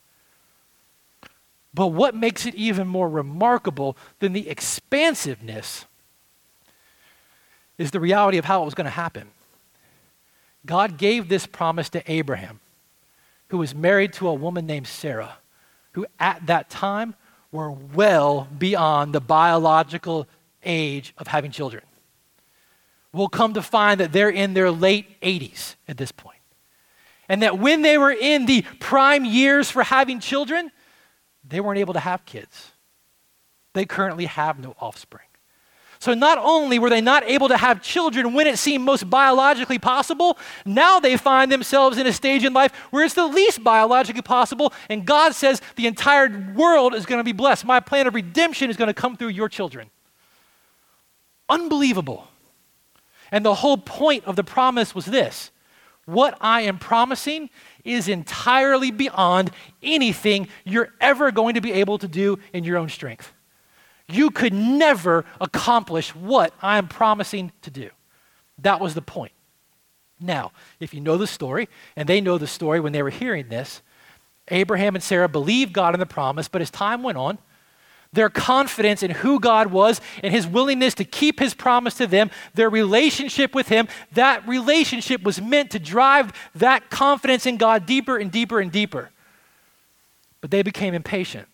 But 1.79 1.93
what 1.93 2.17
makes 2.17 2.45
it 2.45 2.57
even 2.57 2.89
more 2.89 3.09
remarkable 3.09 3.97
than 4.19 4.33
the 4.33 4.49
expansiveness 4.49 5.85
is 7.79 7.93
the 7.93 8.01
reality 8.01 8.37
of 8.37 8.47
how 8.47 8.63
it 8.63 8.65
was 8.65 8.75
going 8.75 8.87
to 8.87 8.91
happen. 8.91 9.29
God 10.67 10.99
gave 10.99 11.29
this 11.29 11.47
promise 11.47 11.89
to 11.91 12.03
Abraham, 12.11 12.59
who 13.51 13.59
was 13.59 13.77
married 13.77 14.13
to 14.15 14.27
a 14.27 14.35
woman 14.35 14.67
named 14.67 14.89
Sarah, 14.89 15.37
who 15.93 16.05
at 16.19 16.45
that 16.49 16.69
time 16.69 17.15
were 17.53 17.71
well 17.71 18.49
beyond 18.59 19.15
the 19.15 19.21
biological 19.21 20.27
age 20.65 21.15
of 21.17 21.29
having 21.29 21.53
children. 21.53 21.85
We'll 23.13 23.29
come 23.29 23.55
to 23.55 23.63
find 23.63 24.01
that 24.01 24.11
they're 24.11 24.31
in 24.31 24.53
their 24.53 24.73
late 24.73 25.21
80s 25.21 25.77
at 25.87 25.97
this 25.97 26.11
point. 26.11 26.41
And 27.29 27.41
that 27.45 27.61
when 27.61 27.83
they 27.83 27.99
were 27.99 28.11
in 28.11 28.47
the 28.47 28.63
prime 28.81 29.25
years 29.25 29.71
for 29.71 29.85
having 29.85 30.19
children, 30.19 30.73
they 31.45 31.61
weren't 31.61 31.79
able 31.79 31.95
to 31.95 32.01
have 32.01 32.25
kids. 32.25 32.73
They 33.75 33.85
currently 33.85 34.27
have 34.27 34.59
no 34.59 34.75
offspring. 34.81 35.29
So 36.01 36.15
not 36.15 36.39
only 36.39 36.79
were 36.79 36.91
they 36.91 37.01
not 37.01 37.25
able 37.25 37.49
to 37.49 37.57
have 37.57 37.83
children 37.83 38.33
when 38.33 38.47
it 38.47 38.59
seemed 38.59 38.85
most 38.85 39.11
biologically 39.11 39.81
possible, 39.81 40.39
now 40.65 41.01
they 41.01 41.17
find 41.17 41.51
themselves 41.51 41.99
in 41.99 42.07
a 42.07 42.13
stage 42.13 42.45
in 42.45 42.53
life 42.53 42.73
where 42.91 43.05
it's 43.05 43.15
the 43.15 43.27
least 43.27 43.65
biologically 43.65 44.23
possible, 44.23 44.73
and 44.89 45.05
God 45.05 45.35
says 45.35 45.61
the 45.75 45.89
entire 45.89 46.53
world 46.55 46.95
is 46.95 47.05
going 47.05 47.19
to 47.19 47.25
be 47.25 47.33
blessed. 47.33 47.65
My 47.65 47.81
plan 47.81 48.07
of 48.07 48.15
redemption 48.15 48.71
is 48.71 48.77
going 48.77 48.89
to 48.89 48.95
come 48.95 49.17
through 49.17 49.29
your 49.29 49.49
children. 49.49 49.91
Unbelievable. 51.49 52.29
And 53.33 53.45
the 53.45 53.55
whole 53.55 53.77
point 53.77 54.25
of 54.25 54.37
the 54.37 54.45
promise 54.45 54.95
was 54.95 55.05
this 55.05 55.51
what 56.05 56.39
I 56.41 56.63
am 56.63 56.79
promising 56.79 57.51
is 57.89 58.09
entirely 58.09 58.91
beyond 58.91 59.51
anything 59.83 60.49
you're 60.65 60.93
ever 61.01 61.31
going 61.31 61.55
to 61.55 61.61
be 61.61 61.73
able 61.73 61.99
to 61.99 62.09
do 62.09 62.39
in 62.53 62.65
your 62.65 62.77
own 62.77 62.89
strength. 62.89 63.33
You 64.09 64.31
could 64.31 64.53
never 64.53 65.25
accomplish 65.41 66.15
what 66.15 66.55
I'm 66.63 66.89
promising 66.89 67.53
to 67.63 67.71
do. 67.71 67.91
That 68.59 68.81
was 68.81 68.95
the 68.95 69.03
point. 69.03 69.33
Now, 70.21 70.53
if 70.81 70.95
you 70.95 71.01
know 71.01 71.17
the 71.17 71.27
story, 71.27 71.69
and 71.95 72.09
they 72.09 72.21
know 72.21 72.39
the 72.39 72.47
story 72.47 72.81
when 72.81 72.93
they 72.93 73.03
were 73.03 73.11
hearing 73.11 73.49
this, 73.49 73.83
Abraham 74.49 74.95
and 74.95 75.05
Sarah 75.05 75.29
believed 75.29 75.73
God 75.73 75.95
in 75.95 76.01
the 76.01 76.07
promise, 76.07 76.49
but 76.49 76.63
as 76.63 76.71
time 76.71 77.03
went 77.03 77.19
on, 77.19 77.39
their 78.13 78.31
confidence 78.31 79.03
in 79.03 79.11
who 79.11 79.39
God 79.39 79.69
was 79.69 80.01
and 80.23 80.33
his 80.33 80.47
willingness 80.47 80.95
to 80.95 81.05
keep 81.05 81.39
his 81.41 81.55
promise 81.55 81.95
to 81.95 82.07
them, 82.07 82.31
their 82.55 82.71
relationship 82.71 83.55
with 83.55 83.69
him, 83.69 83.89
that 84.13 84.47
relationship 84.49 85.23
was 85.23 85.41
meant 85.41 85.71
to 85.73 85.79
drive 85.79 86.33
that 86.55 86.91
confidence 86.91 87.47
in 87.47 87.57
God 87.57 87.87
deeper 87.87 88.17
and 88.17 88.33
deeper 88.33 88.61
and 88.61 88.73
deeper. 88.73 89.11
But 90.41 90.51
they 90.51 90.63
became 90.63 90.95
impatient. 90.95 91.49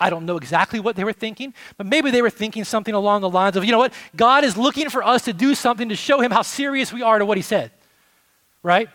I 0.00 0.10
don't 0.10 0.26
know 0.26 0.36
exactly 0.36 0.80
what 0.80 0.96
they 0.96 1.04
were 1.04 1.12
thinking, 1.12 1.54
but 1.76 1.86
maybe 1.86 2.10
they 2.10 2.22
were 2.22 2.30
thinking 2.30 2.64
something 2.64 2.94
along 2.94 3.20
the 3.20 3.30
lines 3.30 3.56
of, 3.56 3.64
you 3.64 3.70
know 3.70 3.78
what? 3.78 3.92
God 4.16 4.42
is 4.42 4.56
looking 4.56 4.88
for 4.88 5.04
us 5.04 5.22
to 5.26 5.32
do 5.32 5.54
something 5.54 5.90
to 5.90 5.96
show 5.96 6.20
him 6.20 6.32
how 6.32 6.42
serious 6.42 6.92
we 6.92 7.02
are 7.02 7.20
to 7.20 7.26
what 7.26 7.38
he 7.38 7.42
said. 7.42 7.70
Right? 8.64 8.88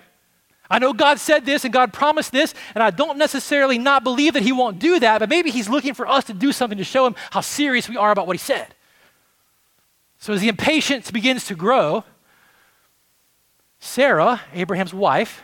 I 0.69 0.80
know 0.80 0.93
God 0.93 1.19
said 1.19 1.45
this 1.45 1.63
and 1.63 1.73
God 1.73 1.93
promised 1.93 2.32
this, 2.32 2.53
and 2.75 2.84
I 2.84 2.91
don't 2.91 3.17
necessarily 3.17 3.77
not 3.77 4.03
believe 4.03 4.34
that 4.34 4.43
He 4.43 4.51
won't 4.51 4.80
do 4.80 4.99
that, 4.99 5.19
but 5.19 5.30
maybe 5.30 5.49
He's 5.49 5.69
looking 5.69 5.93
for 5.93 6.08
us 6.08 6.25
to 6.25 6.34
do 6.34 6.51
something 6.51 6.77
to 6.77 6.84
show 6.84 7.06
Him 7.08 7.15
how 7.32 7.41
serious 7.41 7.88
we 7.88 7.97
are 7.97 8.12
about 8.12 8.27
what 8.27 8.36
He 8.36 8.39
said. 8.39 8.75
So 10.19 10.34
as 10.34 10.41
the 10.41 10.49
impatience 10.49 11.12
begins 11.12 11.45
to 11.45 11.56
grow, 11.56 12.03
Sarah, 13.80 14.41
Abraham's 14.53 14.93
wife, 14.93 15.43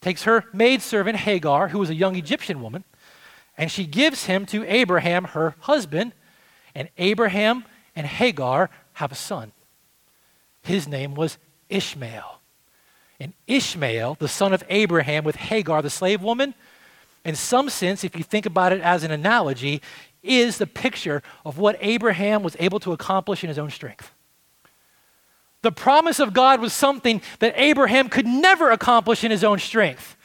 takes 0.00 0.24
her 0.24 0.44
maidservant 0.52 1.16
Hagar, 1.18 1.68
who 1.68 1.78
was 1.78 1.90
a 1.90 1.94
young 1.94 2.16
Egyptian 2.16 2.60
woman, 2.60 2.84
and 3.56 3.70
she 3.70 3.86
gives 3.86 4.26
him 4.26 4.44
to 4.46 4.64
Abraham, 4.64 5.24
her 5.24 5.54
husband, 5.60 6.12
and 6.74 6.90
Abraham 6.98 7.64
and 7.94 8.06
Hagar 8.06 8.68
have 8.94 9.12
a 9.12 9.14
son. 9.14 9.52
His 10.62 10.86
name 10.86 11.14
was 11.14 11.38
Ishmael. 11.68 12.35
And 13.18 13.32
Ishmael, 13.46 14.16
the 14.18 14.28
son 14.28 14.52
of 14.52 14.62
Abraham, 14.68 15.24
with 15.24 15.36
Hagar, 15.36 15.82
the 15.82 15.90
slave 15.90 16.22
woman, 16.22 16.54
in 17.24 17.34
some 17.34 17.68
sense, 17.70 18.04
if 18.04 18.16
you 18.16 18.22
think 18.22 18.46
about 18.46 18.72
it 18.72 18.80
as 18.80 19.02
an 19.02 19.10
analogy, 19.10 19.82
is 20.22 20.58
the 20.58 20.66
picture 20.66 21.22
of 21.44 21.58
what 21.58 21.76
Abraham 21.80 22.42
was 22.42 22.56
able 22.60 22.78
to 22.80 22.92
accomplish 22.92 23.42
in 23.42 23.48
his 23.48 23.58
own 23.58 23.70
strength. 23.70 24.12
The 25.62 25.72
promise 25.72 26.20
of 26.20 26.32
God 26.32 26.60
was 26.60 26.72
something 26.72 27.22
that 27.40 27.54
Abraham 27.56 28.08
could 28.08 28.26
never 28.26 28.70
accomplish 28.70 29.24
in 29.24 29.30
his 29.30 29.42
own 29.42 29.58
strength. 29.58 30.16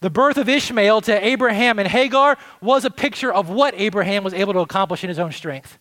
The 0.00 0.10
birth 0.10 0.36
of 0.36 0.48
Ishmael 0.48 1.00
to 1.02 1.24
Abraham 1.24 1.78
and 1.78 1.88
Hagar 1.88 2.36
was 2.60 2.84
a 2.84 2.90
picture 2.90 3.32
of 3.32 3.48
what 3.48 3.72
Abraham 3.76 4.24
was 4.24 4.34
able 4.34 4.52
to 4.52 4.58
accomplish 4.58 5.04
in 5.04 5.08
his 5.08 5.18
own 5.18 5.32
strength. 5.32 5.78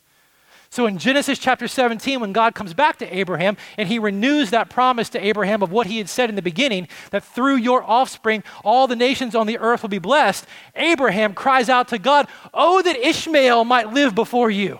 So 0.71 0.85
in 0.85 0.97
Genesis 0.97 1.37
chapter 1.37 1.67
17, 1.67 2.21
when 2.21 2.31
God 2.31 2.55
comes 2.55 2.73
back 2.73 2.97
to 2.99 3.15
Abraham 3.15 3.57
and 3.77 3.89
he 3.89 3.99
renews 3.99 4.51
that 4.51 4.69
promise 4.69 5.09
to 5.09 5.23
Abraham 5.23 5.61
of 5.61 5.69
what 5.69 5.85
he 5.85 5.97
had 5.97 6.07
said 6.07 6.29
in 6.29 6.37
the 6.37 6.41
beginning, 6.41 6.87
that 7.09 7.25
through 7.25 7.57
your 7.57 7.83
offspring 7.83 8.41
all 8.63 8.87
the 8.87 8.95
nations 8.95 9.35
on 9.35 9.47
the 9.47 9.57
earth 9.57 9.81
will 9.81 9.89
be 9.89 9.99
blessed, 9.99 10.45
Abraham 10.75 11.33
cries 11.33 11.67
out 11.67 11.89
to 11.89 11.99
God, 11.99 12.29
Oh, 12.53 12.81
that 12.83 12.95
Ishmael 12.95 13.65
might 13.65 13.91
live 13.91 14.15
before 14.15 14.49
you. 14.49 14.79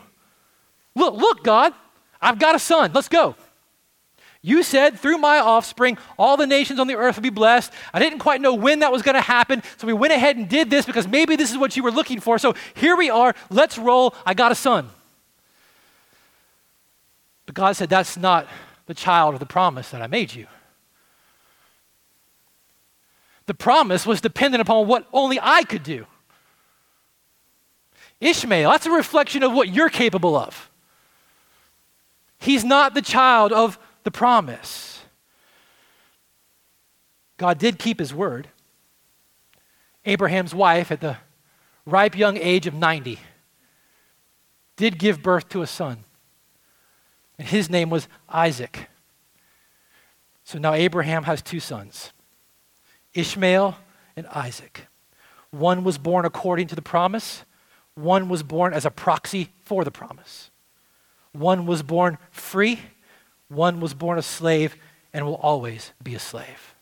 Look, 0.96 1.16
look, 1.16 1.44
God, 1.44 1.74
I've 2.22 2.40
got 2.40 2.56
a 2.56 2.60
son. 2.60 2.92
Let's 2.94 3.10
go. 3.10 3.36
You 4.42 4.64
said, 4.64 4.98
through 4.98 5.18
my 5.18 5.40
offspring, 5.40 5.98
all 6.18 6.38
the 6.38 6.48
nations 6.48 6.80
on 6.80 6.88
the 6.88 6.96
earth 6.96 7.18
will 7.18 7.24
be 7.24 7.30
blessed. 7.30 7.74
I 7.94 8.00
didn't 8.00 8.20
quite 8.20 8.40
know 8.40 8.54
when 8.54 8.80
that 8.80 8.94
was 8.94 9.02
going 9.02 9.16
to 9.16 9.22
happen, 9.22 9.62
so 9.76 9.88
we 9.88 9.94
went 9.94 10.14
ahead 10.14 10.38
and 10.38 10.48
did 10.48 10.70
this 10.70 10.86
because 10.86 11.06
maybe 11.06 11.36
this 11.36 11.52
is 11.52 11.58
what 11.58 11.76
you 11.76 11.84
were 11.84 11.92
looking 11.92 12.22
for. 12.22 12.40
So 12.40 12.56
here 12.76 12.96
we 12.96 13.10
are. 13.10 13.36
Let's 13.50 13.78
roll. 13.78 14.16
I 14.26 14.34
got 14.34 14.54
a 14.54 14.56
son. 14.56 14.90
But 17.52 17.56
God 17.56 17.76
said, 17.76 17.90
That's 17.90 18.16
not 18.16 18.48
the 18.86 18.94
child 18.94 19.34
of 19.34 19.42
the 19.42 19.46
promise 19.46 19.90
that 19.90 20.02
I 20.02 20.08
made 20.08 20.34
you. 20.34 20.48
The 23.46 23.54
promise 23.54 24.06
was 24.06 24.22
dependent 24.22 24.62
upon 24.62 24.88
what 24.88 25.06
only 25.12 25.38
I 25.42 25.64
could 25.64 25.84
do. 25.84 26.06
Ishmael, 28.22 28.72
that's 28.72 28.86
a 28.86 28.92
reflection 28.92 29.44
of 29.44 29.52
what 29.52 29.68
you're 29.68 29.90
capable 29.90 30.38
of. 30.38 30.72
He's 32.40 32.64
not 32.64 32.94
the 32.94 33.02
child 33.02 33.52
of 33.52 33.78
the 34.06 34.12
promise. 34.12 35.02
God 37.36 37.58
did 37.58 37.78
keep 37.78 38.00
his 38.00 38.14
word. 38.14 38.48
Abraham's 40.06 40.56
wife, 40.56 40.90
at 40.90 41.02
the 41.02 41.18
ripe 41.86 42.16
young 42.16 42.38
age 42.38 42.66
of 42.66 42.74
90, 42.74 43.20
did 44.78 44.98
give 44.98 45.22
birth 45.22 45.50
to 45.50 45.62
a 45.62 45.68
son 45.68 46.06
and 47.42 47.50
his 47.50 47.72
name 47.72 47.90
was 47.90 48.08
Isaac. 48.30 48.88
So 50.44 50.60
now 50.60 50.74
Abraham 50.74 51.24
has 51.24 51.42
two 51.42 51.60
sons 51.60 52.12
Ishmael 53.16 53.80
and 54.16 54.28
Isaac. 54.28 54.86
One 55.50 55.84
was 55.84 55.98
born 55.98 56.24
according 56.24 56.68
to 56.68 56.76
the 56.76 56.84
promise, 56.84 57.44
one 57.96 58.30
was 58.30 58.44
born 58.44 58.74
as 58.76 58.86
a 58.86 58.92
proxy 58.92 59.50
for 59.64 59.84
the 59.84 59.90
promise. 59.90 60.52
One 61.32 61.66
was 61.66 61.82
born 61.82 62.20
free, 62.30 62.80
one 63.48 63.80
was 63.80 63.96
born 63.96 64.20
a 64.20 64.22
slave, 64.22 64.76
and 65.12 65.26
will 65.26 65.38
always 65.38 65.94
be 66.04 66.14
a 66.14 66.20
slave. 66.20 66.76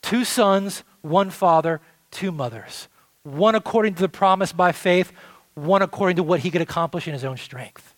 Two 0.00 0.24
sons, 0.24 0.84
one 1.02 1.28
father, 1.28 1.82
two 2.10 2.32
mothers. 2.32 2.88
One 3.24 3.54
according 3.54 3.96
to 3.96 4.00
the 4.00 4.08
promise 4.08 4.54
by 4.54 4.72
faith, 4.72 5.12
one 5.52 5.82
according 5.82 6.16
to 6.16 6.22
what 6.22 6.40
he 6.40 6.50
could 6.50 6.62
accomplish 6.62 7.06
in 7.06 7.12
his 7.12 7.26
own 7.26 7.36
strength. 7.36 7.94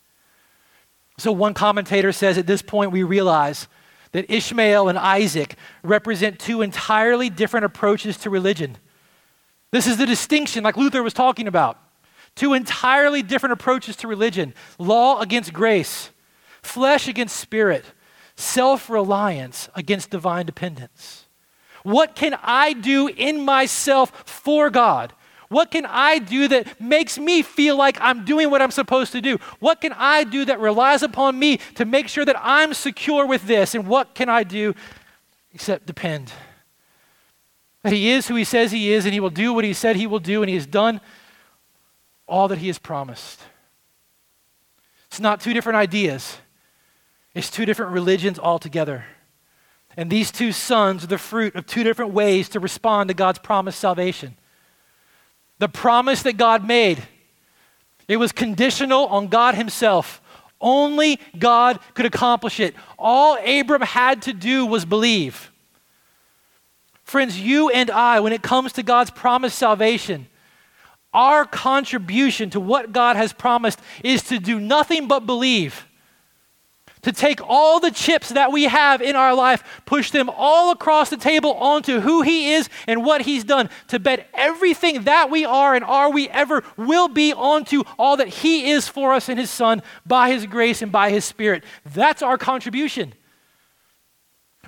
So, 1.23 1.31
one 1.31 1.55
commentator 1.55 2.11
says 2.11 2.37
at 2.37 2.49
this 2.49 2.63
point, 2.63 2.91
we 2.91 3.05
realize 3.05 3.69
that 4.11 4.29
Ishmael 4.29 4.89
and 4.89 4.99
Isaac 4.99 5.55
represent 5.85 6.41
two 6.41 6.63
entirely 6.63 7.31
different 7.31 7.65
approaches 7.65 8.17
to 8.19 8.29
religion. 8.29 8.77
This 9.71 9.87
is 9.87 9.99
the 9.99 10.05
distinction, 10.05 10.65
like 10.65 10.77
Luther 10.77 11.01
was 11.01 11.15
talking 11.15 11.47
about. 11.47 11.79
Two 12.35 12.55
entirely 12.55 13.23
different 13.23 13.53
approaches 13.53 13.95
to 13.99 14.09
religion 14.09 14.53
law 14.81 15.21
against 15.21 15.53
grace, 15.53 16.11
flesh 16.61 17.07
against 17.07 17.37
spirit, 17.37 17.85
self 18.35 18.91
reliance 18.91 19.69
against 19.77 20.11
divine 20.11 20.45
dependence. 20.45 21.29
What 21.85 22.17
can 22.17 22.37
I 22.43 22.73
do 22.73 23.07
in 23.07 23.45
myself 23.45 24.25
for 24.27 24.71
God? 24.71 25.13
What 25.53 25.71
can 25.71 25.85
I 25.87 26.19
do 26.19 26.49
that 26.49 26.81
makes 26.81 27.19
me 27.19 27.43
feel 27.43 27.77
like 27.77 27.99
I'm 28.01 28.25
doing 28.25 28.49
what 28.51 28.63
I'm 28.63 28.71
supposed 28.71 29.13
to 29.13 29.21
do? 29.21 29.39
What 29.61 29.83
can 29.83 29.93
I 29.93 30.25
do 30.25 30.47
that 30.47 30.59
relies 30.59 31.03
upon 31.03 31.39
me 31.39 31.59
to 31.75 31.85
make 31.85 32.09
sure 32.09 32.25
that 32.25 32.37
I'm 32.41 32.73
secure 32.73 33.27
with 33.27 33.47
this? 33.47 33.75
And 33.75 33.87
what 33.87 34.15
can 34.15 34.31
I 34.31 34.45
do 34.45 34.75
except 35.53 35.85
depend? 35.85 36.33
That 37.83 37.93
He 37.93 38.11
is 38.11 38.29
who 38.29 38.35
He 38.35 38.45
says 38.45 38.73
He 38.73 38.95
is, 38.95 39.05
and 39.05 39.13
He 39.13 39.21
will 39.21 39.29
do 39.29 39.53
what 39.53 39.65
He 39.65 39.75
said 39.75 39.97
He 39.97 40.07
will 40.07 40.21
do, 40.21 40.43
and 40.43 40.49
He 40.49 40.55
has 40.57 40.67
done 40.67 41.03
all 42.27 42.49
that 42.49 42.59
He 42.59 42.69
has 42.69 42.79
promised. 42.79 43.41
It's 45.09 45.21
not 45.21 45.43
two 45.43 45.53
different 45.53 45.77
ideas, 45.77 46.39
it's 47.35 47.51
two 47.51 47.67
different 47.67 47.93
religions 47.93 48.39
altogether. 48.39 49.05
And 49.99 50.11
these 50.11 50.31
two 50.31 50.53
sons 50.53 51.05
are 51.05 51.09
the 51.09 51.19
fruit 51.19 51.55
of 51.55 51.67
two 51.67 51.85
different 51.85 52.15
ways 52.15 52.49
to 52.49 52.61
respond 52.61 53.09
to 53.09 53.15
God's 53.15 53.39
promised 53.39 53.79
salvation 53.79 54.37
the 55.63 55.69
promise 55.69 56.25
that 56.25 56.37
God 56.37 56.67
made, 56.67 57.01
it 58.09 58.17
was 58.17 58.33
conditional 58.33 59.07
on 59.07 59.29
God 59.29 59.55
Himself. 59.55 60.21
Only 60.61 61.21
God 61.39 61.79
could 61.95 62.05
accomplish 62.05 62.59
it. 62.59 62.75
All 62.99 63.39
Abram 63.47 63.83
had 63.83 64.23
to 64.23 64.33
do 64.33 64.67
was 64.67 64.85
believe. 64.85 65.53
Friends, 67.05 67.39
you 67.39 67.71
and 67.71 67.93
I, 67.93 68.19
when 68.19 68.33
it 68.33 68.43
comes 68.43 68.73
to 68.73 68.83
God's 68.83 69.13
promised 69.13 69.57
salvation, 69.57 70.27
our 71.15 71.45
contribution 71.45 72.51
to 72.51 72.59
what 72.59 72.91
God 72.91 73.15
has 73.15 73.33
promised 73.33 73.79
is 74.03 74.25
to 74.25 74.41
do 74.41 74.59
nothing 74.59 75.07
but 75.07 75.27
believe, 75.27 75.87
to 77.03 77.13
take 77.13 77.41
all 77.43 77.81
the 77.81 77.91
chips 77.91 78.31
that 78.31 78.53
we 78.53 78.65
have 78.65 79.03
in 79.03 79.17
our 79.17 79.35
life, 79.35 79.83
push 79.85 80.11
them 80.11 80.31
all 80.31 80.71
across 80.71 81.11
the 81.11 81.17
table 81.17 81.55
onto 81.55 82.01
who 82.01 82.23
He 82.23 82.55
is 82.55 82.69
and 82.87 83.05
what 83.05 83.23
He's 83.23 83.45
done, 83.45 83.69
to 83.89 83.99
bet 83.99 84.29
everything 84.35 85.05
that 85.05 85.31
we 85.31 85.45
are 85.45 85.75
and 85.75 85.85
are 85.85 86.11
we 86.11 86.29
ever 86.29 86.63
will 86.77 87.09
be 87.09 87.33
onto 87.33 87.83
all 87.99 88.17
that 88.17 88.29
He 88.29 88.71
is 88.71 88.89
for 88.89 89.13
us 89.13 89.29
in 89.29 89.37
His 89.37 89.51
Son 89.51 89.83
by 90.07 90.31
His 90.31 90.47
grace 90.47 90.81
and 90.81 90.93
by 90.93 91.11
His 91.11 91.25
Spirit. 91.25 91.65
That's 91.85 92.23
our 92.23 92.39
contribution. 92.39 93.15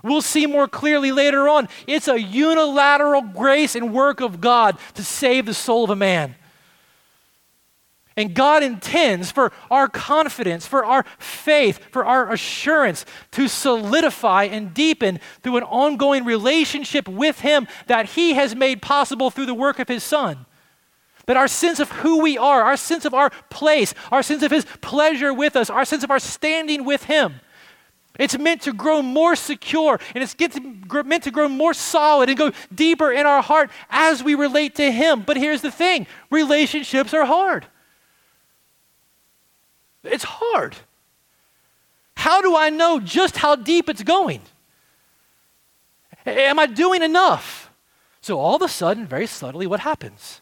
We'll 0.02 0.20
see 0.20 0.46
more 0.46 0.68
clearly 0.68 1.12
later 1.12 1.48
on. 1.48 1.68
It's 1.86 2.08
a 2.08 2.20
unilateral 2.20 3.22
grace 3.22 3.74
and 3.74 3.94
work 3.94 4.20
of 4.20 4.40
God 4.40 4.76
to 4.94 5.02
save 5.02 5.46
the 5.46 5.54
soul 5.54 5.84
of 5.84 5.90
a 5.90 5.96
man. 5.96 6.34
And 8.16 8.32
God 8.32 8.62
intends 8.62 9.32
for 9.32 9.52
our 9.70 9.88
confidence, 9.88 10.66
for 10.66 10.84
our 10.84 11.04
faith, 11.18 11.80
for 11.90 12.04
our 12.04 12.32
assurance 12.32 13.04
to 13.32 13.48
solidify 13.48 14.44
and 14.44 14.72
deepen 14.72 15.18
through 15.42 15.56
an 15.56 15.64
ongoing 15.64 16.24
relationship 16.24 17.08
with 17.08 17.40
Him 17.40 17.66
that 17.86 18.10
He 18.10 18.34
has 18.34 18.54
made 18.54 18.82
possible 18.82 19.30
through 19.30 19.46
the 19.46 19.54
work 19.54 19.80
of 19.80 19.88
His 19.88 20.04
Son. 20.04 20.46
That 21.26 21.36
our 21.36 21.48
sense 21.48 21.80
of 21.80 21.90
who 21.90 22.20
we 22.20 22.38
are, 22.38 22.62
our 22.62 22.76
sense 22.76 23.04
of 23.04 23.14
our 23.14 23.30
place, 23.50 23.94
our 24.12 24.22
sense 24.22 24.44
of 24.44 24.52
His 24.52 24.64
pleasure 24.80 25.34
with 25.34 25.56
us, 25.56 25.68
our 25.68 25.84
sense 25.84 26.04
of 26.04 26.10
our 26.10 26.20
standing 26.20 26.84
with 26.84 27.04
Him, 27.04 27.40
it's 28.16 28.38
meant 28.38 28.62
to 28.62 28.72
grow 28.72 29.02
more 29.02 29.34
secure 29.34 29.98
and 30.14 30.22
it's 30.22 30.36
meant 31.04 31.24
to 31.24 31.32
grow 31.32 31.48
more 31.48 31.74
solid 31.74 32.28
and 32.28 32.38
go 32.38 32.52
deeper 32.72 33.10
in 33.10 33.26
our 33.26 33.42
heart 33.42 33.70
as 33.90 34.22
we 34.22 34.36
relate 34.36 34.76
to 34.76 34.92
Him. 34.92 35.22
But 35.22 35.36
here's 35.36 35.62
the 35.62 35.72
thing 35.72 36.06
relationships 36.30 37.12
are 37.12 37.24
hard. 37.24 37.66
It's 40.04 40.24
hard. 40.24 40.76
How 42.16 42.40
do 42.40 42.56
I 42.56 42.70
know 42.70 43.00
just 43.00 43.38
how 43.38 43.56
deep 43.56 43.88
it's 43.88 44.02
going? 44.02 44.42
Am 46.26 46.58
I 46.58 46.66
doing 46.66 47.02
enough? 47.02 47.70
So 48.20 48.38
all 48.38 48.56
of 48.56 48.62
a 48.62 48.68
sudden, 48.68 49.06
very 49.06 49.26
subtly, 49.26 49.66
what 49.66 49.80
happens? 49.80 50.40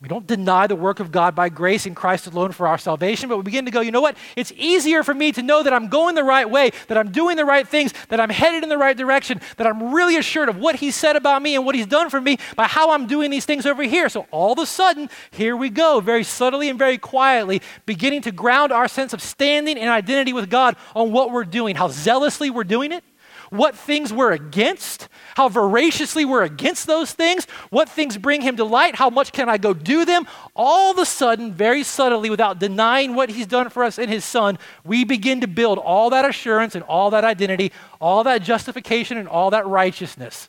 We 0.00 0.08
don't 0.08 0.26
deny 0.26 0.66
the 0.66 0.76
work 0.76 0.98
of 0.98 1.12
God 1.12 1.34
by 1.34 1.50
grace 1.50 1.84
in 1.84 1.94
Christ 1.94 2.26
alone 2.26 2.52
for 2.52 2.66
our 2.66 2.78
salvation, 2.78 3.28
but 3.28 3.36
we 3.36 3.42
begin 3.42 3.66
to 3.66 3.70
go, 3.70 3.82
you 3.82 3.90
know 3.90 4.00
what? 4.00 4.16
It's 4.34 4.50
easier 4.56 5.02
for 5.02 5.12
me 5.12 5.30
to 5.32 5.42
know 5.42 5.62
that 5.62 5.74
I'm 5.74 5.88
going 5.88 6.14
the 6.14 6.24
right 6.24 6.48
way, 6.48 6.70
that 6.88 6.96
I'm 6.96 7.12
doing 7.12 7.36
the 7.36 7.44
right 7.44 7.68
things, 7.68 7.92
that 8.08 8.18
I'm 8.18 8.30
headed 8.30 8.62
in 8.62 8.70
the 8.70 8.78
right 8.78 8.96
direction, 8.96 9.42
that 9.58 9.66
I'm 9.66 9.92
really 9.92 10.16
assured 10.16 10.48
of 10.48 10.56
what 10.56 10.76
He 10.76 10.90
said 10.90 11.16
about 11.16 11.42
me 11.42 11.54
and 11.54 11.66
what 11.66 11.74
He's 11.74 11.86
done 11.86 12.08
for 12.08 12.18
me 12.18 12.38
by 12.56 12.66
how 12.66 12.92
I'm 12.92 13.08
doing 13.08 13.30
these 13.30 13.44
things 13.44 13.66
over 13.66 13.82
here. 13.82 14.08
So 14.08 14.26
all 14.30 14.54
of 14.54 14.58
a 14.58 14.64
sudden, 14.64 15.10
here 15.32 15.54
we 15.54 15.68
go, 15.68 16.00
very 16.00 16.24
subtly 16.24 16.70
and 16.70 16.78
very 16.78 16.96
quietly, 16.96 17.60
beginning 17.84 18.22
to 18.22 18.32
ground 18.32 18.72
our 18.72 18.88
sense 18.88 19.12
of 19.12 19.20
standing 19.20 19.76
and 19.76 19.90
identity 19.90 20.32
with 20.32 20.48
God 20.48 20.76
on 20.96 21.12
what 21.12 21.30
we're 21.30 21.44
doing, 21.44 21.76
how 21.76 21.88
zealously 21.88 22.48
we're 22.48 22.64
doing 22.64 22.92
it, 22.92 23.04
what 23.50 23.76
things 23.76 24.12
we're 24.12 24.32
against, 24.32 25.08
how 25.36 25.48
voraciously 25.48 26.24
we're 26.24 26.44
against 26.44 26.86
those 26.86 27.12
things, 27.12 27.44
what 27.68 27.88
things 27.88 28.16
bring 28.16 28.40
him 28.40 28.56
delight, 28.56 28.94
how 28.94 29.10
much 29.10 29.32
can 29.32 29.48
I 29.48 29.58
go 29.58 29.74
do 29.74 30.04
them. 30.04 30.26
All 30.54 30.92
of 30.92 30.98
a 30.98 31.04
sudden, 31.04 31.52
very 31.52 31.82
subtly, 31.82 32.30
without 32.30 32.58
denying 32.58 33.14
what 33.14 33.28
he's 33.28 33.46
done 33.46 33.68
for 33.68 33.84
us 33.84 33.98
in 33.98 34.08
his 34.08 34.24
son, 34.24 34.58
we 34.84 35.04
begin 35.04 35.40
to 35.40 35.48
build 35.48 35.78
all 35.78 36.10
that 36.10 36.24
assurance 36.24 36.74
and 36.74 36.84
all 36.84 37.10
that 37.10 37.24
identity, 37.24 37.72
all 38.00 38.24
that 38.24 38.42
justification 38.42 39.18
and 39.18 39.28
all 39.28 39.50
that 39.50 39.66
righteousness 39.66 40.48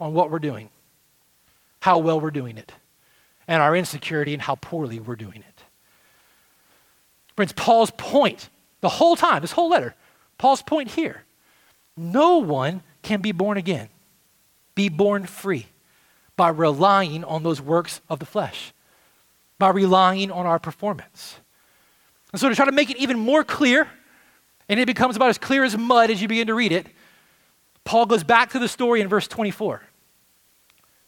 on 0.00 0.12
what 0.12 0.30
we're 0.30 0.38
doing, 0.40 0.70
how 1.80 1.98
well 1.98 2.20
we're 2.20 2.30
doing 2.30 2.58
it, 2.58 2.72
and 3.46 3.62
our 3.62 3.76
insecurity 3.76 4.34
and 4.34 4.42
how 4.42 4.56
poorly 4.56 4.98
we're 4.98 5.16
doing 5.16 5.36
it. 5.36 5.64
Friends, 7.36 7.52
Paul's 7.52 7.92
point 7.92 8.48
the 8.80 8.88
whole 8.88 9.14
time, 9.14 9.40
this 9.40 9.52
whole 9.52 9.70
letter, 9.70 9.94
Paul's 10.36 10.62
point 10.62 10.90
here 10.90 11.22
no 11.96 12.38
one 12.38 12.82
can 13.02 13.20
be 13.20 13.32
born 13.32 13.56
again, 13.56 13.88
be 14.74 14.88
born 14.88 15.26
free 15.26 15.66
by 16.36 16.48
relying 16.48 17.24
on 17.24 17.42
those 17.42 17.60
works 17.60 18.00
of 18.08 18.18
the 18.18 18.26
flesh, 18.26 18.72
by 19.58 19.70
relying 19.70 20.30
on 20.30 20.46
our 20.46 20.58
performance. 20.58 21.36
And 22.32 22.40
so, 22.40 22.48
to 22.48 22.54
try 22.54 22.64
to 22.64 22.72
make 22.72 22.90
it 22.90 22.96
even 22.96 23.18
more 23.18 23.44
clear, 23.44 23.88
and 24.68 24.78
it 24.78 24.86
becomes 24.86 25.16
about 25.16 25.30
as 25.30 25.38
clear 25.38 25.64
as 25.64 25.76
mud 25.76 26.10
as 26.10 26.22
you 26.22 26.28
begin 26.28 26.46
to 26.46 26.54
read 26.54 26.72
it, 26.72 26.86
Paul 27.84 28.06
goes 28.06 28.22
back 28.22 28.50
to 28.50 28.58
the 28.58 28.68
story 28.68 29.00
in 29.00 29.08
verse 29.08 29.26
24. 29.26 29.82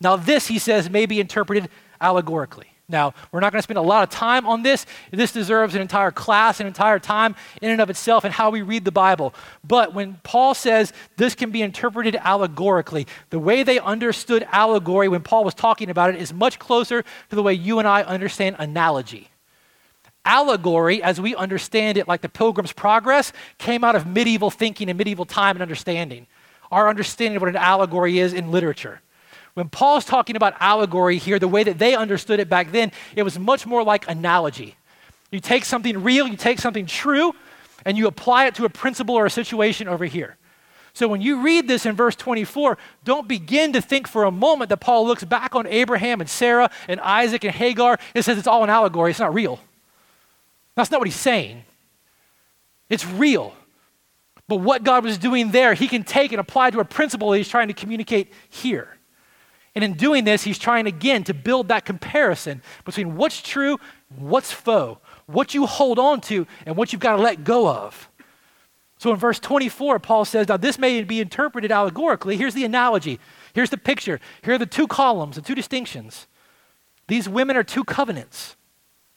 Now, 0.01 0.16
this, 0.16 0.49
he 0.49 0.59
says, 0.59 0.90
may 0.90 1.07
be 1.07 1.21
interpreted 1.21 1.68
allegorically. 2.01 2.72
Now, 2.93 3.15
we're 3.33 3.41
not 3.41 3.53
going 3.53 3.59
to 3.59 3.63
spend 3.63 3.79
a 3.79 3.83
lot 3.83 4.03
of 4.03 4.11
time 4.11 4.47
on 4.47 4.63
this. 4.63 4.85
This 5.11 5.33
deserves 5.33 5.75
an 5.75 5.81
entire 5.81 6.11
class, 6.11 6.61
an 6.61 6.67
entire 6.67 6.99
time 6.99 7.35
in 7.63 7.71
and 7.71 7.81
of 7.81 7.89
itself, 7.89 8.25
and 8.25 8.33
how 8.33 8.51
we 8.51 8.61
read 8.61 8.85
the 8.85 8.93
Bible. 8.93 9.35
But 9.65 9.95
when 9.95 10.21
Paul 10.23 10.55
says 10.55 10.93
this 11.17 11.35
can 11.35 11.51
be 11.51 11.63
interpreted 11.63 12.17
allegorically, 12.17 13.07
the 13.31 13.39
way 13.39 13.63
they 13.63 13.79
understood 13.79 14.47
allegory 14.53 15.09
when 15.09 15.23
Paul 15.23 15.43
was 15.43 15.55
talking 15.55 15.89
about 15.89 16.11
it 16.11 16.21
is 16.21 16.33
much 16.33 16.59
closer 16.59 17.03
to 17.03 17.37
the 17.37 17.43
way 17.43 17.55
you 17.55 17.79
and 17.79 17.89
I 17.89 18.03
understand 18.03 18.57
analogy. 18.59 19.31
Allegory, 20.25 21.03
as 21.03 21.21
we 21.21 21.35
understand 21.35 21.97
it, 21.97 22.07
like 22.07 22.21
the 22.21 22.29
Pilgrim's 22.29 22.73
Progress, 22.73 23.33
came 23.59 23.83
out 23.83 23.97
of 23.97 24.07
medieval 24.07 24.51
thinking 24.51 24.89
and 24.89 24.99
medieval 24.99 25.25
time 25.25 25.57
and 25.57 25.63
understanding. 25.63 26.27
Our 26.71 26.89
understanding 26.89 27.37
of 27.37 27.43
what 27.43 27.49
an 27.49 27.57
allegory 27.57 28.19
is 28.19 28.33
in 28.33 28.51
literature. 28.51 29.01
When 29.55 29.69
Paul's 29.69 30.05
talking 30.05 30.37
about 30.37 30.55
allegory 30.61 31.19
here, 31.19 31.38
the 31.38 31.49
way 31.49 31.62
that 31.62 31.79
they 31.79 31.95
understood 31.95 32.41
it 32.41 32.49
back 32.49 32.73
then, 32.73 32.91
it 33.15 33.23
was 33.23 33.38
much 33.38 33.67
more 33.67 33.83
like 33.83 34.09
analogy. 34.09 34.77
You 35.31 35.41
take 35.41 35.65
something 35.65 36.03
real, 36.03 36.27
you 36.27 36.37
take 36.37 36.59
something 36.59 36.87
true, 36.87 37.35
and 37.85 37.99
you 37.99 38.07
apply 38.07 38.47
it 38.47 38.55
to 38.57 38.65
a 38.65 38.71
principle 38.71 39.15
or 39.15 39.27
a 39.27 39.31
situation 39.31 39.88
over 39.88 40.05
here. 40.05 40.37
So 40.95 41.09
when 41.09 41.23
you 41.23 41.43
read 41.43 41.69
this 41.69 41.87
in 41.87 41.97
verse 41.97 42.15
24, 42.17 42.77
don't 43.05 43.27
begin 43.27 43.73
to 43.73 43.81
think 43.81 44.07
for 44.07 44.25
a 44.25 44.31
moment 44.31 44.69
that 44.69 44.79
Paul 44.79 45.07
looks 45.07 45.25
back 45.25 45.55
on 45.55 45.67
Abraham 45.67 46.21
and 46.21 46.29
Sarah 46.29 46.71
and 46.87 47.01
Isaac 47.01 47.45
and 47.45 47.55
Hagar 47.55 47.99
and 48.15 48.25
says 48.25 48.37
it's 48.37 48.47
all 48.47 48.62
an 48.62 48.71
allegory. 48.71 49.11
It's 49.11 49.21
not 49.21 49.33
real. 49.33 49.59
That's 50.75 50.91
not 50.91 51.01
what 51.01 51.09
he's 51.09 51.17
saying. 51.17 51.65
It's 52.91 53.07
real. 53.07 53.55
But 54.49 54.57
what 54.57 54.85
God 54.85 55.03
was 55.03 55.17
doing 55.17 55.51
there, 55.51 55.73
he 55.73 55.88
can 55.88 56.05
take 56.05 56.33
and 56.33 56.41
apply 56.41 56.71
to 56.71 56.81
a 56.81 56.85
principle 56.85 57.31
that 57.31 57.38
he's 57.38 57.49
trying 57.49 57.69
to 57.69 57.75
communicate 57.75 58.31
here. 58.51 58.99
And 59.75 59.83
in 59.83 59.95
doing 59.95 60.25
this, 60.25 60.43
he's 60.43 60.59
trying 60.59 60.87
again 60.87 61.25
to 61.25 61.35
build 61.35 61.69
that 61.69 61.85
comparison 61.85 62.63
between 62.85 63.17
what's 63.17 63.41
true, 63.41 63.79
what's 64.17 64.53
faux, 64.53 65.01
what 65.27 65.55
you 65.55 65.67
hold 65.67 65.99
on 65.99 66.21
to, 66.23 66.47
and 66.67 66.77
what 66.77 66.93
you've 66.93 67.01
got 67.01 67.17
to 67.17 67.23
let 67.23 67.43
go 67.45 67.69
of. 67.69 68.11
So 68.99 69.11
in 69.11 69.17
verse 69.17 69.41
24, 69.41 69.99
Paul 69.99 70.25
says, 70.25 70.49
Now 70.49 70.59
this 70.59 70.79
may 70.79 71.03
be 71.03 71.21
interpreted 71.21 71.73
allegorically. 71.73 72.37
Here's 72.37 72.55
the 72.55 72.65
analogy. 72.65 73.19
Here's 73.55 73.71
the 73.71 73.79
picture. 73.79 74.21
Here 74.45 74.55
are 74.55 74.59
the 74.59 74.67
two 74.67 74.87
columns, 74.87 75.37
the 75.37 75.43
two 75.43 75.55
distinctions. 75.55 76.27
These 77.09 77.29
women 77.29 77.57
are 77.57 77.65
two 77.65 77.83
covenants. 77.83 78.57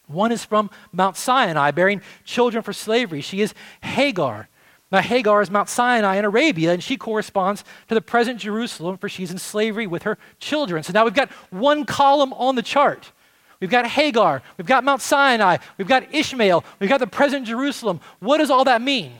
One 0.06 0.32
is 0.32 0.44
from 0.44 0.70
Mount 0.92 1.16
Sinai, 1.16 1.70
bearing 1.70 2.00
children 2.24 2.62
for 2.62 2.72
slavery. 2.72 3.20
She 3.20 3.40
is 3.40 3.54
Hagar. 3.82 4.48
Now, 4.92 5.00
Hagar 5.00 5.42
is 5.42 5.50
Mount 5.50 5.68
Sinai 5.68 6.16
in 6.16 6.24
Arabia, 6.24 6.72
and 6.72 6.82
she 6.82 6.96
corresponds 6.96 7.64
to 7.88 7.94
the 7.94 8.00
present 8.00 8.38
Jerusalem, 8.38 8.98
for 8.98 9.08
she's 9.08 9.32
in 9.32 9.38
slavery 9.38 9.86
with 9.86 10.04
her 10.04 10.16
children. 10.38 10.84
So 10.84 10.92
now 10.92 11.04
we've 11.04 11.14
got 11.14 11.30
one 11.50 11.84
column 11.84 12.32
on 12.34 12.54
the 12.54 12.62
chart. 12.62 13.10
We've 13.58 13.70
got 13.70 13.86
Hagar, 13.86 14.42
we've 14.58 14.66
got 14.66 14.84
Mount 14.84 15.00
Sinai, 15.00 15.56
we've 15.78 15.88
got 15.88 16.14
Ishmael, 16.14 16.62
we've 16.78 16.90
got 16.90 17.00
the 17.00 17.06
present 17.06 17.46
Jerusalem. 17.46 18.00
What 18.20 18.38
does 18.38 18.50
all 18.50 18.64
that 18.64 18.82
mean? 18.82 19.12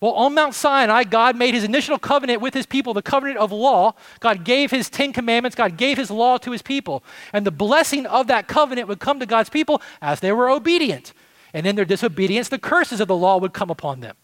Well, 0.00 0.12
on 0.12 0.34
Mount 0.34 0.54
Sinai, 0.54 1.02
God 1.04 1.34
made 1.34 1.54
his 1.54 1.64
initial 1.64 1.98
covenant 1.98 2.40
with 2.40 2.54
his 2.54 2.66
people, 2.66 2.94
the 2.94 3.02
covenant 3.02 3.38
of 3.38 3.50
law. 3.50 3.94
God 4.20 4.44
gave 4.44 4.70
his 4.70 4.88
Ten 4.88 5.12
Commandments, 5.12 5.56
God 5.56 5.76
gave 5.76 5.96
his 5.96 6.10
law 6.10 6.38
to 6.38 6.52
his 6.52 6.62
people. 6.62 7.02
And 7.32 7.44
the 7.44 7.50
blessing 7.50 8.06
of 8.06 8.28
that 8.28 8.46
covenant 8.46 8.86
would 8.86 9.00
come 9.00 9.18
to 9.18 9.26
God's 9.26 9.50
people 9.50 9.82
as 10.00 10.20
they 10.20 10.30
were 10.30 10.48
obedient. 10.50 11.12
And 11.52 11.66
in 11.66 11.74
their 11.74 11.84
disobedience, 11.84 12.48
the 12.48 12.58
curses 12.58 13.00
of 13.00 13.08
the 13.08 13.16
law 13.16 13.38
would 13.38 13.52
come 13.52 13.70
upon 13.70 14.00
them. 14.00 14.14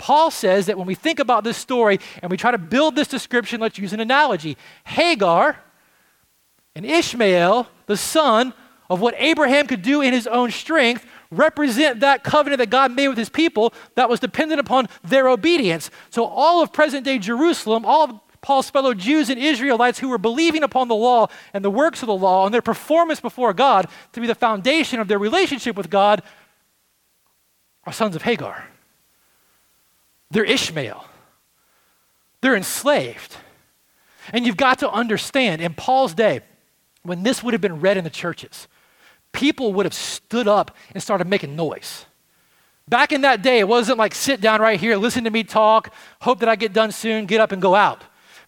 Paul 0.00 0.30
says 0.30 0.64
that 0.66 0.78
when 0.78 0.86
we 0.86 0.94
think 0.94 1.18
about 1.18 1.44
this 1.44 1.58
story 1.58 2.00
and 2.22 2.30
we 2.30 2.38
try 2.38 2.50
to 2.50 2.58
build 2.58 2.96
this 2.96 3.06
description, 3.06 3.60
let's 3.60 3.76
use 3.76 3.92
an 3.92 4.00
analogy. 4.00 4.56
Hagar 4.84 5.58
and 6.74 6.86
Ishmael, 6.86 7.68
the 7.84 7.98
son 7.98 8.54
of 8.88 9.02
what 9.02 9.14
Abraham 9.18 9.66
could 9.66 9.82
do 9.82 10.00
in 10.00 10.14
his 10.14 10.26
own 10.26 10.52
strength, 10.52 11.04
represent 11.30 12.00
that 12.00 12.24
covenant 12.24 12.60
that 12.60 12.70
God 12.70 12.92
made 12.92 13.08
with 13.08 13.18
his 13.18 13.28
people 13.28 13.74
that 13.94 14.08
was 14.08 14.20
dependent 14.20 14.58
upon 14.58 14.88
their 15.04 15.28
obedience. 15.28 15.90
So, 16.08 16.24
all 16.24 16.62
of 16.62 16.72
present 16.72 17.04
day 17.04 17.18
Jerusalem, 17.18 17.84
all 17.84 18.04
of 18.04 18.20
Paul's 18.40 18.70
fellow 18.70 18.94
Jews 18.94 19.28
and 19.28 19.38
Israelites 19.38 19.98
who 19.98 20.08
were 20.08 20.16
believing 20.16 20.62
upon 20.62 20.88
the 20.88 20.94
law 20.94 21.28
and 21.52 21.62
the 21.62 21.70
works 21.70 22.02
of 22.02 22.06
the 22.06 22.14
law 22.14 22.46
and 22.46 22.54
their 22.54 22.62
performance 22.62 23.20
before 23.20 23.52
God 23.52 23.86
to 24.14 24.20
be 24.20 24.26
the 24.26 24.34
foundation 24.34 24.98
of 24.98 25.08
their 25.08 25.18
relationship 25.18 25.76
with 25.76 25.90
God, 25.90 26.22
are 27.84 27.92
sons 27.92 28.16
of 28.16 28.22
Hagar. 28.22 28.66
They're 30.30 30.44
Ishmael. 30.44 31.04
They're 32.40 32.56
enslaved. 32.56 33.36
And 34.32 34.46
you've 34.46 34.56
got 34.56 34.78
to 34.80 34.90
understand, 34.90 35.60
in 35.60 35.74
Paul's 35.74 36.14
day, 36.14 36.40
when 37.02 37.22
this 37.22 37.42
would 37.42 37.54
have 37.54 37.60
been 37.60 37.80
read 37.80 37.96
in 37.96 38.04
the 38.04 38.10
churches, 38.10 38.68
people 39.32 39.72
would 39.72 39.86
have 39.86 39.94
stood 39.94 40.46
up 40.46 40.76
and 40.94 41.02
started 41.02 41.26
making 41.26 41.56
noise. 41.56 42.06
Back 42.88 43.12
in 43.12 43.20
that 43.22 43.42
day, 43.42 43.60
it 43.60 43.68
wasn't 43.68 43.98
like 43.98 44.14
sit 44.14 44.40
down 44.40 44.60
right 44.60 44.78
here, 44.78 44.96
listen 44.96 45.24
to 45.24 45.30
me 45.30 45.44
talk, 45.44 45.92
hope 46.20 46.40
that 46.40 46.48
I 46.48 46.56
get 46.56 46.72
done 46.72 46.92
soon, 46.92 47.26
get 47.26 47.40
up 47.40 47.52
and 47.52 47.62
go 47.62 47.74
out. 47.74 48.02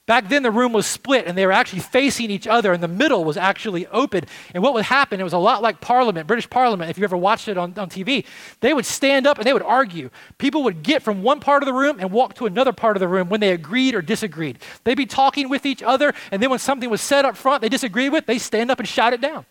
Back 0.04 0.28
then, 0.28 0.42
the 0.42 0.50
room 0.50 0.72
was 0.72 0.84
split 0.84 1.26
and 1.26 1.38
they 1.38 1.46
were 1.46 1.52
actually 1.52 1.78
facing 1.78 2.28
each 2.28 2.48
other, 2.48 2.72
and 2.72 2.82
the 2.82 2.88
middle 2.88 3.24
was 3.24 3.36
actually 3.36 3.86
open. 3.86 4.24
And 4.52 4.60
what 4.60 4.74
would 4.74 4.84
happen, 4.84 5.20
it 5.20 5.24
was 5.24 5.32
a 5.32 5.38
lot 5.38 5.62
like 5.62 5.80
Parliament, 5.80 6.26
British 6.26 6.50
Parliament, 6.50 6.90
if 6.90 6.98
you 6.98 7.04
ever 7.04 7.16
watched 7.16 7.46
it 7.46 7.56
on, 7.56 7.72
on 7.78 7.88
TV. 7.88 8.26
They 8.60 8.74
would 8.74 8.84
stand 8.84 9.28
up 9.28 9.38
and 9.38 9.46
they 9.46 9.52
would 9.52 9.62
argue. 9.62 10.10
People 10.38 10.64
would 10.64 10.82
get 10.82 11.02
from 11.02 11.22
one 11.22 11.38
part 11.38 11.62
of 11.62 11.68
the 11.68 11.72
room 11.72 12.00
and 12.00 12.10
walk 12.10 12.34
to 12.34 12.46
another 12.46 12.72
part 12.72 12.96
of 12.96 13.00
the 13.00 13.06
room 13.06 13.28
when 13.28 13.38
they 13.38 13.52
agreed 13.52 13.94
or 13.94 14.02
disagreed. 14.02 14.58
They'd 14.82 14.96
be 14.96 15.06
talking 15.06 15.48
with 15.48 15.64
each 15.64 15.84
other, 15.84 16.12
and 16.32 16.42
then 16.42 16.50
when 16.50 16.58
something 16.58 16.90
was 16.90 17.00
said 17.00 17.24
up 17.24 17.36
front 17.36 17.62
they 17.62 17.68
disagreed 17.68 18.12
with, 18.12 18.26
they 18.26 18.38
stand 18.38 18.72
up 18.72 18.80
and 18.80 18.88
shout 18.88 19.12
it 19.12 19.20
down. 19.20 19.46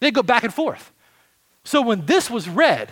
They'd 0.00 0.14
go 0.14 0.22
back 0.22 0.42
and 0.42 0.52
forth. 0.52 0.92
So 1.62 1.80
when 1.80 2.06
this 2.06 2.28
was 2.28 2.48
read, 2.48 2.90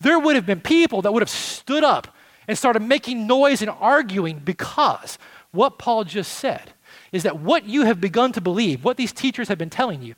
there 0.00 0.18
would 0.18 0.36
have 0.36 0.46
been 0.46 0.60
people 0.60 1.02
that 1.02 1.12
would 1.12 1.22
have 1.22 1.30
stood 1.30 1.82
up 1.82 2.14
and 2.46 2.56
started 2.56 2.82
making 2.82 3.26
noise 3.26 3.62
and 3.62 3.70
arguing 3.70 4.38
because 4.38 5.18
what 5.52 5.78
Paul 5.78 6.04
just 6.04 6.32
said 6.32 6.72
is 7.12 7.24
that 7.24 7.40
what 7.40 7.64
you 7.64 7.84
have 7.84 8.00
begun 8.00 8.32
to 8.32 8.40
believe, 8.40 8.84
what 8.84 8.96
these 8.96 9.12
teachers 9.12 9.48
have 9.48 9.58
been 9.58 9.70
telling 9.70 10.02
you, 10.02 10.14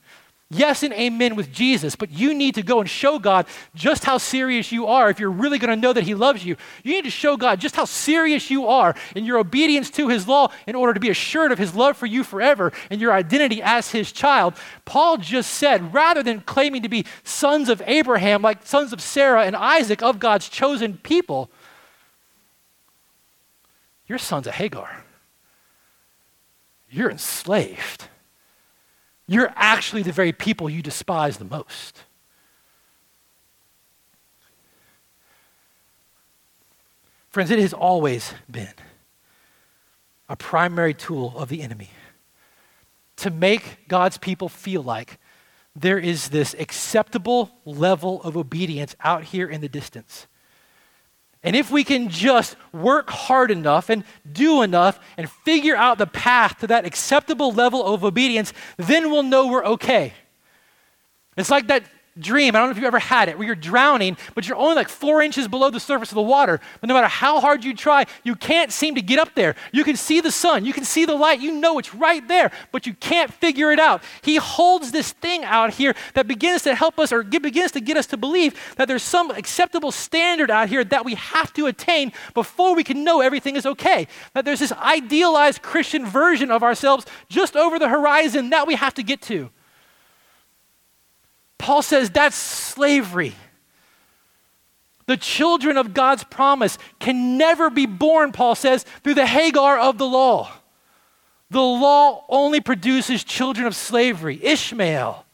yes 0.51 0.83
and 0.83 0.92
amen 0.92 1.35
with 1.35 1.51
Jesus, 1.51 1.97
but 1.97 2.11
you 2.11 2.35
need 2.35 2.55
to 2.57 2.62
go 2.62 2.81
and 2.81 2.88
show 2.88 3.18
God 3.18 3.47
just 3.75 4.05
how 4.05 4.18
serious 4.18 4.71
you 4.71 4.87
are 4.87 5.09
if 5.09 5.18
you're 5.18 5.31
really 5.31 5.59
going 5.59 5.75
to 5.75 5.81
know 5.81 5.95
that 5.95 6.05
He 6.05 6.14
loves 6.14 6.45
you. 6.45 6.57
You 6.83 6.92
need 6.92 7.05
to 7.05 7.11
show 7.11 7.38
God 7.38 7.61
just 7.61 7.75
how 7.75 7.87
serious 7.87 8.51
you 8.51 8.66
are 8.66 8.95
in 9.16 9.25
your 9.25 9.38
obedience 9.38 9.90
to 9.92 10.09
His 10.09 10.29
law 10.29 10.53
in 10.66 10.75
order 10.75 10.92
to 10.92 11.01
be 11.01 11.09
assured 11.09 11.53
of 11.53 11.59
His 11.59 11.75
love 11.75 11.97
for 11.97 12.07
you 12.07 12.23
forever 12.23 12.73
and 12.90 13.01
your 13.01 13.12
identity 13.12 13.62
as 13.62 13.90
His 13.90 14.12
child. 14.12 14.55
Paul 14.85 15.16
just 15.16 15.55
said, 15.55 15.95
rather 15.95 16.23
than 16.23 16.42
claiming 16.42 16.83
to 16.83 16.88
be 16.90 17.07
sons 17.25 17.71
of 17.71 17.83
Abraham, 17.87 18.42
like 18.42 18.66
sons 18.66 18.92
of 18.92 19.01
Sarah 19.01 19.45
and 19.45 19.57
Isaac, 19.57 20.03
of 20.03 20.18
God's 20.18 20.51
chosen 20.51 20.99
people, 20.99 21.51
you're 24.07 24.18
sons 24.18 24.47
of 24.47 24.55
Hagar 24.55 25.03
you're 26.92 27.11
enslaved. 27.11 28.09
You're 29.26 29.52
actually 29.57 30.02
the 30.02 30.12
very 30.12 30.33
people 30.33 30.68
you 30.68 30.83
despise 30.83 31.38
the 31.38 31.44
most. 31.44 32.05
Friends, 37.31 37.50
it 37.50 37.59
has 37.59 37.72
always 37.72 38.35
been 38.50 38.74
a 40.28 40.37
primary 40.37 40.92
tool 40.92 41.33
of 41.37 41.48
the 41.48 41.62
enemy 41.62 41.90
to 43.16 43.31
make 43.31 43.88
God's 43.88 44.18
people 44.18 44.50
feel 44.50 44.83
like 44.83 45.18
there 45.74 45.98
is 45.98 46.28
this 46.28 46.55
acceptable 46.59 47.50
level 47.64 48.22
of 48.22 48.37
obedience 48.37 48.94
out 49.00 49.24
here 49.24 49.48
in 49.48 49.62
the 49.62 49.68
distance. 49.68 50.26
And 51.44 51.57
if 51.57 51.70
we 51.70 51.83
can 51.83 52.09
just 52.09 52.57
work 52.72 53.11
hard 53.11 53.50
enough 53.50 53.88
and 53.90 54.05
do 54.31 54.62
enough 54.62 55.00
and 55.16 55.28
figure 55.28 55.74
out 55.74 55.98
the 55.98 56.07
path 56.07 56.59
to 56.61 56.68
that 56.68 56.85
acceptable 56.85 57.52
level 57.52 57.85
of 57.85 58.05
obedience, 58.05 58.52
then 58.76 59.11
we'll 59.11 59.24
know 59.24 59.48
we're 59.48 59.64
okay. 59.64 60.12
It's 61.37 61.50
like 61.50 61.66
that 61.66 61.85
dream. 62.18 62.55
I 62.55 62.59
don't 62.59 62.68
know 62.68 62.72
if 62.72 62.77
you've 62.77 62.85
ever 62.85 62.98
had 62.98 63.29
it, 63.29 63.38
where 63.38 63.46
you're 63.46 63.55
drowning, 63.55 64.16
but 64.35 64.46
you're 64.46 64.57
only 64.57 64.75
like 64.75 64.88
four 64.88 65.22
inches 65.22 65.48
below 65.48 65.70
the 65.70 65.81
surface 65.81 66.11
of 66.11 66.16
the 66.16 66.22
water. 66.22 66.61
But 66.81 66.88
no 66.88 66.94
matter 66.94 67.09
how 67.09 67.40
hard 67.40 67.64
you 67.64 67.75
try, 67.75 68.07
you 68.22 68.35
can't 68.35 68.72
seem 68.72 68.94
to 68.94 69.03
get 69.03 69.18
up 69.18 69.35
there. 69.35 69.55
You 69.72 69.85
can 69.85 69.96
see 69.96 70.20
the 70.20 70.31
sun, 70.31 70.64
you 70.64 70.72
can 70.72 70.85
see 70.85 71.05
the 71.05 71.14
light, 71.14 71.40
you 71.40 71.53
know 71.53 71.79
it's 71.79 71.94
right 71.94 72.27
there, 72.29 72.51
but 72.70 72.87
you 72.87 72.94
can't 72.94 73.33
figure 73.33 73.72
it 73.72 73.79
out. 73.79 74.03
He 74.22 74.37
holds 74.37 74.92
this 74.92 75.12
thing 75.12 75.44
out 75.44 75.75
here 75.75 75.94
that 76.14 76.29
begins 76.29 76.62
to 76.62 76.75
help 76.75 76.98
us 76.98 77.12
or 77.12 77.22
begins 77.22 77.72
to 77.72 77.81
get 77.81 77.96
us 77.96 78.07
to 78.07 78.16
believe 78.16 78.55
that 78.77 78.88
there's 78.88 79.03
some 79.03 79.31
acceptable 79.31 79.90
standard 79.90 80.51
out 80.51 80.68
here 80.68 80.85
that 80.85 81.05
we 81.05 81.14
have 81.14 81.53
to 81.55 81.66
attain 81.66 82.12
before 82.35 82.75
we 82.75 82.85
can 82.85 83.05
know 83.05 83.20
everything 83.20 83.57
is 83.57 83.66
okay. 83.66 84.07
That 84.35 84.44
there's 84.44 84.61
this 84.61 84.72
idealized 84.72 85.62
Christian 85.62 86.07
version 86.07 86.51
of 86.51 86.62
ourselves 86.62 87.07
just 87.29 87.57
over 87.57 87.79
the 87.79 87.88
horizon 87.88 88.51
that 88.51 88.66
we 88.66 88.75
have 88.75 88.94
to 88.94 89.03
get 89.03 89.20
to. 89.22 89.51
Paul 91.62 91.81
says 91.81 92.11
that's 92.11 92.35
slavery. 92.35 93.37
The 95.07 95.16
children 95.16 95.77
of 95.77 95.94
God's 95.94 96.25
promise 96.25 96.77
can 96.98 97.38
never 97.38 97.70
be 97.70 97.87
born, 97.87 98.33
Paul 98.33 98.57
says, 98.57 98.85
through 99.05 99.14
the 99.14 99.27
Hagar 99.27 99.79
of 99.79 99.96
the 99.96 100.07
law. 100.07 100.51
The 101.51 101.61
law 101.61 102.25
only 102.29 102.61
produces 102.61 103.22
children 103.22 103.64
of 103.66 103.77
slavery, 103.77 104.40
Ishmael, 104.42 105.25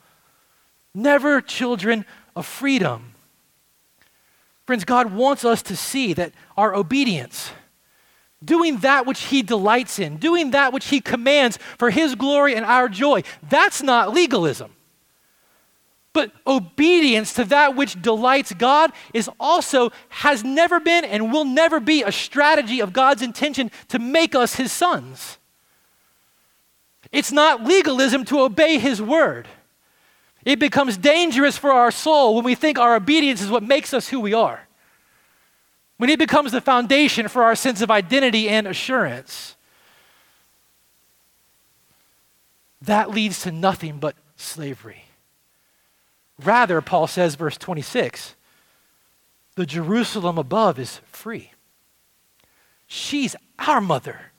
never 0.94 1.40
children 1.40 2.04
of 2.36 2.44
freedom. 2.44 3.14
Friends, 4.66 4.84
God 4.84 5.14
wants 5.14 5.46
us 5.46 5.62
to 5.62 5.76
see 5.76 6.12
that 6.12 6.32
our 6.58 6.74
obedience, 6.74 7.52
doing 8.44 8.78
that 8.78 9.06
which 9.06 9.22
He 9.22 9.42
delights 9.42 9.98
in, 9.98 10.18
doing 10.18 10.50
that 10.50 10.74
which 10.74 10.88
He 10.88 11.00
commands 11.00 11.58
for 11.78 11.88
His 11.88 12.14
glory 12.14 12.54
and 12.54 12.66
our 12.66 12.90
joy, 12.90 13.22
that's 13.48 13.82
not 13.82 14.12
legalism. 14.12 14.72
But 16.18 16.32
obedience 16.48 17.32
to 17.34 17.44
that 17.44 17.76
which 17.76 18.02
delights 18.02 18.52
God 18.52 18.90
is 19.14 19.30
also, 19.38 19.92
has 20.08 20.42
never 20.42 20.80
been, 20.80 21.04
and 21.04 21.30
will 21.30 21.44
never 21.44 21.78
be 21.78 22.02
a 22.02 22.10
strategy 22.10 22.80
of 22.80 22.92
God's 22.92 23.22
intention 23.22 23.70
to 23.86 24.00
make 24.00 24.34
us 24.34 24.56
his 24.56 24.72
sons. 24.72 25.38
It's 27.12 27.30
not 27.30 27.62
legalism 27.62 28.24
to 28.24 28.40
obey 28.40 28.80
his 28.80 29.00
word. 29.00 29.46
It 30.44 30.58
becomes 30.58 30.96
dangerous 30.96 31.56
for 31.56 31.70
our 31.70 31.92
soul 31.92 32.34
when 32.34 32.42
we 32.44 32.56
think 32.56 32.80
our 32.80 32.96
obedience 32.96 33.40
is 33.40 33.48
what 33.48 33.62
makes 33.62 33.94
us 33.94 34.08
who 34.08 34.18
we 34.18 34.34
are. 34.34 34.66
When 35.98 36.10
it 36.10 36.18
becomes 36.18 36.50
the 36.50 36.60
foundation 36.60 37.28
for 37.28 37.44
our 37.44 37.54
sense 37.54 37.80
of 37.80 37.92
identity 37.92 38.48
and 38.48 38.66
assurance. 38.66 39.54
That 42.82 43.10
leads 43.10 43.42
to 43.42 43.52
nothing 43.52 43.98
but 44.00 44.16
slavery. 44.34 45.04
Rather, 46.42 46.80
Paul 46.80 47.06
says, 47.06 47.34
verse 47.34 47.56
26, 47.56 48.36
the 49.56 49.66
Jerusalem 49.66 50.38
above 50.38 50.78
is 50.78 51.00
free. 51.06 51.52
She's 52.86 53.34
our 53.58 53.80
mother. 53.80 54.32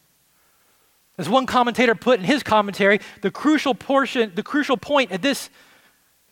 As 1.17 1.27
one 1.27 1.45
commentator 1.45 1.95
put 1.95 2.19
in 2.19 2.25
his 2.25 2.43
commentary, 2.43 3.01
the 3.21 3.29
crucial 3.29 3.75
portion, 3.75 4.31
the 4.35 4.43
crucial 4.43 4.77
point 4.77 5.11
at 5.11 5.21
this, 5.21 5.49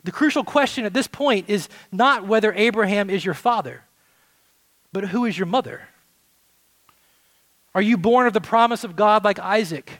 the 0.05 0.11
crucial 0.11 0.45
question 0.45 0.85
at 0.85 0.93
this 0.93 1.07
point 1.07 1.49
is 1.49 1.67
not 1.91 2.25
whether 2.25 2.53
Abraham 2.53 3.09
is 3.09 3.25
your 3.25 3.33
father, 3.33 3.83
but 4.93 5.09
who 5.09 5.25
is 5.25 5.37
your 5.37 5.45
mother? 5.45 5.89
Are 7.75 7.81
you 7.81 7.97
born 7.97 8.25
of 8.25 8.33
the 8.33 8.41
promise 8.41 8.85
of 8.85 8.95
God 8.95 9.25
like 9.25 9.37
Isaac? 9.37 9.99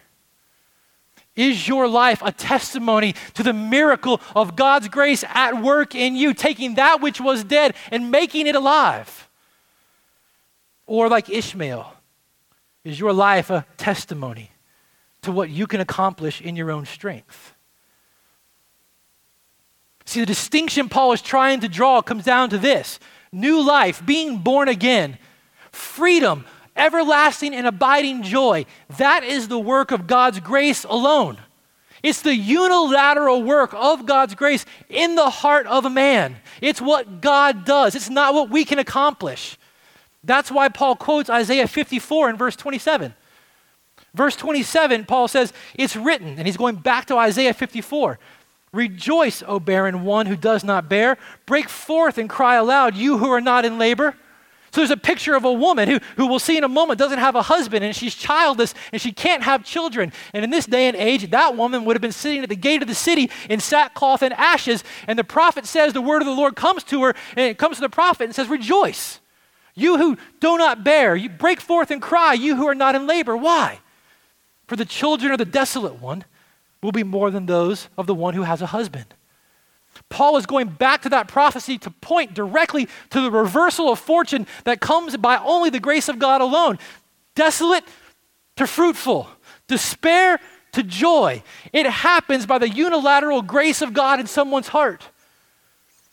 Is 1.38 1.68
your 1.68 1.88
life 1.88 2.22
a 2.26 2.32
testimony 2.32 3.14
to 3.36 3.44
the 3.44 3.54
miracle 3.54 4.20
of 4.36 4.56
God's 4.56 4.90
grace 4.90 5.24
at 5.30 5.62
work 5.62 5.94
in 5.96 6.16
you, 6.16 6.34
taking 6.34 6.76
that 6.76 7.00
which 7.00 7.22
was 7.22 7.44
dead 7.44 7.76
and 7.92 8.12
making 8.12 8.48
it 8.48 8.56
alive? 8.56 9.30
Or, 10.88 11.08
like 11.08 11.30
Ishmael, 11.30 11.94
is 12.84 13.00
your 13.00 13.14
life 13.14 13.50
a 13.50 13.66
testimony 13.78 14.52
to 15.22 15.32
what 15.32 15.50
you 15.50 15.68
can 15.68 15.80
accomplish 15.80 16.42
in 16.42 16.56
your 16.56 16.72
own 16.72 16.86
strength? 16.86 17.54
See, 20.06 20.22
the 20.22 20.26
distinction 20.26 20.90
Paul 20.90 21.12
is 21.12 21.22
trying 21.22 21.60
to 21.60 21.70
draw 21.70 22.02
comes 22.02 22.24
down 22.24 22.50
to 22.50 22.58
this 22.58 23.00
new 23.32 23.62
life, 23.62 24.04
being 24.04 24.40
born 24.40 24.70
again, 24.70 25.18
freedom 25.72 26.46
everlasting 26.78 27.54
and 27.54 27.68
abiding 27.68 28.24
joy. 28.24 28.66
That 28.98 29.24
is 29.24 29.48
the 29.48 29.60
work 29.60 29.92
of 29.92 30.08
God's 30.08 30.40
grace 30.40 30.84
alone. 30.84 31.40
It's 32.04 32.22
the 32.22 32.36
unilateral 32.36 33.44
work 33.44 33.74
of 33.74 34.06
God's 34.06 34.36
grace 34.36 34.66
in 34.88 35.16
the 35.16 35.30
heart 35.30 35.66
of 35.68 35.84
a 35.84 35.90
man. 35.90 36.38
It's 36.62 36.80
what 36.80 37.22
God 37.22 37.66
does, 37.66 37.96
it's 37.96 38.10
not 38.10 38.34
what 38.34 38.50
we 38.50 38.66
can 38.66 38.80
accomplish. 38.80 39.58
That's 40.24 40.52
why 40.52 40.70
Paul 40.70 40.96
quotes 40.96 41.30
Isaiah 41.30 41.68
54 41.68 42.30
in 42.32 42.38
verse 42.38 42.56
27. 42.56 43.14
Verse 44.14 44.36
27, 44.36 45.06
Paul 45.06 45.28
says, 45.28 45.54
It's 45.76 45.96
written, 45.96 46.38
and 46.38 46.48
he's 46.48 46.58
going 46.58 46.76
back 46.76 47.06
to 47.06 47.18
Isaiah 47.18 47.54
54. 47.54 48.18
Rejoice, 48.74 49.44
O 49.48 49.60
barren 49.60 50.04
one 50.04 50.26
who 50.26 50.36
does 50.36 50.64
not 50.64 50.90
bear. 50.90 51.18
Break 51.46 51.70
forth 51.70 52.18
and 52.18 52.30
cry 52.30 52.56
aloud, 52.56 52.96
you 52.96 53.20
who 53.20 53.30
are 53.30 53.42
not 53.42 53.64
in 53.64 53.78
labor. 53.78 54.16
So 54.72 54.82
there's 54.82 54.92
a 54.92 54.98
picture 54.98 55.36
of 55.36 55.46
a 55.46 55.52
woman 55.52 55.88
who, 55.88 56.00
who 56.18 56.28
we'll 56.28 56.40
see 56.40 56.58
in 56.58 56.64
a 56.64 56.70
moment 56.70 57.00
doesn't 57.00 57.20
have 57.20 57.36
a 57.36 57.42
husband 57.42 57.84
and 57.86 57.96
she's 57.96 58.14
childless 58.14 58.74
and 58.92 59.02
she 59.02 59.12
can't 59.12 59.44
have 59.44 59.64
children. 59.64 60.12
And 60.34 60.44
in 60.44 60.50
this 60.50 60.66
day 60.66 60.88
and 60.88 60.98
age, 60.98 61.30
that 61.32 61.56
woman 61.56 61.86
would 61.86 61.96
have 61.96 62.02
been 62.02 62.12
sitting 62.12 62.44
at 62.44 62.50
the 62.50 62.56
gate 62.56 62.82
of 62.82 62.88
the 62.88 62.96
city 62.96 63.32
in 63.50 63.60
sackcloth 63.60 64.22
and 64.22 64.34
ashes. 64.34 64.84
And 65.08 65.18
the 65.18 65.24
prophet 65.24 65.66
says, 65.66 65.94
the 65.94 66.02
word 66.02 66.22
of 66.22 66.26
the 66.26 66.34
Lord 66.34 66.56
comes 66.56 66.84
to 66.86 67.04
her 67.04 67.16
and 67.36 67.50
it 67.50 67.58
comes 67.58 67.78
to 67.78 67.82
the 67.82 67.90
prophet 67.90 68.26
and 68.26 68.36
says, 68.36 68.50
Rejoice. 68.50 69.20
You 69.74 69.98
who 69.98 70.18
do 70.40 70.58
not 70.58 70.84
bear, 70.84 71.16
you 71.16 71.30
break 71.30 71.62
forth 71.62 71.92
and 71.92 72.02
cry, 72.02 72.34
you 72.34 72.56
who 72.56 72.68
are 72.68 72.76
not 72.76 72.96
in 72.96 73.06
labor. 73.06 73.38
Why? 73.38 73.80
For 74.68 74.76
the 74.76 74.86
children 74.86 75.32
of 75.32 75.38
the 75.38 75.46
desolate 75.46 76.02
one 76.02 76.26
will 76.82 76.92
be 76.92 77.04
more 77.04 77.32
than 77.32 77.46
those 77.46 77.88
of 77.98 78.08
the 78.08 78.16
one 78.16 78.34
who 78.34 78.44
has 78.44 78.62
a 78.62 78.68
husband. 78.68 79.14
Paul 80.10 80.38
is 80.38 80.46
going 80.46 80.70
back 80.70 81.02
to 81.02 81.10
that 81.10 81.28
prophecy 81.28 81.78
to 81.80 81.92
point 81.92 82.34
directly 82.34 82.88
to 83.10 83.22
the 83.22 83.32
reversal 83.32 83.92
of 83.92 84.00
fortune 84.00 84.48
that 84.64 84.80
comes 84.80 85.18
by 85.18 85.38
only 85.38 85.70
the 85.70 85.80
grace 85.80 86.08
of 86.08 86.20
God 86.20 86.42
alone. 86.42 86.80
Desolate 87.36 87.84
to 88.56 88.66
fruitful, 88.66 89.30
despair 89.68 90.40
to 90.72 90.84
joy. 90.84 91.44
It 91.74 91.86
happens 91.88 92.46
by 92.46 92.58
the 92.58 92.70
unilateral 92.70 93.42
grace 93.42 93.82
of 93.82 93.94
God 93.94 94.20
in 94.20 94.28
someone's 94.28 94.70
heart. 94.70 95.10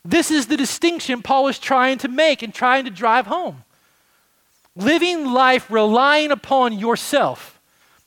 This 0.05 0.31
is 0.31 0.47
the 0.47 0.57
distinction 0.57 1.23
Paul 1.23 1.49
is 1.49 1.59
trying 1.59 1.99
to 1.99 2.09
make 2.09 2.43
and 2.43 2.53
trying 2.53 2.85
to 2.85 2.91
drive 2.91 3.27
home. 3.27 3.65
Living 4.77 5.27
life 5.33 5.71
relying 5.71 6.31
upon 6.31 6.79
yourself, 6.79 7.61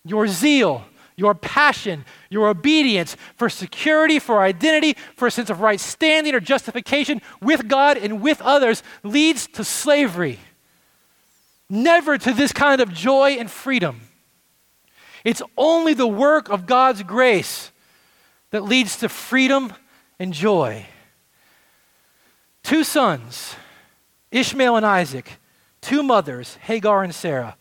your 0.04 0.28
zeal, 0.28 0.84
your 1.18 1.34
passion, 1.34 2.06
your 2.30 2.48
obedience 2.48 3.18
for 3.36 3.50
security, 3.50 4.20
for 4.20 4.40
identity, 4.40 4.96
for 5.16 5.28
a 5.28 5.32
sense 5.32 5.50
of 5.50 5.60
right 5.60 5.80
standing 5.80 6.34
or 6.34 6.40
justification 6.40 7.22
with 7.42 7.68
God 7.68 7.98
and 7.98 8.22
with 8.22 8.40
others 8.42 8.84
leads 9.04 9.48
to 9.48 9.64
slavery. 9.64 10.40
Never 11.70 12.18
to 12.18 12.34
this 12.34 12.54
kind 12.54 12.80
of 12.80 12.94
joy 12.94 13.32
and 13.32 13.52
freedom. 13.52 14.02
It's 15.26 15.42
only 15.58 15.94
the 15.94 16.08
work 16.08 16.50
of 16.50 16.68
God's 16.68 17.04
grace 17.04 17.72
that 18.52 18.64
leads 18.64 18.98
to 18.98 19.10
freedom 19.10 19.74
and 20.20 20.34
joy. 20.34 20.86
Two 22.64 22.84
sons, 22.84 23.56
Ishmael 24.32 24.76
and 24.76 24.86
Isaac, 24.86 25.40
two 25.82 26.04
mothers, 26.04 26.56
Hagar 26.62 27.04
and 27.04 27.14
Sarah, 27.14 27.58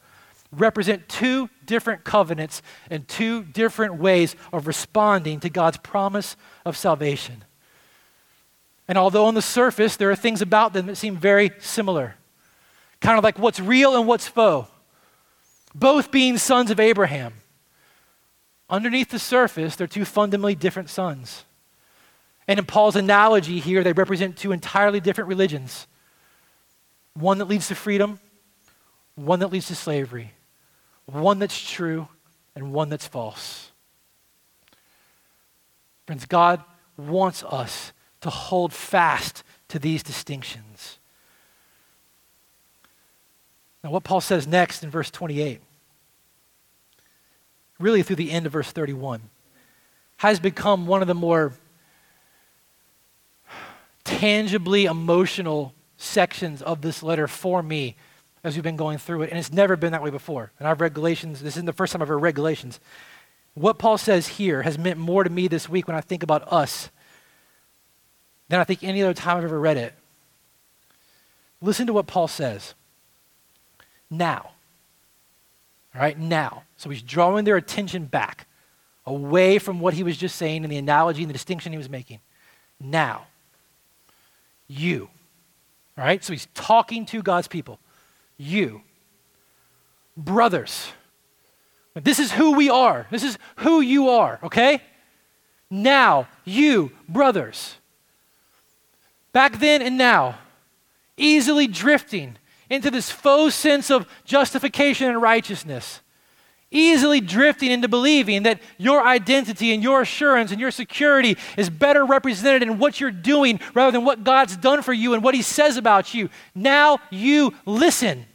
represent 0.53 1.09
two 1.09 1.51
different 1.64 2.05
covenants 2.05 2.62
and 2.90 3.07
two 3.09 3.42
different 3.44 3.97
ways 3.97 4.36
of 4.53 4.66
responding 4.66 5.40
to 5.40 5.51
God's 5.51 5.76
promise 5.78 6.36
of 6.64 6.76
salvation. 6.76 7.44
And 8.88 8.97
although 8.97 9.26
on 9.26 9.34
the 9.34 9.42
surface 9.42 9.97
there 9.97 10.11
are 10.11 10.16
things 10.16 10.40
about 10.40 10.72
them 10.72 10.86
that 10.86 10.97
seem 10.97 11.16
very 11.16 11.51
similar, 11.59 12.14
kind 13.01 13.18
of 13.18 13.24
like 13.24 13.38
what's 13.38 13.61
real 13.61 13.97
and 13.97 14.07
what's 14.07 14.28
faux, 14.28 14.70
both 15.74 16.11
being 16.11 16.38
sons 16.38 16.70
of 16.70 16.80
Abraham 16.80 17.34
Underneath 18.68 19.11
the 19.11 19.18
surface, 19.18 19.76
they're 19.76 19.86
two 19.86 20.05
fundamentally 20.05 20.57
different 20.57 20.90
sons. 20.90 21.44
And 22.49 22.59
in 22.59 22.64
Paul's 22.64 22.97
analogy 22.97 23.61
here, 23.61 23.84
they 23.84 23.92
represent 23.92 24.36
two 24.36 24.53
entirely 24.53 25.01
different 25.01 25.28
religions 25.28 25.86
one 27.14 27.38
that 27.38 27.47
leads 27.47 27.68
to 27.68 27.74
freedom, 27.74 28.20
one 29.14 29.38
that 29.38 29.49
leads 29.49 29.68
to 29.68 29.74
slavery, 29.74 30.32
one 31.07 31.38
that's 31.38 31.59
true, 31.59 32.09
and 32.54 32.72
one 32.72 32.88
that's 32.88 33.07
false. 33.07 33.70
Friends, 36.07 36.26
God 36.26 36.62
wants 36.96 37.42
us 37.44 37.92
to 38.20 38.30
hold 38.30 38.72
fast 38.72 39.42
to 39.68 39.78
these 39.78 40.02
distinctions. 40.02 40.98
Now, 43.82 43.90
what 43.90 44.04
Paul 44.04 44.20
says 44.20 44.46
next 44.46 44.82
in 44.82 44.90
verse 44.90 45.11
28 45.11 45.61
really 47.78 48.02
through 48.02 48.16
the 48.16 48.30
end 48.30 48.46
of 48.46 48.52
verse 48.52 48.72
31, 48.72 49.22
has 50.18 50.40
become 50.40 50.86
one 50.86 51.02
of 51.02 51.09
the 51.09 51.14
more 51.14 51.52
tangibly 54.04 54.86
emotional 54.86 55.74
sections 55.98 56.62
of 56.62 56.80
this 56.80 57.02
letter 57.02 57.26
for 57.26 57.62
me 57.62 57.96
as 58.47 58.55
we've 58.55 58.62
been 58.62 58.76
going 58.76 58.99
through 58.99 59.22
it. 59.22 59.30
And 59.30 59.38
it's 59.38 59.53
never 59.53 59.76
been 59.76 59.92
that 59.92 60.03
way 60.03 60.11
before. 60.11 60.53
And 60.59 60.68
I've 60.68 60.80
read 60.80 60.94
Galatians, 60.94 61.42
this 61.42 61.55
isn't 61.55 61.66
the 61.66 61.72
first 61.72 61.92
time 61.92 62.01
I've 62.01 62.09
ever 62.09 62.18
read 62.18 62.36
Galatians. 62.36 62.78
What 63.55 63.78
Paul 63.78 63.99
says 63.99 64.28
here 64.28 64.62
has 64.62 64.78
meant 64.78 64.99
more 64.99 65.24
to 65.24 65.30
me 65.30 65.49
this 65.49 65.68
week 65.68 65.88
when 65.88 65.97
I 65.97 66.01
think 66.01 66.22
about 66.22 66.51
us 66.53 66.90
than 68.49 68.61
I 68.61 68.64
think 68.64 68.84
any 68.84 69.03
other 69.03 69.14
time 69.14 69.38
I've 69.38 69.44
ever 69.44 69.59
read 69.59 69.76
it. 69.76 69.94
Listen 71.61 71.86
to 71.88 71.92
what 71.92 72.07
Paul 72.07 72.28
says. 72.28 72.74
Now, 74.09 74.51
all 75.94 76.01
right, 76.01 76.18
now. 76.18 76.62
So 76.76 76.90
he's 76.90 77.03
drawing 77.03 77.44
their 77.44 77.57
attention 77.57 78.05
back, 78.05 78.47
away 79.07 79.59
from 79.59 79.80
what 79.80 79.94
he 79.94 80.03
was 80.03 80.16
just 80.16 80.36
saying 80.36 80.62
and 80.62 80.70
the 80.70 80.76
analogy 80.76 81.22
and 81.22 81.30
the 81.30 81.32
distinction 81.32 81.72
he 81.72 81.78
was 81.78 81.88
making. 81.88 82.20
Now, 82.78 83.26
you. 84.68 85.09
All 85.99 86.05
right, 86.05 86.22
so 86.22 86.32
he's 86.32 86.47
talking 86.55 87.07
to 87.07 87.22
God's 87.22 87.49
people. 87.49 87.80
You. 88.37 88.82
Brothers. 90.16 90.93
This 91.95 92.18
is 92.18 92.32
who 92.32 92.53
we 92.53 92.68
are. 92.68 93.07
This 93.11 93.22
is 93.22 93.39
who 93.57 93.80
you 93.80 94.11
are, 94.11 94.39
okay? 94.43 94.82
Now, 95.70 96.28
you, 96.45 96.93
brothers. 97.09 97.76
Back 99.32 99.59
then 99.59 99.82
and 99.82 99.99
now, 99.99 100.39
easily 101.16 101.66
drifting 101.66 102.37
into 102.68 102.91
this 102.91 103.11
faux 103.11 103.55
sense 103.55 103.91
of 103.91 104.07
justification 104.24 105.09
and 105.09 105.20
righteousness, 105.22 106.01
easily 106.70 107.20
drifting 107.20 107.70
into 107.70 107.88
believing 107.88 108.42
that 108.42 108.60
your 108.76 109.06
identity 109.06 109.72
and 109.72 109.82
your 109.82 110.02
assurance 110.02 110.50
and 110.50 110.60
your 110.60 110.70
security 110.70 111.36
is 111.56 111.70
better 111.70 112.04
represented 112.04 112.62
in 112.62 112.78
what 112.78 113.00
you're 113.00 113.10
doing 113.10 113.60
rather 113.74 113.92
than 113.92 114.04
what 114.04 114.24
God's 114.24 114.56
done 114.56 114.82
for 114.82 114.92
you 114.92 115.14
and 115.14 115.22
what 115.22 115.34
He 115.34 115.42
says 115.42 115.76
about 115.76 116.14
you. 116.14 116.28
Now 116.54 116.98
you 117.10 117.54
listen. 117.64 118.26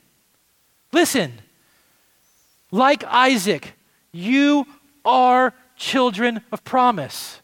Listen. 0.91 1.33
Like 2.71 3.03
Isaac, 3.03 3.73
you 4.11 4.65
are 5.03 5.53
children 5.75 6.41
of 6.51 6.63
promise. 6.63 7.41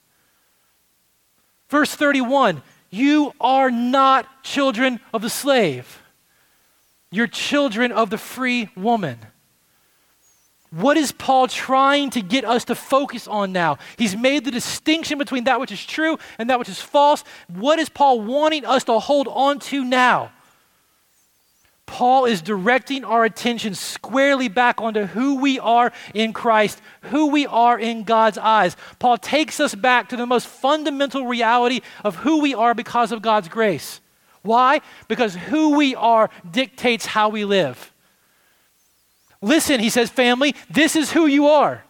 Verse 1.69 1.93
31 1.93 2.61
You 2.89 3.33
are 3.41 3.69
not 3.69 4.43
children 4.43 4.99
of 5.13 5.21
the 5.21 5.29
slave. 5.29 6.01
You're 7.11 7.27
children 7.27 7.91
of 7.91 8.09
the 8.09 8.17
free 8.17 8.69
woman. 8.75 9.19
What 10.72 10.97
is 10.97 11.13
Paul 11.13 11.47
trying 11.47 12.09
to 12.11 12.22
get 12.22 12.43
us 12.43 12.65
to 12.65 12.76
focus 12.76 13.28
on 13.28 13.53
now? 13.53 13.78
He's 13.97 14.18
made 14.18 14.43
the 14.43 14.51
distinction 14.51 15.18
between 15.18 15.45
that 15.45 15.59
which 15.59 15.72
is 15.72 15.86
true 15.86 16.18
and 16.38 16.49
that 16.49 16.59
which 16.59 16.70
is 16.70 16.82
false. 16.82 17.24
What 17.47 17.80
is 17.80 17.88
Paul 17.88 18.22
wanting 18.22 18.65
us 18.65 18.84
to 18.86 18.99
hold 18.99 19.28
on 19.30 19.59
to 19.59 19.86
now? 19.86 20.32
Paul 21.86 22.26
is 22.26 22.41
directing 22.41 23.05
our 23.05 23.24
attention 23.24 23.74
squarely 23.74 24.49
back 24.49 24.82
onto 24.82 25.05
who 25.05 25.39
we 25.39 25.57
are 25.57 25.93
in 26.13 26.34
Christ, 26.34 26.82
who 27.03 27.28
we 27.28 27.47
are 27.47 27.80
in 27.80 28.03
God's 28.03 28.38
eyes. 28.38 28.76
Paul 28.99 29.18
takes 29.18 29.61
us 29.61 29.74
back 29.74 30.09
to 30.09 30.18
the 30.18 30.26
most 30.26 30.47
fundamental 30.47 31.26
reality 31.26 31.80
of 32.03 32.18
who 32.18 32.41
we 32.41 32.53
are 32.53 32.74
because 32.74 33.13
of 33.13 33.22
God's 33.22 33.47
grace. 33.47 34.01
Why? 34.41 34.82
Because 35.07 35.34
who 35.36 35.78
we 35.78 35.95
are 35.95 36.30
dictates 36.51 37.05
how 37.05 37.30
we 37.30 37.45
live. 37.45 37.93
Listen, 39.41 39.79
he 39.79 39.89
says, 39.89 40.09
family, 40.09 40.55
this 40.69 40.95
is 40.95 41.11
who 41.11 41.27
you 41.27 41.47
are. 41.47 41.83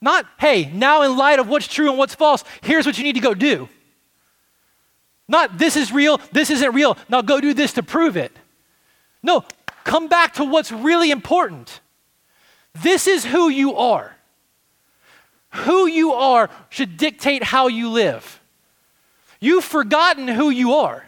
Not, 0.00 0.26
hey, 0.38 0.66
now 0.66 1.02
in 1.02 1.16
light 1.16 1.38
of 1.38 1.48
what's 1.48 1.66
true 1.66 1.88
and 1.88 1.96
what's 1.96 2.14
false, 2.14 2.44
here's 2.62 2.84
what 2.84 2.98
you 2.98 3.04
need 3.04 3.14
to 3.14 3.20
go 3.20 3.32
do. 3.32 3.68
Not, 5.26 5.56
this 5.56 5.76
is 5.76 5.92
real, 5.92 6.20
this 6.32 6.50
isn't 6.50 6.74
real, 6.74 6.98
now 7.08 7.22
go 7.22 7.40
do 7.40 7.54
this 7.54 7.72
to 7.74 7.82
prove 7.82 8.16
it. 8.16 8.32
No, 9.22 9.44
come 9.84 10.08
back 10.08 10.34
to 10.34 10.44
what's 10.44 10.70
really 10.70 11.10
important. 11.10 11.80
This 12.82 13.06
is 13.06 13.24
who 13.24 13.48
you 13.48 13.76
are. 13.76 14.14
Who 15.52 15.86
you 15.86 16.12
are 16.12 16.50
should 16.68 16.96
dictate 16.96 17.42
how 17.42 17.68
you 17.68 17.88
live. 17.88 18.40
You've 19.40 19.64
forgotten 19.64 20.28
who 20.28 20.50
you 20.50 20.74
are. 20.74 21.06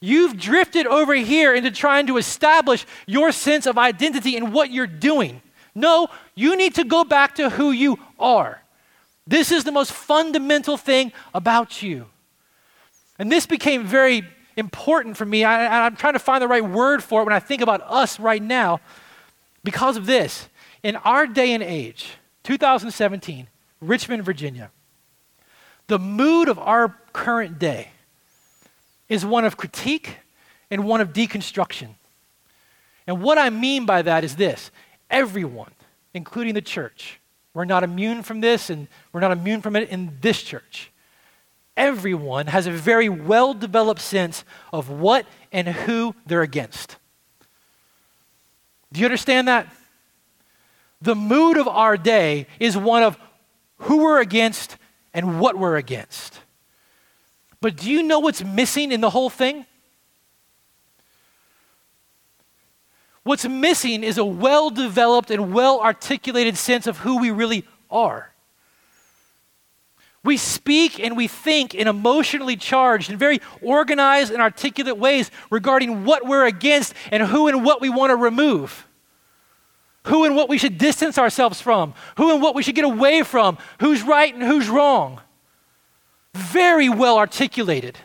You've 0.00 0.36
drifted 0.36 0.86
over 0.86 1.14
here 1.14 1.54
into 1.54 1.70
trying 1.70 2.06
to 2.06 2.16
establish 2.16 2.86
your 3.06 3.32
sense 3.32 3.66
of 3.66 3.78
identity 3.78 4.36
in 4.36 4.52
what 4.52 4.70
you're 4.70 4.86
doing. 4.86 5.42
No, 5.74 6.08
you 6.34 6.56
need 6.56 6.74
to 6.76 6.84
go 6.84 7.04
back 7.04 7.34
to 7.36 7.50
who 7.50 7.70
you 7.70 7.98
are. 8.18 8.62
This 9.26 9.52
is 9.52 9.64
the 9.64 9.72
most 9.72 9.92
fundamental 9.92 10.76
thing 10.76 11.12
about 11.34 11.82
you. 11.82 12.06
And 13.18 13.30
this 13.30 13.46
became 13.46 13.84
very 13.84 14.22
important 14.56 15.16
for 15.16 15.26
me. 15.26 15.44
I, 15.44 15.86
am 15.86 15.96
trying 15.96 16.14
to 16.14 16.18
find 16.18 16.42
the 16.42 16.48
right 16.48 16.64
word 16.64 17.02
for 17.02 17.22
it 17.22 17.24
when 17.24 17.32
I 17.32 17.40
think 17.40 17.62
about 17.62 17.82
us 17.82 18.18
right 18.18 18.42
now 18.42 18.80
because 19.64 19.96
of 19.96 20.06
this. 20.06 20.48
In 20.82 20.96
our 20.96 21.26
day 21.26 21.52
and 21.52 21.62
age, 21.62 22.10
2017, 22.44 23.48
Richmond, 23.80 24.24
Virginia, 24.24 24.70
the 25.88 25.98
mood 25.98 26.48
of 26.48 26.58
our 26.58 26.96
current 27.12 27.58
day 27.58 27.90
is 29.08 29.24
one 29.24 29.44
of 29.44 29.56
critique 29.56 30.18
and 30.70 30.84
one 30.84 31.00
of 31.00 31.12
deconstruction. 31.12 31.88
And 33.06 33.22
what 33.22 33.38
I 33.38 33.50
mean 33.50 33.86
by 33.86 34.02
that 34.02 34.24
is 34.24 34.36
this 34.36 34.70
everyone, 35.10 35.72
including 36.14 36.54
the 36.54 36.62
church, 36.62 37.20
we're 37.54 37.64
not 37.64 37.82
immune 37.82 38.22
from 38.22 38.40
this 38.40 38.70
and 38.70 38.86
we're 39.12 39.20
not 39.20 39.32
immune 39.32 39.62
from 39.62 39.76
it 39.76 39.88
in 39.88 40.18
this 40.20 40.42
church. 40.42 40.92
Everyone 41.76 42.48
has 42.48 42.66
a 42.66 42.70
very 42.70 43.08
well 43.08 43.54
developed 43.54 44.00
sense 44.00 44.44
of 44.72 44.90
what 44.90 45.26
and 45.52 45.68
who 45.68 46.14
they're 46.26 46.42
against. 46.42 46.96
Do 48.92 49.00
you 49.00 49.06
understand 49.06 49.48
that? 49.48 49.72
The 51.00 51.14
mood 51.14 51.56
of 51.56 51.68
our 51.68 51.96
day 51.96 52.46
is 52.58 52.76
one 52.76 53.02
of 53.02 53.16
who 53.78 53.98
we're 53.98 54.20
against 54.20 54.76
and 55.14 55.40
what 55.40 55.56
we're 55.56 55.76
against. 55.76 56.40
But 57.60 57.76
do 57.76 57.90
you 57.90 58.02
know 58.02 58.20
what's 58.20 58.44
missing 58.44 58.92
in 58.92 59.00
the 59.00 59.10
whole 59.10 59.30
thing? 59.30 59.66
What's 63.24 63.46
missing 63.46 64.04
is 64.04 64.16
a 64.16 64.24
well 64.24 64.70
developed 64.70 65.30
and 65.30 65.52
well 65.52 65.80
articulated 65.80 66.56
sense 66.56 66.86
of 66.86 66.98
who 66.98 67.18
we 67.18 67.30
really 67.30 67.64
are. 67.90 68.32
We 70.24 70.36
speak 70.36 70.98
and 70.98 71.16
we 71.16 71.28
think 71.28 71.74
in 71.74 71.88
emotionally 71.88 72.56
charged 72.56 73.10
and 73.10 73.18
very 73.18 73.40
organized 73.62 74.32
and 74.32 74.42
articulate 74.42 74.96
ways 74.96 75.30
regarding 75.50 76.04
what 76.04 76.26
we're 76.26 76.46
against 76.46 76.94
and 77.12 77.22
who 77.22 77.48
and 77.48 77.64
what 77.64 77.80
we 77.80 77.88
want 77.88 78.10
to 78.10 78.16
remove. 78.16 78.86
Who 80.06 80.24
and 80.24 80.34
what 80.34 80.48
we 80.48 80.58
should 80.58 80.78
distance 80.78 81.18
ourselves 81.18 81.60
from, 81.60 81.94
who 82.16 82.32
and 82.32 82.42
what 82.42 82.54
we 82.54 82.62
should 82.62 82.74
get 82.74 82.84
away 82.84 83.22
from, 83.22 83.58
who's 83.80 84.02
right 84.02 84.32
and 84.32 84.42
who's 84.42 84.68
wrong. 84.68 85.20
Very 86.38 86.88
well 86.88 87.18
articulated, 87.18 87.98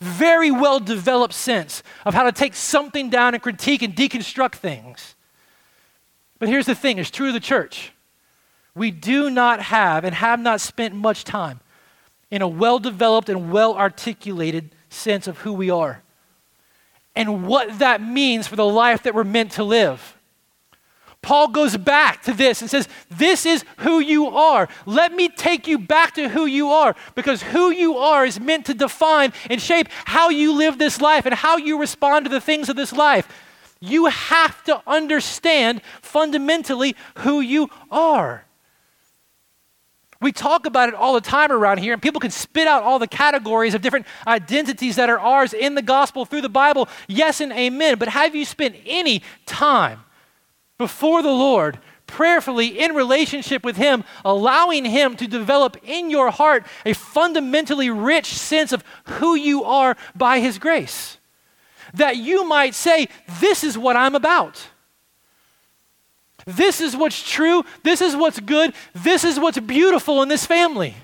very 0.00 0.50
well 0.50 0.80
developed 0.80 1.34
sense 1.34 1.82
of 2.06 2.14
how 2.14 2.22
to 2.22 2.32
take 2.32 2.54
something 2.54 3.10
down 3.10 3.34
and 3.34 3.42
critique 3.42 3.82
and 3.82 3.94
deconstruct 3.94 4.54
things. 4.54 5.14
But 6.38 6.48
here's 6.48 6.64
the 6.64 6.74
thing 6.74 6.96
it's 6.96 7.10
true 7.10 7.28
of 7.28 7.34
the 7.34 7.40
church. 7.40 7.92
We 8.74 8.90
do 8.90 9.28
not 9.28 9.60
have 9.60 10.04
and 10.04 10.14
have 10.14 10.40
not 10.40 10.62
spent 10.62 10.94
much 10.94 11.24
time 11.24 11.60
in 12.30 12.40
a 12.40 12.48
well 12.48 12.78
developed 12.78 13.28
and 13.28 13.52
well 13.52 13.76
articulated 13.76 14.70
sense 14.88 15.26
of 15.26 15.38
who 15.38 15.52
we 15.52 15.68
are 15.68 16.02
and 17.14 17.46
what 17.46 17.80
that 17.80 18.00
means 18.00 18.46
for 18.46 18.56
the 18.56 18.64
life 18.64 19.02
that 19.02 19.14
we're 19.14 19.24
meant 19.24 19.52
to 19.52 19.64
live. 19.64 20.17
Paul 21.22 21.48
goes 21.48 21.76
back 21.76 22.22
to 22.22 22.32
this 22.32 22.60
and 22.60 22.70
says, 22.70 22.88
This 23.10 23.44
is 23.44 23.64
who 23.78 24.00
you 24.00 24.28
are. 24.28 24.68
Let 24.86 25.12
me 25.12 25.28
take 25.28 25.66
you 25.66 25.78
back 25.78 26.14
to 26.14 26.28
who 26.28 26.46
you 26.46 26.70
are 26.70 26.94
because 27.14 27.42
who 27.42 27.70
you 27.70 27.96
are 27.98 28.24
is 28.24 28.38
meant 28.38 28.66
to 28.66 28.74
define 28.74 29.32
and 29.50 29.60
shape 29.60 29.88
how 30.04 30.28
you 30.28 30.52
live 30.52 30.78
this 30.78 31.00
life 31.00 31.26
and 31.26 31.34
how 31.34 31.56
you 31.56 31.78
respond 31.78 32.24
to 32.24 32.30
the 32.30 32.40
things 32.40 32.68
of 32.68 32.76
this 32.76 32.92
life. 32.92 33.28
You 33.80 34.06
have 34.06 34.62
to 34.64 34.82
understand 34.86 35.82
fundamentally 36.02 36.96
who 37.18 37.40
you 37.40 37.68
are. 37.90 38.44
We 40.20 40.32
talk 40.32 40.66
about 40.66 40.88
it 40.88 40.96
all 40.96 41.14
the 41.14 41.20
time 41.20 41.52
around 41.52 41.78
here, 41.78 41.92
and 41.92 42.02
people 42.02 42.20
can 42.20 42.32
spit 42.32 42.66
out 42.66 42.82
all 42.82 42.98
the 42.98 43.06
categories 43.06 43.74
of 43.74 43.82
different 43.82 44.06
identities 44.26 44.96
that 44.96 45.08
are 45.08 45.18
ours 45.18 45.52
in 45.52 45.76
the 45.76 45.82
gospel 45.82 46.24
through 46.24 46.40
the 46.40 46.48
Bible. 46.48 46.88
Yes 47.06 47.40
and 47.40 47.52
amen. 47.52 47.98
But 47.98 48.08
have 48.08 48.34
you 48.34 48.44
spent 48.44 48.74
any 48.84 49.22
time 49.46 50.00
before 50.78 51.22
the 51.22 51.28
Lord, 51.28 51.78
prayerfully 52.06 52.78
in 52.78 52.94
relationship 52.94 53.64
with 53.64 53.76
Him, 53.76 54.04
allowing 54.24 54.84
Him 54.84 55.16
to 55.16 55.26
develop 55.26 55.76
in 55.84 56.10
your 56.10 56.30
heart 56.30 56.66
a 56.86 56.94
fundamentally 56.94 57.90
rich 57.90 58.26
sense 58.26 58.72
of 58.72 58.82
who 59.04 59.34
you 59.34 59.64
are 59.64 59.96
by 60.14 60.40
His 60.40 60.58
grace. 60.58 61.18
That 61.94 62.16
you 62.16 62.46
might 62.46 62.74
say, 62.74 63.08
This 63.40 63.64
is 63.64 63.76
what 63.76 63.96
I'm 63.96 64.14
about. 64.14 64.68
This 66.46 66.80
is 66.80 66.96
what's 66.96 67.28
true. 67.28 67.62
This 67.82 68.00
is 68.00 68.16
what's 68.16 68.40
good. 68.40 68.72
This 68.94 69.22
is 69.24 69.38
what's 69.38 69.58
beautiful 69.58 70.22
in 70.22 70.28
this 70.28 70.46
family. 70.46 70.94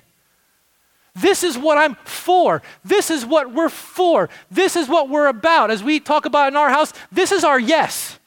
This 1.15 1.45
is 1.45 1.59
what 1.59 1.79
I'm 1.79 1.97
for. 2.05 2.63
This 2.83 3.11
is 3.11 3.27
what 3.27 3.53
we're 3.53 3.69
for. 3.69 4.31
This 4.51 4.75
is 4.75 4.89
what 4.89 5.09
we're 5.09 5.27
about. 5.27 5.71
As 5.71 5.83
we 5.83 6.01
talk 6.01 6.25
about 6.25 6.49
in 6.49 6.57
our 6.57 6.71
house, 6.71 6.93
this 7.13 7.31
is 7.31 7.45
our 7.45 7.61
yes. 7.61 8.19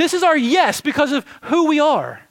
This 0.00 0.14
is 0.14 0.22
our 0.22 0.34
yes 0.34 0.80
because 0.80 1.12
of 1.12 1.26
who 1.42 1.66
we 1.66 1.78
are. 1.78 2.22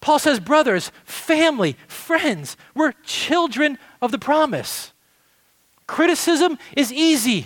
Paul 0.00 0.20
says, 0.20 0.38
brothers, 0.38 0.92
family, 1.04 1.76
friends, 1.88 2.56
we're 2.76 2.92
children 3.02 3.76
of 4.00 4.12
the 4.12 4.18
promise. 4.18 4.92
Criticism 5.88 6.58
is 6.76 6.92
easy. 6.92 7.44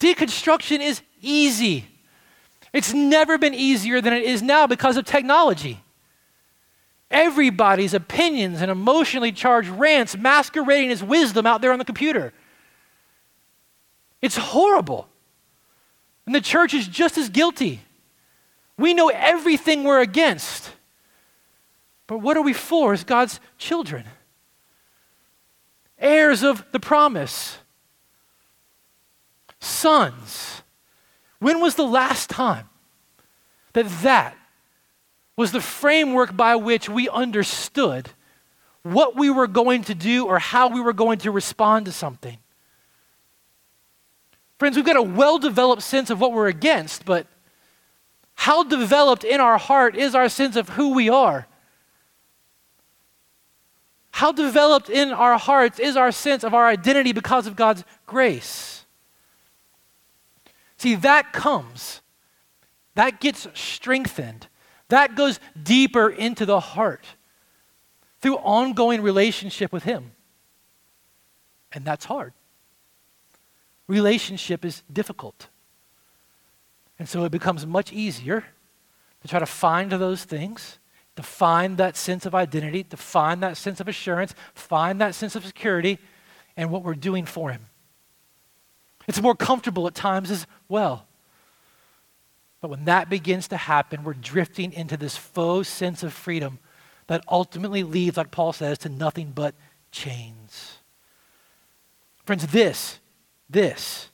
Deconstruction 0.00 0.80
is 0.80 1.02
easy. 1.22 1.86
It's 2.72 2.92
never 2.92 3.38
been 3.38 3.54
easier 3.54 4.00
than 4.00 4.12
it 4.12 4.24
is 4.24 4.42
now 4.42 4.66
because 4.66 4.96
of 4.96 5.04
technology. 5.04 5.78
Everybody's 7.12 7.94
opinions 7.94 8.60
and 8.60 8.72
emotionally 8.72 9.30
charged 9.30 9.68
rants 9.68 10.16
masquerading 10.16 10.90
as 10.90 11.00
wisdom 11.00 11.46
out 11.46 11.60
there 11.60 11.70
on 11.70 11.78
the 11.78 11.84
computer. 11.84 12.32
It's 14.20 14.36
horrible. 14.36 15.06
And 16.26 16.34
the 16.34 16.40
church 16.40 16.74
is 16.74 16.86
just 16.86 17.18
as 17.18 17.28
guilty. 17.28 17.80
We 18.76 18.94
know 18.94 19.08
everything 19.08 19.84
we're 19.84 20.00
against. 20.00 20.70
But 22.06 22.18
what 22.18 22.36
are 22.36 22.42
we 22.42 22.52
for 22.52 22.92
as 22.92 23.04
God's 23.04 23.40
children? 23.58 24.04
Heirs 25.98 26.42
of 26.42 26.64
the 26.72 26.80
promise, 26.80 27.58
sons. 29.60 30.62
When 31.38 31.60
was 31.60 31.74
the 31.74 31.86
last 31.86 32.30
time 32.30 32.68
that 33.74 33.88
that 34.02 34.36
was 35.36 35.52
the 35.52 35.60
framework 35.60 36.36
by 36.36 36.56
which 36.56 36.88
we 36.88 37.08
understood 37.08 38.10
what 38.82 39.14
we 39.14 39.30
were 39.30 39.46
going 39.46 39.84
to 39.84 39.94
do 39.94 40.26
or 40.26 40.38
how 40.38 40.68
we 40.68 40.80
were 40.80 40.92
going 40.92 41.18
to 41.18 41.30
respond 41.30 41.86
to 41.86 41.92
something? 41.92 42.38
Friends, 44.60 44.76
we've 44.76 44.84
got 44.84 44.96
a 44.96 45.02
well 45.02 45.38
developed 45.38 45.80
sense 45.80 46.10
of 46.10 46.20
what 46.20 46.34
we're 46.34 46.48
against, 46.48 47.06
but 47.06 47.26
how 48.34 48.62
developed 48.62 49.24
in 49.24 49.40
our 49.40 49.56
heart 49.56 49.96
is 49.96 50.14
our 50.14 50.28
sense 50.28 50.54
of 50.54 50.68
who 50.68 50.92
we 50.92 51.08
are? 51.08 51.46
How 54.10 54.32
developed 54.32 54.90
in 54.90 55.12
our 55.12 55.38
hearts 55.38 55.78
is 55.78 55.96
our 55.96 56.12
sense 56.12 56.44
of 56.44 56.52
our 56.52 56.66
identity 56.66 57.12
because 57.12 57.46
of 57.46 57.56
God's 57.56 57.84
grace? 58.06 58.84
See, 60.76 60.94
that 60.96 61.32
comes, 61.32 62.02
that 62.96 63.18
gets 63.18 63.46
strengthened, 63.54 64.46
that 64.88 65.14
goes 65.14 65.40
deeper 65.62 66.10
into 66.10 66.44
the 66.44 66.60
heart 66.60 67.06
through 68.20 68.36
ongoing 68.36 69.00
relationship 69.00 69.72
with 69.72 69.84
Him. 69.84 70.12
And 71.72 71.82
that's 71.82 72.04
hard 72.04 72.34
relationship 73.90 74.64
is 74.64 74.82
difficult. 74.90 75.48
And 76.98 77.08
so 77.08 77.24
it 77.24 77.32
becomes 77.32 77.66
much 77.66 77.92
easier 77.92 78.44
to 79.20 79.28
try 79.28 79.40
to 79.40 79.46
find 79.46 79.90
those 79.90 80.22
things, 80.22 80.78
to 81.16 81.22
find 81.22 81.76
that 81.78 81.96
sense 81.96 82.24
of 82.24 82.34
identity, 82.34 82.84
to 82.84 82.96
find 82.96 83.42
that 83.42 83.56
sense 83.56 83.80
of 83.80 83.88
assurance, 83.88 84.32
find 84.54 85.00
that 85.00 85.14
sense 85.14 85.34
of 85.34 85.44
security, 85.44 85.98
and 86.56 86.70
what 86.70 86.84
we're 86.84 86.94
doing 86.94 87.26
for 87.26 87.50
Him. 87.50 87.66
It's 89.08 89.20
more 89.20 89.34
comfortable 89.34 89.88
at 89.88 89.94
times 89.94 90.30
as 90.30 90.46
well. 90.68 91.06
But 92.60 92.68
when 92.68 92.84
that 92.84 93.10
begins 93.10 93.48
to 93.48 93.56
happen, 93.56 94.04
we're 94.04 94.14
drifting 94.14 94.72
into 94.72 94.96
this 94.96 95.16
faux 95.16 95.68
sense 95.68 96.04
of 96.04 96.12
freedom 96.12 96.60
that 97.08 97.24
ultimately 97.28 97.82
leads, 97.82 98.16
like 98.16 98.30
Paul 98.30 98.52
says, 98.52 98.78
to 98.78 98.88
nothing 98.88 99.32
but 99.34 99.56
chains. 99.90 100.78
Friends, 102.24 102.46
this 102.46 102.99
this, 103.50 104.10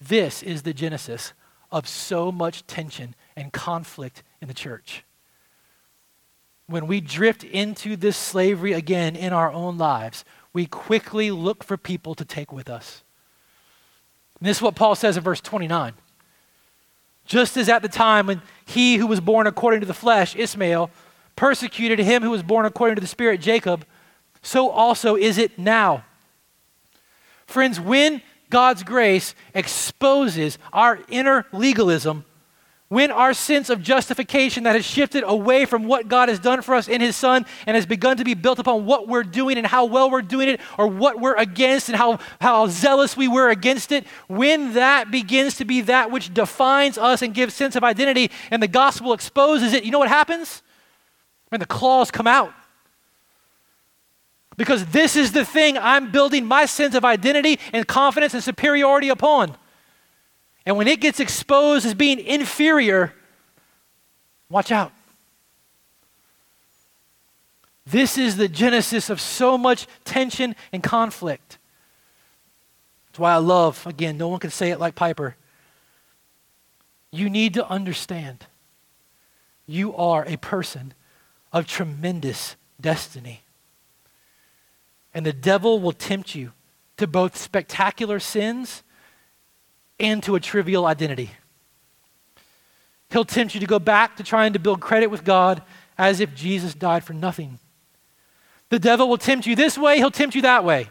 this 0.00 0.42
is 0.42 0.62
the 0.62 0.74
genesis 0.74 1.32
of 1.70 1.88
so 1.88 2.30
much 2.30 2.66
tension 2.66 3.14
and 3.36 3.52
conflict 3.52 4.22
in 4.40 4.48
the 4.48 4.54
church. 4.54 5.04
When 6.66 6.86
we 6.86 7.00
drift 7.00 7.44
into 7.44 7.96
this 7.96 8.16
slavery 8.16 8.72
again 8.72 9.16
in 9.16 9.32
our 9.32 9.52
own 9.52 9.76
lives, 9.76 10.24
we 10.52 10.66
quickly 10.66 11.30
look 11.30 11.62
for 11.62 11.76
people 11.76 12.14
to 12.14 12.24
take 12.24 12.52
with 12.52 12.70
us. 12.70 13.02
And 14.40 14.48
this 14.48 14.58
is 14.58 14.62
what 14.62 14.76
Paul 14.76 14.94
says 14.94 15.16
in 15.16 15.22
verse 15.22 15.40
29. 15.40 15.94
Just 17.26 17.56
as 17.56 17.68
at 17.68 17.82
the 17.82 17.88
time 17.88 18.26
when 18.26 18.42
he 18.66 18.96
who 18.96 19.06
was 19.06 19.20
born 19.20 19.46
according 19.46 19.80
to 19.80 19.86
the 19.86 19.94
flesh, 19.94 20.36
Ishmael, 20.36 20.90
persecuted 21.36 21.98
him 21.98 22.22
who 22.22 22.30
was 22.30 22.42
born 22.42 22.66
according 22.66 22.96
to 22.96 23.00
the 23.00 23.06
Spirit, 23.06 23.40
Jacob, 23.40 23.84
so 24.42 24.70
also 24.70 25.16
is 25.16 25.38
it 25.38 25.58
now. 25.58 26.04
Friends, 27.46 27.78
when 27.78 28.22
God's 28.50 28.82
grace 28.82 29.34
exposes 29.54 30.58
our 30.72 30.98
inner 31.08 31.46
legalism, 31.52 32.24
when 32.88 33.10
our 33.10 33.34
sense 33.34 33.70
of 33.70 33.82
justification 33.82 34.64
that 34.64 34.76
has 34.76 34.84
shifted 34.84 35.24
away 35.26 35.64
from 35.64 35.84
what 35.84 36.06
God 36.06 36.28
has 36.28 36.38
done 36.38 36.62
for 36.62 36.74
us 36.74 36.86
in 36.86 37.00
His 37.00 37.16
Son 37.16 37.44
and 37.66 37.74
has 37.74 37.86
begun 37.86 38.18
to 38.18 38.24
be 38.24 38.34
built 38.34 38.58
upon 38.58 38.86
what 38.86 39.08
we're 39.08 39.24
doing 39.24 39.58
and 39.58 39.66
how 39.66 39.86
well 39.86 40.10
we're 40.10 40.22
doing 40.22 40.48
it, 40.48 40.60
or 40.78 40.86
what 40.86 41.18
we're 41.18 41.34
against 41.34 41.88
and 41.88 41.96
how, 41.96 42.20
how 42.40 42.68
zealous 42.68 43.16
we 43.16 43.26
were 43.26 43.50
against 43.50 43.90
it, 43.90 44.06
when 44.28 44.74
that 44.74 45.10
begins 45.10 45.56
to 45.56 45.64
be 45.64 45.80
that 45.80 46.10
which 46.10 46.32
defines 46.32 46.96
us 46.98 47.22
and 47.22 47.34
gives 47.34 47.54
sense 47.54 47.74
of 47.74 47.82
identity, 47.82 48.30
and 48.50 48.62
the 48.62 48.68
gospel 48.68 49.12
exposes 49.12 49.72
it, 49.72 49.84
you 49.84 49.90
know 49.90 49.98
what 49.98 50.08
happens? 50.08 50.62
When 51.48 51.58
the 51.58 51.66
claws 51.66 52.10
come 52.10 52.26
out. 52.26 52.52
Because 54.56 54.86
this 54.86 55.16
is 55.16 55.32
the 55.32 55.44
thing 55.44 55.76
I'm 55.76 56.12
building 56.12 56.44
my 56.44 56.66
sense 56.66 56.94
of 56.94 57.04
identity 57.04 57.58
and 57.72 57.86
confidence 57.86 58.34
and 58.34 58.42
superiority 58.42 59.08
upon. 59.08 59.56
And 60.66 60.76
when 60.76 60.88
it 60.88 61.00
gets 61.00 61.20
exposed 61.20 61.84
as 61.84 61.94
being 61.94 62.20
inferior, 62.20 63.12
watch 64.48 64.70
out. 64.70 64.92
This 67.86 68.16
is 68.16 68.36
the 68.36 68.48
genesis 68.48 69.10
of 69.10 69.20
so 69.20 69.58
much 69.58 69.86
tension 70.04 70.56
and 70.72 70.82
conflict. 70.82 71.58
That's 73.08 73.18
why 73.18 73.34
I 73.34 73.38
love, 73.38 73.86
again, 73.86 74.16
no 74.16 74.28
one 74.28 74.40
can 74.40 74.50
say 74.50 74.70
it 74.70 74.80
like 74.80 74.94
Piper. 74.94 75.36
You 77.10 77.28
need 77.28 77.54
to 77.54 77.68
understand 77.68 78.46
you 79.66 79.94
are 79.94 80.24
a 80.26 80.36
person 80.36 80.94
of 81.52 81.66
tremendous 81.66 82.56
destiny. 82.80 83.43
And 85.14 85.24
the 85.24 85.32
devil 85.32 85.78
will 85.78 85.92
tempt 85.92 86.34
you 86.34 86.52
to 86.96 87.06
both 87.06 87.36
spectacular 87.36 88.18
sins 88.18 88.82
and 89.98 90.22
to 90.24 90.34
a 90.34 90.40
trivial 90.40 90.86
identity. 90.86 91.30
He'll 93.10 93.24
tempt 93.24 93.54
you 93.54 93.60
to 93.60 93.66
go 93.66 93.78
back 93.78 94.16
to 94.16 94.24
trying 94.24 94.54
to 94.54 94.58
build 94.58 94.80
credit 94.80 95.06
with 95.06 95.24
God 95.24 95.62
as 95.96 96.20
if 96.20 96.34
Jesus 96.34 96.74
died 96.74 97.04
for 97.04 97.12
nothing. 97.12 97.58
The 98.70 98.78
devil 98.80 99.08
will 99.08 99.18
tempt 99.18 99.46
you 99.46 99.54
this 99.54 99.78
way, 99.78 99.98
he'll 99.98 100.10
tempt 100.10 100.34
you 100.34 100.42
that 100.42 100.64
way, 100.64 100.88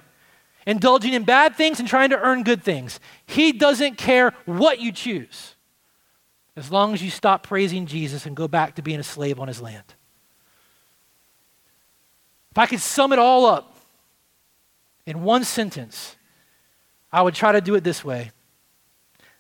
indulging 0.66 1.14
in 1.14 1.24
bad 1.24 1.56
things 1.56 1.80
and 1.80 1.90
trying 1.90 2.12
to 2.12 2.20
earn 2.20 2.44
good 2.44 2.64
things. 2.64 3.00
He 3.26 3.52
doesn't 3.52 3.98
care 3.98 4.34
what 4.46 4.80
you 4.80 4.94
choose 4.94 5.56
as 6.56 6.72
long 6.72 6.94
as 6.94 7.04
you 7.04 7.10
stop 7.10 7.44
praising 7.44 7.86
Jesus 7.86 8.26
and 8.26 8.38
go 8.38 8.48
back 8.48 8.76
to 8.76 8.82
being 8.82 9.00
a 9.00 9.04
slave 9.04 9.40
on 9.40 9.48
his 9.48 9.62
land. 9.62 9.84
If 12.52 12.58
I 12.58 12.68
could 12.68 12.80
sum 12.80 13.12
it 13.12 13.20
all 13.20 13.46
up 13.46 13.73
in 15.06 15.24
one 15.24 15.44
sentence, 15.44 16.16
I 17.12 17.22
would 17.22 17.36
try 17.36 17.52
to 17.52 17.62
do 17.62 17.76
it 17.76 17.84
this 17.84 18.04
way 18.04 18.32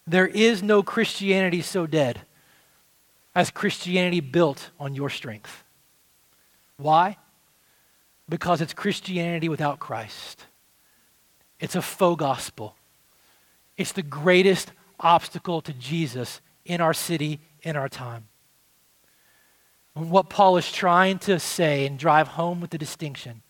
There 0.06 0.28
is 0.28 0.62
no 0.62 0.84
Christianity 0.84 1.62
so 1.62 1.88
dead 1.88 2.22
as 3.36 3.50
Christianity 3.50 4.20
built 4.20 4.72
on 4.80 4.96
your 4.96 5.10
strength. 5.10 5.64
Why? 6.78 7.18
Because 8.30 8.62
it's 8.62 8.74
Christianity 8.74 9.50
without 9.50 9.80
Christ. 9.80 10.46
It's 11.60 11.76
a 11.76 11.82
faux 11.82 12.20
gospel. 12.20 12.76
It's 13.78 13.92
the 13.92 14.04
greatest 14.04 14.72
obstacle 15.00 15.62
to 15.62 15.74
Jesus 15.74 16.42
in 16.66 16.82
our 16.82 16.94
city, 16.94 17.40
in 17.62 17.76
our 17.76 17.90
time. 17.90 18.28
And 19.96 20.10
what 20.10 20.30
Paul 20.30 20.58
is 20.58 20.72
trying 20.72 21.20
to 21.20 21.40
say 21.40 21.86
and 21.86 21.98
drive 21.98 22.30
home 22.30 22.60
with 22.60 22.72
the 22.72 22.78
distinction 22.78 23.43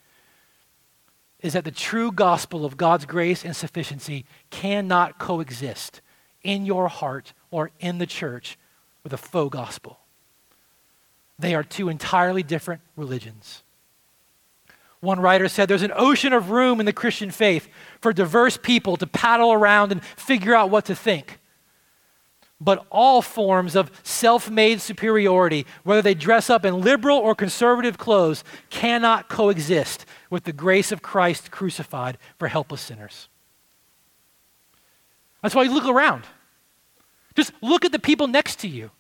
is 1.44 1.54
that 1.54 1.66
the 1.66 1.72
true 1.72 2.12
gospel 2.12 2.66
of 2.66 2.78
God's 2.78 3.06
grace 3.06 3.44
and 3.46 3.56
sufficiency 3.56 4.26
cannot 4.50 5.20
coexist 5.20 6.02
in 6.42 6.66
your 6.66 6.88
heart 6.88 7.34
or 7.52 7.70
in 7.80 7.98
the 7.98 8.06
church 8.08 8.58
with 9.04 9.14
a 9.14 9.18
faux 9.18 9.54
gospel. 9.54 10.00
They 11.38 11.54
are 11.54 11.64
two 11.64 11.90
entirely 11.90 12.44
different 12.44 12.82
religions. 12.96 13.64
One 15.02 15.20
writer 15.20 15.50
said 15.50 15.68
there's 15.68 15.82
an 15.82 15.92
ocean 15.94 16.32
of 16.32 16.50
room 16.50 16.80
in 16.80 16.86
the 16.86 16.94
Christian 16.94 17.30
faith 17.30 17.68
for 18.00 18.14
diverse 18.14 18.56
people 18.56 18.96
to 18.96 19.06
paddle 19.06 19.52
around 19.52 19.92
and 19.92 20.04
figure 20.04 20.56
out 20.56 20.70
what 20.70 20.86
to 20.86 20.96
think. 20.96 21.40
But 22.62 22.86
all 22.90 23.22
forms 23.22 23.76
of 23.76 23.92
self 24.04 24.50
made 24.50 24.80
superiority, 24.80 25.66
whether 25.84 26.02
they 26.02 26.14
dress 26.14 26.50
up 26.50 26.64
in 26.64 26.82
liberal 26.82 27.18
or 27.18 27.36
conservative 27.36 27.98
clothes, 27.98 28.44
cannot 28.70 29.28
coexist 29.28 30.06
with 30.30 30.46
the 30.46 30.54
grace 30.54 30.92
of 30.92 31.02
Christ 31.02 31.52
crucified 31.52 32.18
for 32.40 32.48
helpless 32.48 32.82
sinners. 32.82 33.28
That's 35.42 35.54
why 35.54 35.64
you 35.64 35.74
look 35.74 35.86
around. 35.86 36.24
Just 37.36 37.52
look 37.62 37.84
at 37.84 37.92
the 37.92 38.00
people 38.00 38.28
next 38.28 38.60
to 38.60 38.68
you. 38.68 38.92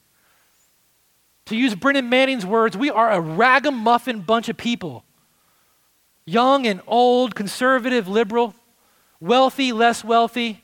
To 1.45 1.55
use 1.55 1.75
Brennan 1.75 2.09
Manning's 2.09 2.45
words, 2.45 2.77
we 2.77 2.89
are 2.89 3.11
a 3.11 3.19
ragamuffin 3.19 4.21
bunch 4.21 4.49
of 4.49 4.57
people. 4.57 5.03
Young 6.25 6.65
and 6.65 6.81
old, 6.87 7.35
conservative, 7.35 8.07
liberal, 8.07 8.55
wealthy, 9.19 9.71
less 9.71 10.03
wealthy. 10.03 10.62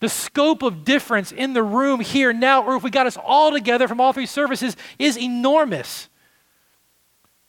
The 0.00 0.08
scope 0.08 0.62
of 0.62 0.84
difference 0.84 1.30
in 1.30 1.52
the 1.52 1.62
room 1.62 2.00
here 2.00 2.32
now, 2.32 2.64
or 2.64 2.76
if 2.76 2.82
we 2.82 2.90
got 2.90 3.06
us 3.06 3.16
all 3.16 3.52
together 3.52 3.86
from 3.86 4.00
all 4.00 4.12
three 4.12 4.26
services, 4.26 4.76
is 4.98 5.16
enormous. 5.16 6.08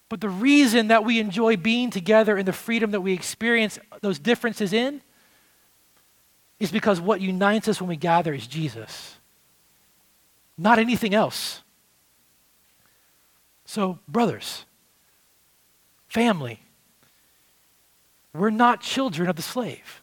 But 0.09 0.21
the 0.21 0.29
reason 0.29 0.89
that 0.89 1.05
we 1.05 1.19
enjoy 1.19 1.55
being 1.57 1.89
together 1.89 2.37
and 2.37 2.47
the 2.47 2.53
freedom 2.53 2.91
that 2.91 3.01
we 3.01 3.13
experience 3.13 3.79
those 4.01 4.19
differences 4.19 4.73
in 4.73 5.01
is 6.59 6.71
because 6.71 7.01
what 7.01 7.21
unites 7.21 7.67
us 7.67 7.81
when 7.81 7.87
we 7.87 7.95
gather 7.95 8.33
is 8.33 8.45
Jesus 8.45 9.15
not 10.61 10.77
anything 10.77 11.15
else. 11.15 11.63
So, 13.65 13.99
brothers, 14.07 14.65
family, 16.07 16.59
we're 18.33 18.51
not 18.51 18.81
children 18.81 19.27
of 19.27 19.35
the 19.35 19.41
slave. 19.41 20.00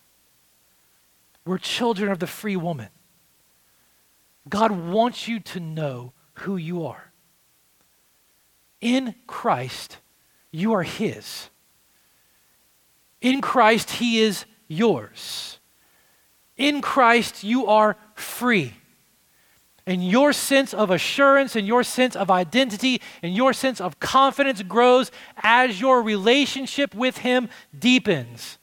We're 1.48 1.56
children 1.56 2.12
of 2.12 2.18
the 2.18 2.26
free 2.26 2.56
woman. 2.56 2.90
God 4.50 4.70
wants 4.70 5.26
you 5.26 5.40
to 5.40 5.60
know 5.60 6.12
who 6.34 6.58
you 6.58 6.84
are. 6.84 7.10
In 8.82 9.14
Christ, 9.26 9.96
you 10.50 10.74
are 10.74 10.82
His. 10.82 11.48
In 13.22 13.40
Christ, 13.40 13.92
He 13.92 14.20
is 14.20 14.44
yours. 14.66 15.58
In 16.58 16.82
Christ, 16.82 17.42
you 17.42 17.66
are 17.66 17.96
free 18.14 18.74
and 19.86 20.06
your 20.06 20.34
sense 20.34 20.74
of 20.74 20.90
assurance 20.90 21.56
and 21.56 21.66
your 21.66 21.82
sense 21.82 22.14
of 22.14 22.30
identity 22.30 23.00
and 23.22 23.34
your 23.34 23.54
sense 23.54 23.80
of 23.80 23.98
confidence 24.00 24.60
grows 24.60 25.10
as 25.38 25.80
your 25.80 26.02
relationship 26.02 26.94
with 26.94 27.16
Him 27.18 27.48
deepens. 27.76 28.58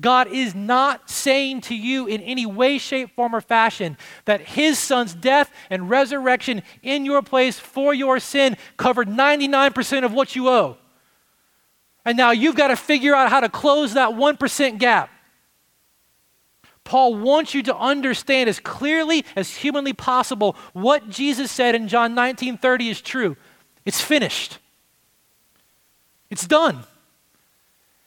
God 0.00 0.28
is 0.28 0.54
not 0.54 1.08
saying 1.08 1.62
to 1.62 1.74
you 1.74 2.06
in 2.06 2.20
any 2.20 2.46
way, 2.46 2.78
shape, 2.78 3.14
form, 3.14 3.34
or 3.34 3.40
fashion 3.40 3.96
that 4.24 4.40
His 4.40 4.78
Son's 4.78 5.14
death 5.14 5.50
and 5.70 5.90
resurrection 5.90 6.62
in 6.82 7.04
your 7.04 7.22
place 7.22 7.58
for 7.58 7.94
your 7.94 8.20
sin 8.20 8.56
covered 8.76 9.08
99% 9.08 10.04
of 10.04 10.12
what 10.12 10.36
you 10.36 10.48
owe. 10.48 10.76
And 12.04 12.16
now 12.16 12.30
you've 12.30 12.56
got 12.56 12.68
to 12.68 12.76
figure 12.76 13.14
out 13.14 13.30
how 13.30 13.40
to 13.40 13.48
close 13.48 13.94
that 13.94 14.10
1% 14.10 14.78
gap. 14.78 15.10
Paul 16.84 17.16
wants 17.16 17.52
you 17.52 17.62
to 17.64 17.76
understand 17.76 18.48
as 18.48 18.60
clearly 18.60 19.26
as 19.36 19.54
humanly 19.56 19.92
possible 19.92 20.56
what 20.72 21.10
Jesus 21.10 21.52
said 21.52 21.74
in 21.74 21.86
John 21.86 22.14
19 22.14 22.56
30 22.56 22.88
is 22.88 23.00
true. 23.02 23.36
It's 23.84 24.00
finished, 24.00 24.58
it's 26.30 26.46
done. 26.46 26.84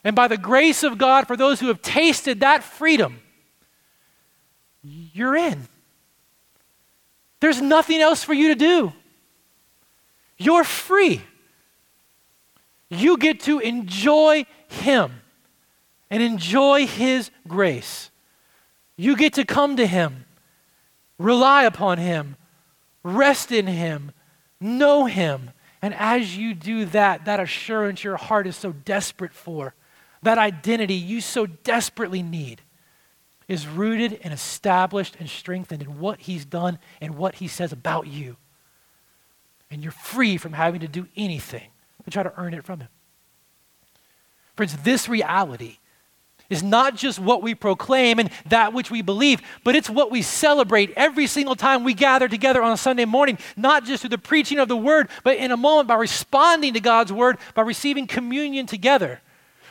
And 0.03 0.15
by 0.15 0.27
the 0.27 0.37
grace 0.37 0.83
of 0.83 0.97
God, 0.97 1.27
for 1.27 1.37
those 1.37 1.59
who 1.59 1.67
have 1.67 1.81
tasted 1.81 2.39
that 2.39 2.63
freedom, 2.63 3.19
you're 4.81 5.35
in. 5.35 5.67
There's 7.39 7.61
nothing 7.61 8.01
else 8.01 8.23
for 8.23 8.33
you 8.33 8.49
to 8.49 8.55
do. 8.55 8.93
You're 10.37 10.63
free. 10.63 11.21
You 12.89 13.17
get 13.17 13.41
to 13.41 13.59
enjoy 13.59 14.45
Him 14.67 15.21
and 16.09 16.21
enjoy 16.21 16.87
His 16.87 17.31
grace. 17.47 18.09
You 18.97 19.15
get 19.15 19.33
to 19.33 19.45
come 19.45 19.77
to 19.77 19.87
Him, 19.87 20.25
rely 21.17 21.63
upon 21.63 21.99
Him, 21.99 22.35
rest 23.03 23.51
in 23.51 23.67
Him, 23.67 24.11
know 24.59 25.05
Him. 25.05 25.51
And 25.81 25.93
as 25.93 26.37
you 26.37 26.53
do 26.53 26.85
that, 26.85 27.25
that 27.25 27.39
assurance 27.39 28.03
your 28.03 28.17
heart 28.17 28.45
is 28.45 28.55
so 28.55 28.71
desperate 28.71 29.33
for, 29.33 29.73
that 30.23 30.37
identity 30.37 30.93
you 30.93 31.21
so 31.21 31.45
desperately 31.45 32.21
need, 32.21 32.61
is 33.47 33.67
rooted 33.67 34.19
and 34.23 34.33
established 34.33 35.17
and 35.19 35.29
strengthened 35.29 35.81
in 35.81 35.99
what 35.99 36.21
He's 36.21 36.45
done 36.45 36.79
and 37.01 37.15
what 37.15 37.35
He 37.35 37.47
says 37.47 37.71
about 37.71 38.07
you. 38.07 38.37
And 39.69 39.81
you're 39.81 39.91
free 39.91 40.37
from 40.37 40.53
having 40.53 40.81
to 40.81 40.87
do 40.87 41.07
anything 41.15 41.69
to 42.05 42.11
try 42.11 42.23
to 42.23 42.33
earn 42.37 42.53
it 42.53 42.63
from 42.63 42.81
Him. 42.81 42.89
Friends, 44.55 44.77
this 44.77 45.09
reality 45.09 45.77
is 46.49 46.61
not 46.61 46.95
just 46.95 47.17
what 47.17 47.41
we 47.41 47.55
proclaim 47.55 48.19
and 48.19 48.29
that 48.45 48.73
which 48.73 48.91
we 48.91 49.01
believe, 49.01 49.41
but 49.63 49.75
it's 49.75 49.89
what 49.89 50.11
we 50.11 50.21
celebrate 50.21 50.91
every 50.97 51.25
single 51.25 51.55
time 51.55 51.83
we 51.83 51.93
gather 51.93 52.27
together 52.27 52.61
on 52.61 52.73
a 52.73 52.77
Sunday 52.77 53.05
morning, 53.05 53.37
not 53.55 53.85
just 53.85 54.01
through 54.01 54.09
the 54.09 54.17
preaching 54.17 54.59
of 54.59 54.67
the 54.67 54.75
word, 54.75 55.09
but 55.23 55.37
in 55.37 55.51
a 55.51 55.57
moment 55.57 55.87
by 55.87 55.95
responding 55.95 56.73
to 56.73 56.79
God's 56.81 57.11
word, 57.11 57.37
by 57.55 57.61
receiving 57.61 58.05
communion 58.05 58.65
together. 58.65 59.21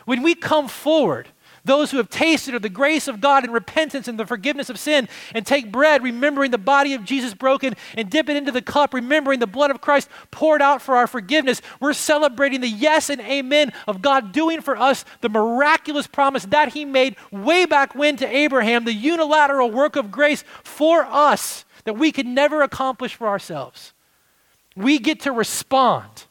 When 0.05 0.23
we 0.23 0.35
come 0.35 0.69
forward, 0.69 1.29
those 1.65 1.91
who 1.91 1.99
have 1.99 2.09
tasted 2.09 2.55
of 2.55 2.63
the 2.63 2.69
grace 2.69 3.07
of 3.07 3.21
God 3.21 3.45
and 3.45 3.53
repentance 3.53 4.09
and 4.09 4.19
the 4.19 4.27
forgiveness 4.27 4.71
of 4.71 4.79
sin, 4.79 5.09
and 5.35 5.47
take 5.47 5.71
bread, 5.71 6.03
remembering 6.03 6.51
the 6.51 6.59
body 6.59 6.95
of 6.95 7.05
Jesus 7.05 7.35
broken, 7.35 7.77
and 7.97 8.11
dip 8.11 8.29
it 8.29 8.37
into 8.37 8.53
the 8.53 8.63
cup, 8.63 8.95
remembering 8.95 9.41
the 9.41 9.47
blood 9.47 9.71
of 9.71 9.81
Christ 9.81 10.09
poured 10.31 10.63
out 10.63 10.81
for 10.81 10.97
our 10.97 11.07
forgiveness. 11.07 11.61
We're 11.79 11.93
celebrating 11.93 12.61
the 12.61 12.69
yes 12.69 13.11
and 13.11 13.21
amen 13.21 13.73
of 13.87 14.03
God 14.03 14.33
doing 14.33 14.61
for 14.61 14.77
us 14.77 15.05
the 15.21 15.29
miraculous 15.29 16.07
promise 16.07 16.45
that 16.47 16.73
He 16.73 16.85
made 16.85 17.17
way 17.31 17.67
back 17.67 17.95
when 17.95 18.17
to 18.17 18.27
Abraham, 18.27 18.85
the 18.85 18.95
unilateral 18.95 19.71
work 19.71 19.97
of 19.97 20.11
grace 20.11 20.45
for 20.63 21.05
us 21.05 21.65
that 21.85 21.95
we 21.95 22.13
could 22.13 22.27
never 22.27 22.63
accomplish 22.63 23.15
for 23.15 23.29
ourselves. 23.29 23.93
We 24.77 24.99
get 24.99 25.21
to 25.21 25.33
respond 25.33 26.25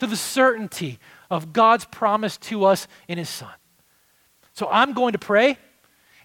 to 0.00 0.06
the 0.06 0.16
certainty 0.16 0.98
of 1.30 1.52
God's 1.52 1.84
promise 1.84 2.36
to 2.38 2.64
us 2.64 2.88
in 3.08 3.18
His 3.18 3.28
Son. 3.28 3.52
So 4.52 4.68
I'm 4.70 4.92
going 4.94 5.12
to 5.12 5.18
pray, 5.18 5.58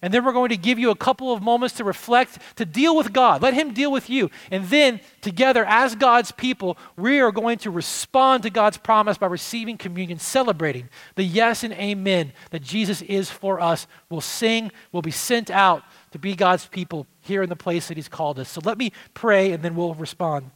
and 0.01 0.13
then 0.13 0.25
we're 0.25 0.33
going 0.33 0.49
to 0.49 0.57
give 0.57 0.79
you 0.79 0.89
a 0.89 0.95
couple 0.95 1.31
of 1.31 1.43
moments 1.43 1.75
to 1.75 1.83
reflect, 1.83 2.39
to 2.55 2.65
deal 2.65 2.95
with 2.95 3.13
God. 3.13 3.41
Let 3.41 3.53
Him 3.53 3.73
deal 3.73 3.91
with 3.91 4.09
you. 4.09 4.31
And 4.49 4.65
then, 4.65 4.99
together, 5.21 5.63
as 5.65 5.95
God's 5.95 6.31
people, 6.31 6.77
we 6.97 7.19
are 7.19 7.31
going 7.31 7.59
to 7.59 7.69
respond 7.69 8.43
to 8.43 8.49
God's 8.49 8.77
promise 8.77 9.17
by 9.17 9.27
receiving 9.27 9.77
communion, 9.77 10.17
celebrating 10.17 10.89
the 11.15 11.23
yes 11.23 11.63
and 11.63 11.73
amen 11.73 12.33
that 12.49 12.63
Jesus 12.63 13.01
is 13.03 13.29
for 13.29 13.59
us. 13.59 13.85
We'll 14.09 14.21
sing, 14.21 14.71
we'll 14.91 15.03
be 15.03 15.11
sent 15.11 15.51
out 15.51 15.83
to 16.11 16.19
be 16.19 16.35
God's 16.35 16.65
people 16.65 17.05
here 17.19 17.43
in 17.43 17.49
the 17.49 17.55
place 17.55 17.89
that 17.89 17.97
He's 17.97 18.07
called 18.07 18.39
us. 18.39 18.49
So 18.49 18.61
let 18.63 18.77
me 18.77 18.93
pray, 19.13 19.51
and 19.51 19.61
then 19.61 19.75
we'll 19.75 19.93
respond. 19.93 20.49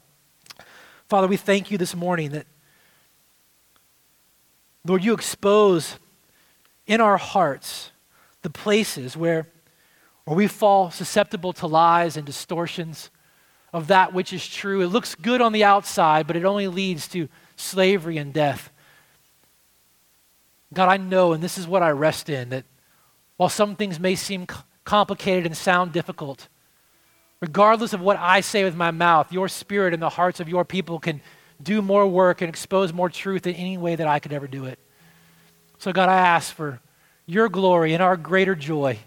Father, 1.07 1.27
we 1.27 1.37
thank 1.37 1.69
you 1.69 1.77
this 1.77 1.95
morning 1.95 2.31
that, 2.31 2.47
Lord, 4.86 5.03
you 5.03 5.13
expose 5.13 5.97
in 6.86 7.01
our 7.01 7.17
hearts 7.17 7.91
the 8.43 8.49
places 8.51 9.17
where, 9.17 9.47
where 10.25 10.38
we 10.38 10.47
fall 10.47 10.91
susceptible 10.91 11.53
to 11.53 11.67
lies 11.67 12.15
and 12.15 12.25
distortions 12.25 13.09
of 13.73 13.88
that 13.88 14.13
which 14.13 14.31
is 14.31 14.47
true. 14.47 14.81
It 14.81 14.88
looks 14.88 15.15
good 15.15 15.41
on 15.41 15.53
the 15.53 15.63
outside, 15.63 16.27
but 16.27 16.36
it 16.36 16.45
only 16.45 16.67
leads 16.67 17.07
to 17.09 17.27
slavery 17.55 18.17
and 18.17 18.31
death. 18.31 18.71
God, 20.71 20.88
I 20.88 20.97
know, 20.97 21.33
and 21.33 21.43
this 21.43 21.57
is 21.57 21.67
what 21.67 21.81
I 21.81 21.89
rest 21.89 22.29
in, 22.29 22.49
that 22.49 22.65
while 23.38 23.49
some 23.49 23.75
things 23.75 23.99
may 23.99 24.15
seem 24.15 24.47
complicated 24.83 25.45
and 25.45 25.57
sound 25.57 25.93
difficult, 25.93 26.47
regardless 27.41 27.93
of 27.93 28.01
what 28.01 28.17
I 28.17 28.41
say 28.41 28.63
with 28.63 28.75
my 28.75 28.91
mouth, 28.91 29.33
your 29.33 29.47
spirit 29.47 29.93
and 29.93 30.01
the 30.01 30.09
hearts 30.09 30.39
of 30.39 30.47
your 30.47 30.63
people 30.63 30.99
can 30.99 31.21
do 31.61 31.81
more 31.81 32.07
work 32.07 32.41
and 32.41 32.49
expose 32.49 32.93
more 32.93 33.09
truth 33.09 33.47
in 33.47 33.55
any 33.55 33.77
way 33.77 33.95
that 33.95 34.07
I 34.07 34.19
could 34.19 34.33
ever 34.33 34.47
do 34.47 34.65
it. 34.65 34.79
So, 35.77 35.91
God, 35.93 36.09
I 36.09 36.15
ask 36.15 36.53
for 36.53 36.79
your 37.25 37.49
glory 37.49 37.93
and 37.93 38.03
our 38.03 38.17
greater 38.17 38.55
joy. 38.55 38.99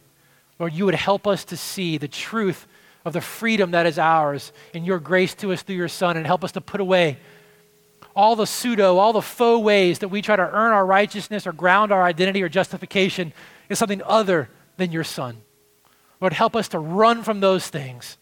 Lord, 0.58 0.72
you 0.72 0.84
would 0.84 0.94
help 0.94 1.26
us 1.26 1.44
to 1.46 1.56
see 1.56 1.98
the 1.98 2.08
truth 2.08 2.66
of 3.04 3.12
the 3.12 3.20
freedom 3.20 3.70
that 3.72 3.86
is 3.86 3.98
ours 3.98 4.52
in 4.74 4.84
your 4.84 4.98
grace 4.98 5.34
to 5.36 5.52
us 5.52 5.62
through 5.62 5.76
your 5.76 5.88
Son 5.88 6.16
and 6.16 6.26
help 6.26 6.44
us 6.44 6.52
to 6.52 6.60
put 6.60 6.80
away 6.80 7.18
all 8.14 8.34
the 8.34 8.46
pseudo, 8.46 8.96
all 8.96 9.12
the 9.12 9.22
faux 9.22 9.62
ways 9.62 10.00
that 10.00 10.08
we 10.08 10.20
try 10.20 10.34
to 10.34 10.42
earn 10.42 10.72
our 10.72 10.84
righteousness 10.84 11.46
or 11.46 11.52
ground 11.52 11.92
our 11.92 12.02
identity 12.02 12.42
or 12.42 12.48
justification 12.48 13.32
in 13.70 13.76
something 13.76 14.02
other 14.04 14.48
than 14.76 14.90
your 14.90 15.04
Son. 15.04 15.36
Lord, 16.20 16.32
help 16.32 16.56
us 16.56 16.68
to 16.68 16.78
run 16.80 17.22
from 17.22 17.38
those 17.38 17.68
things, 17.68 18.16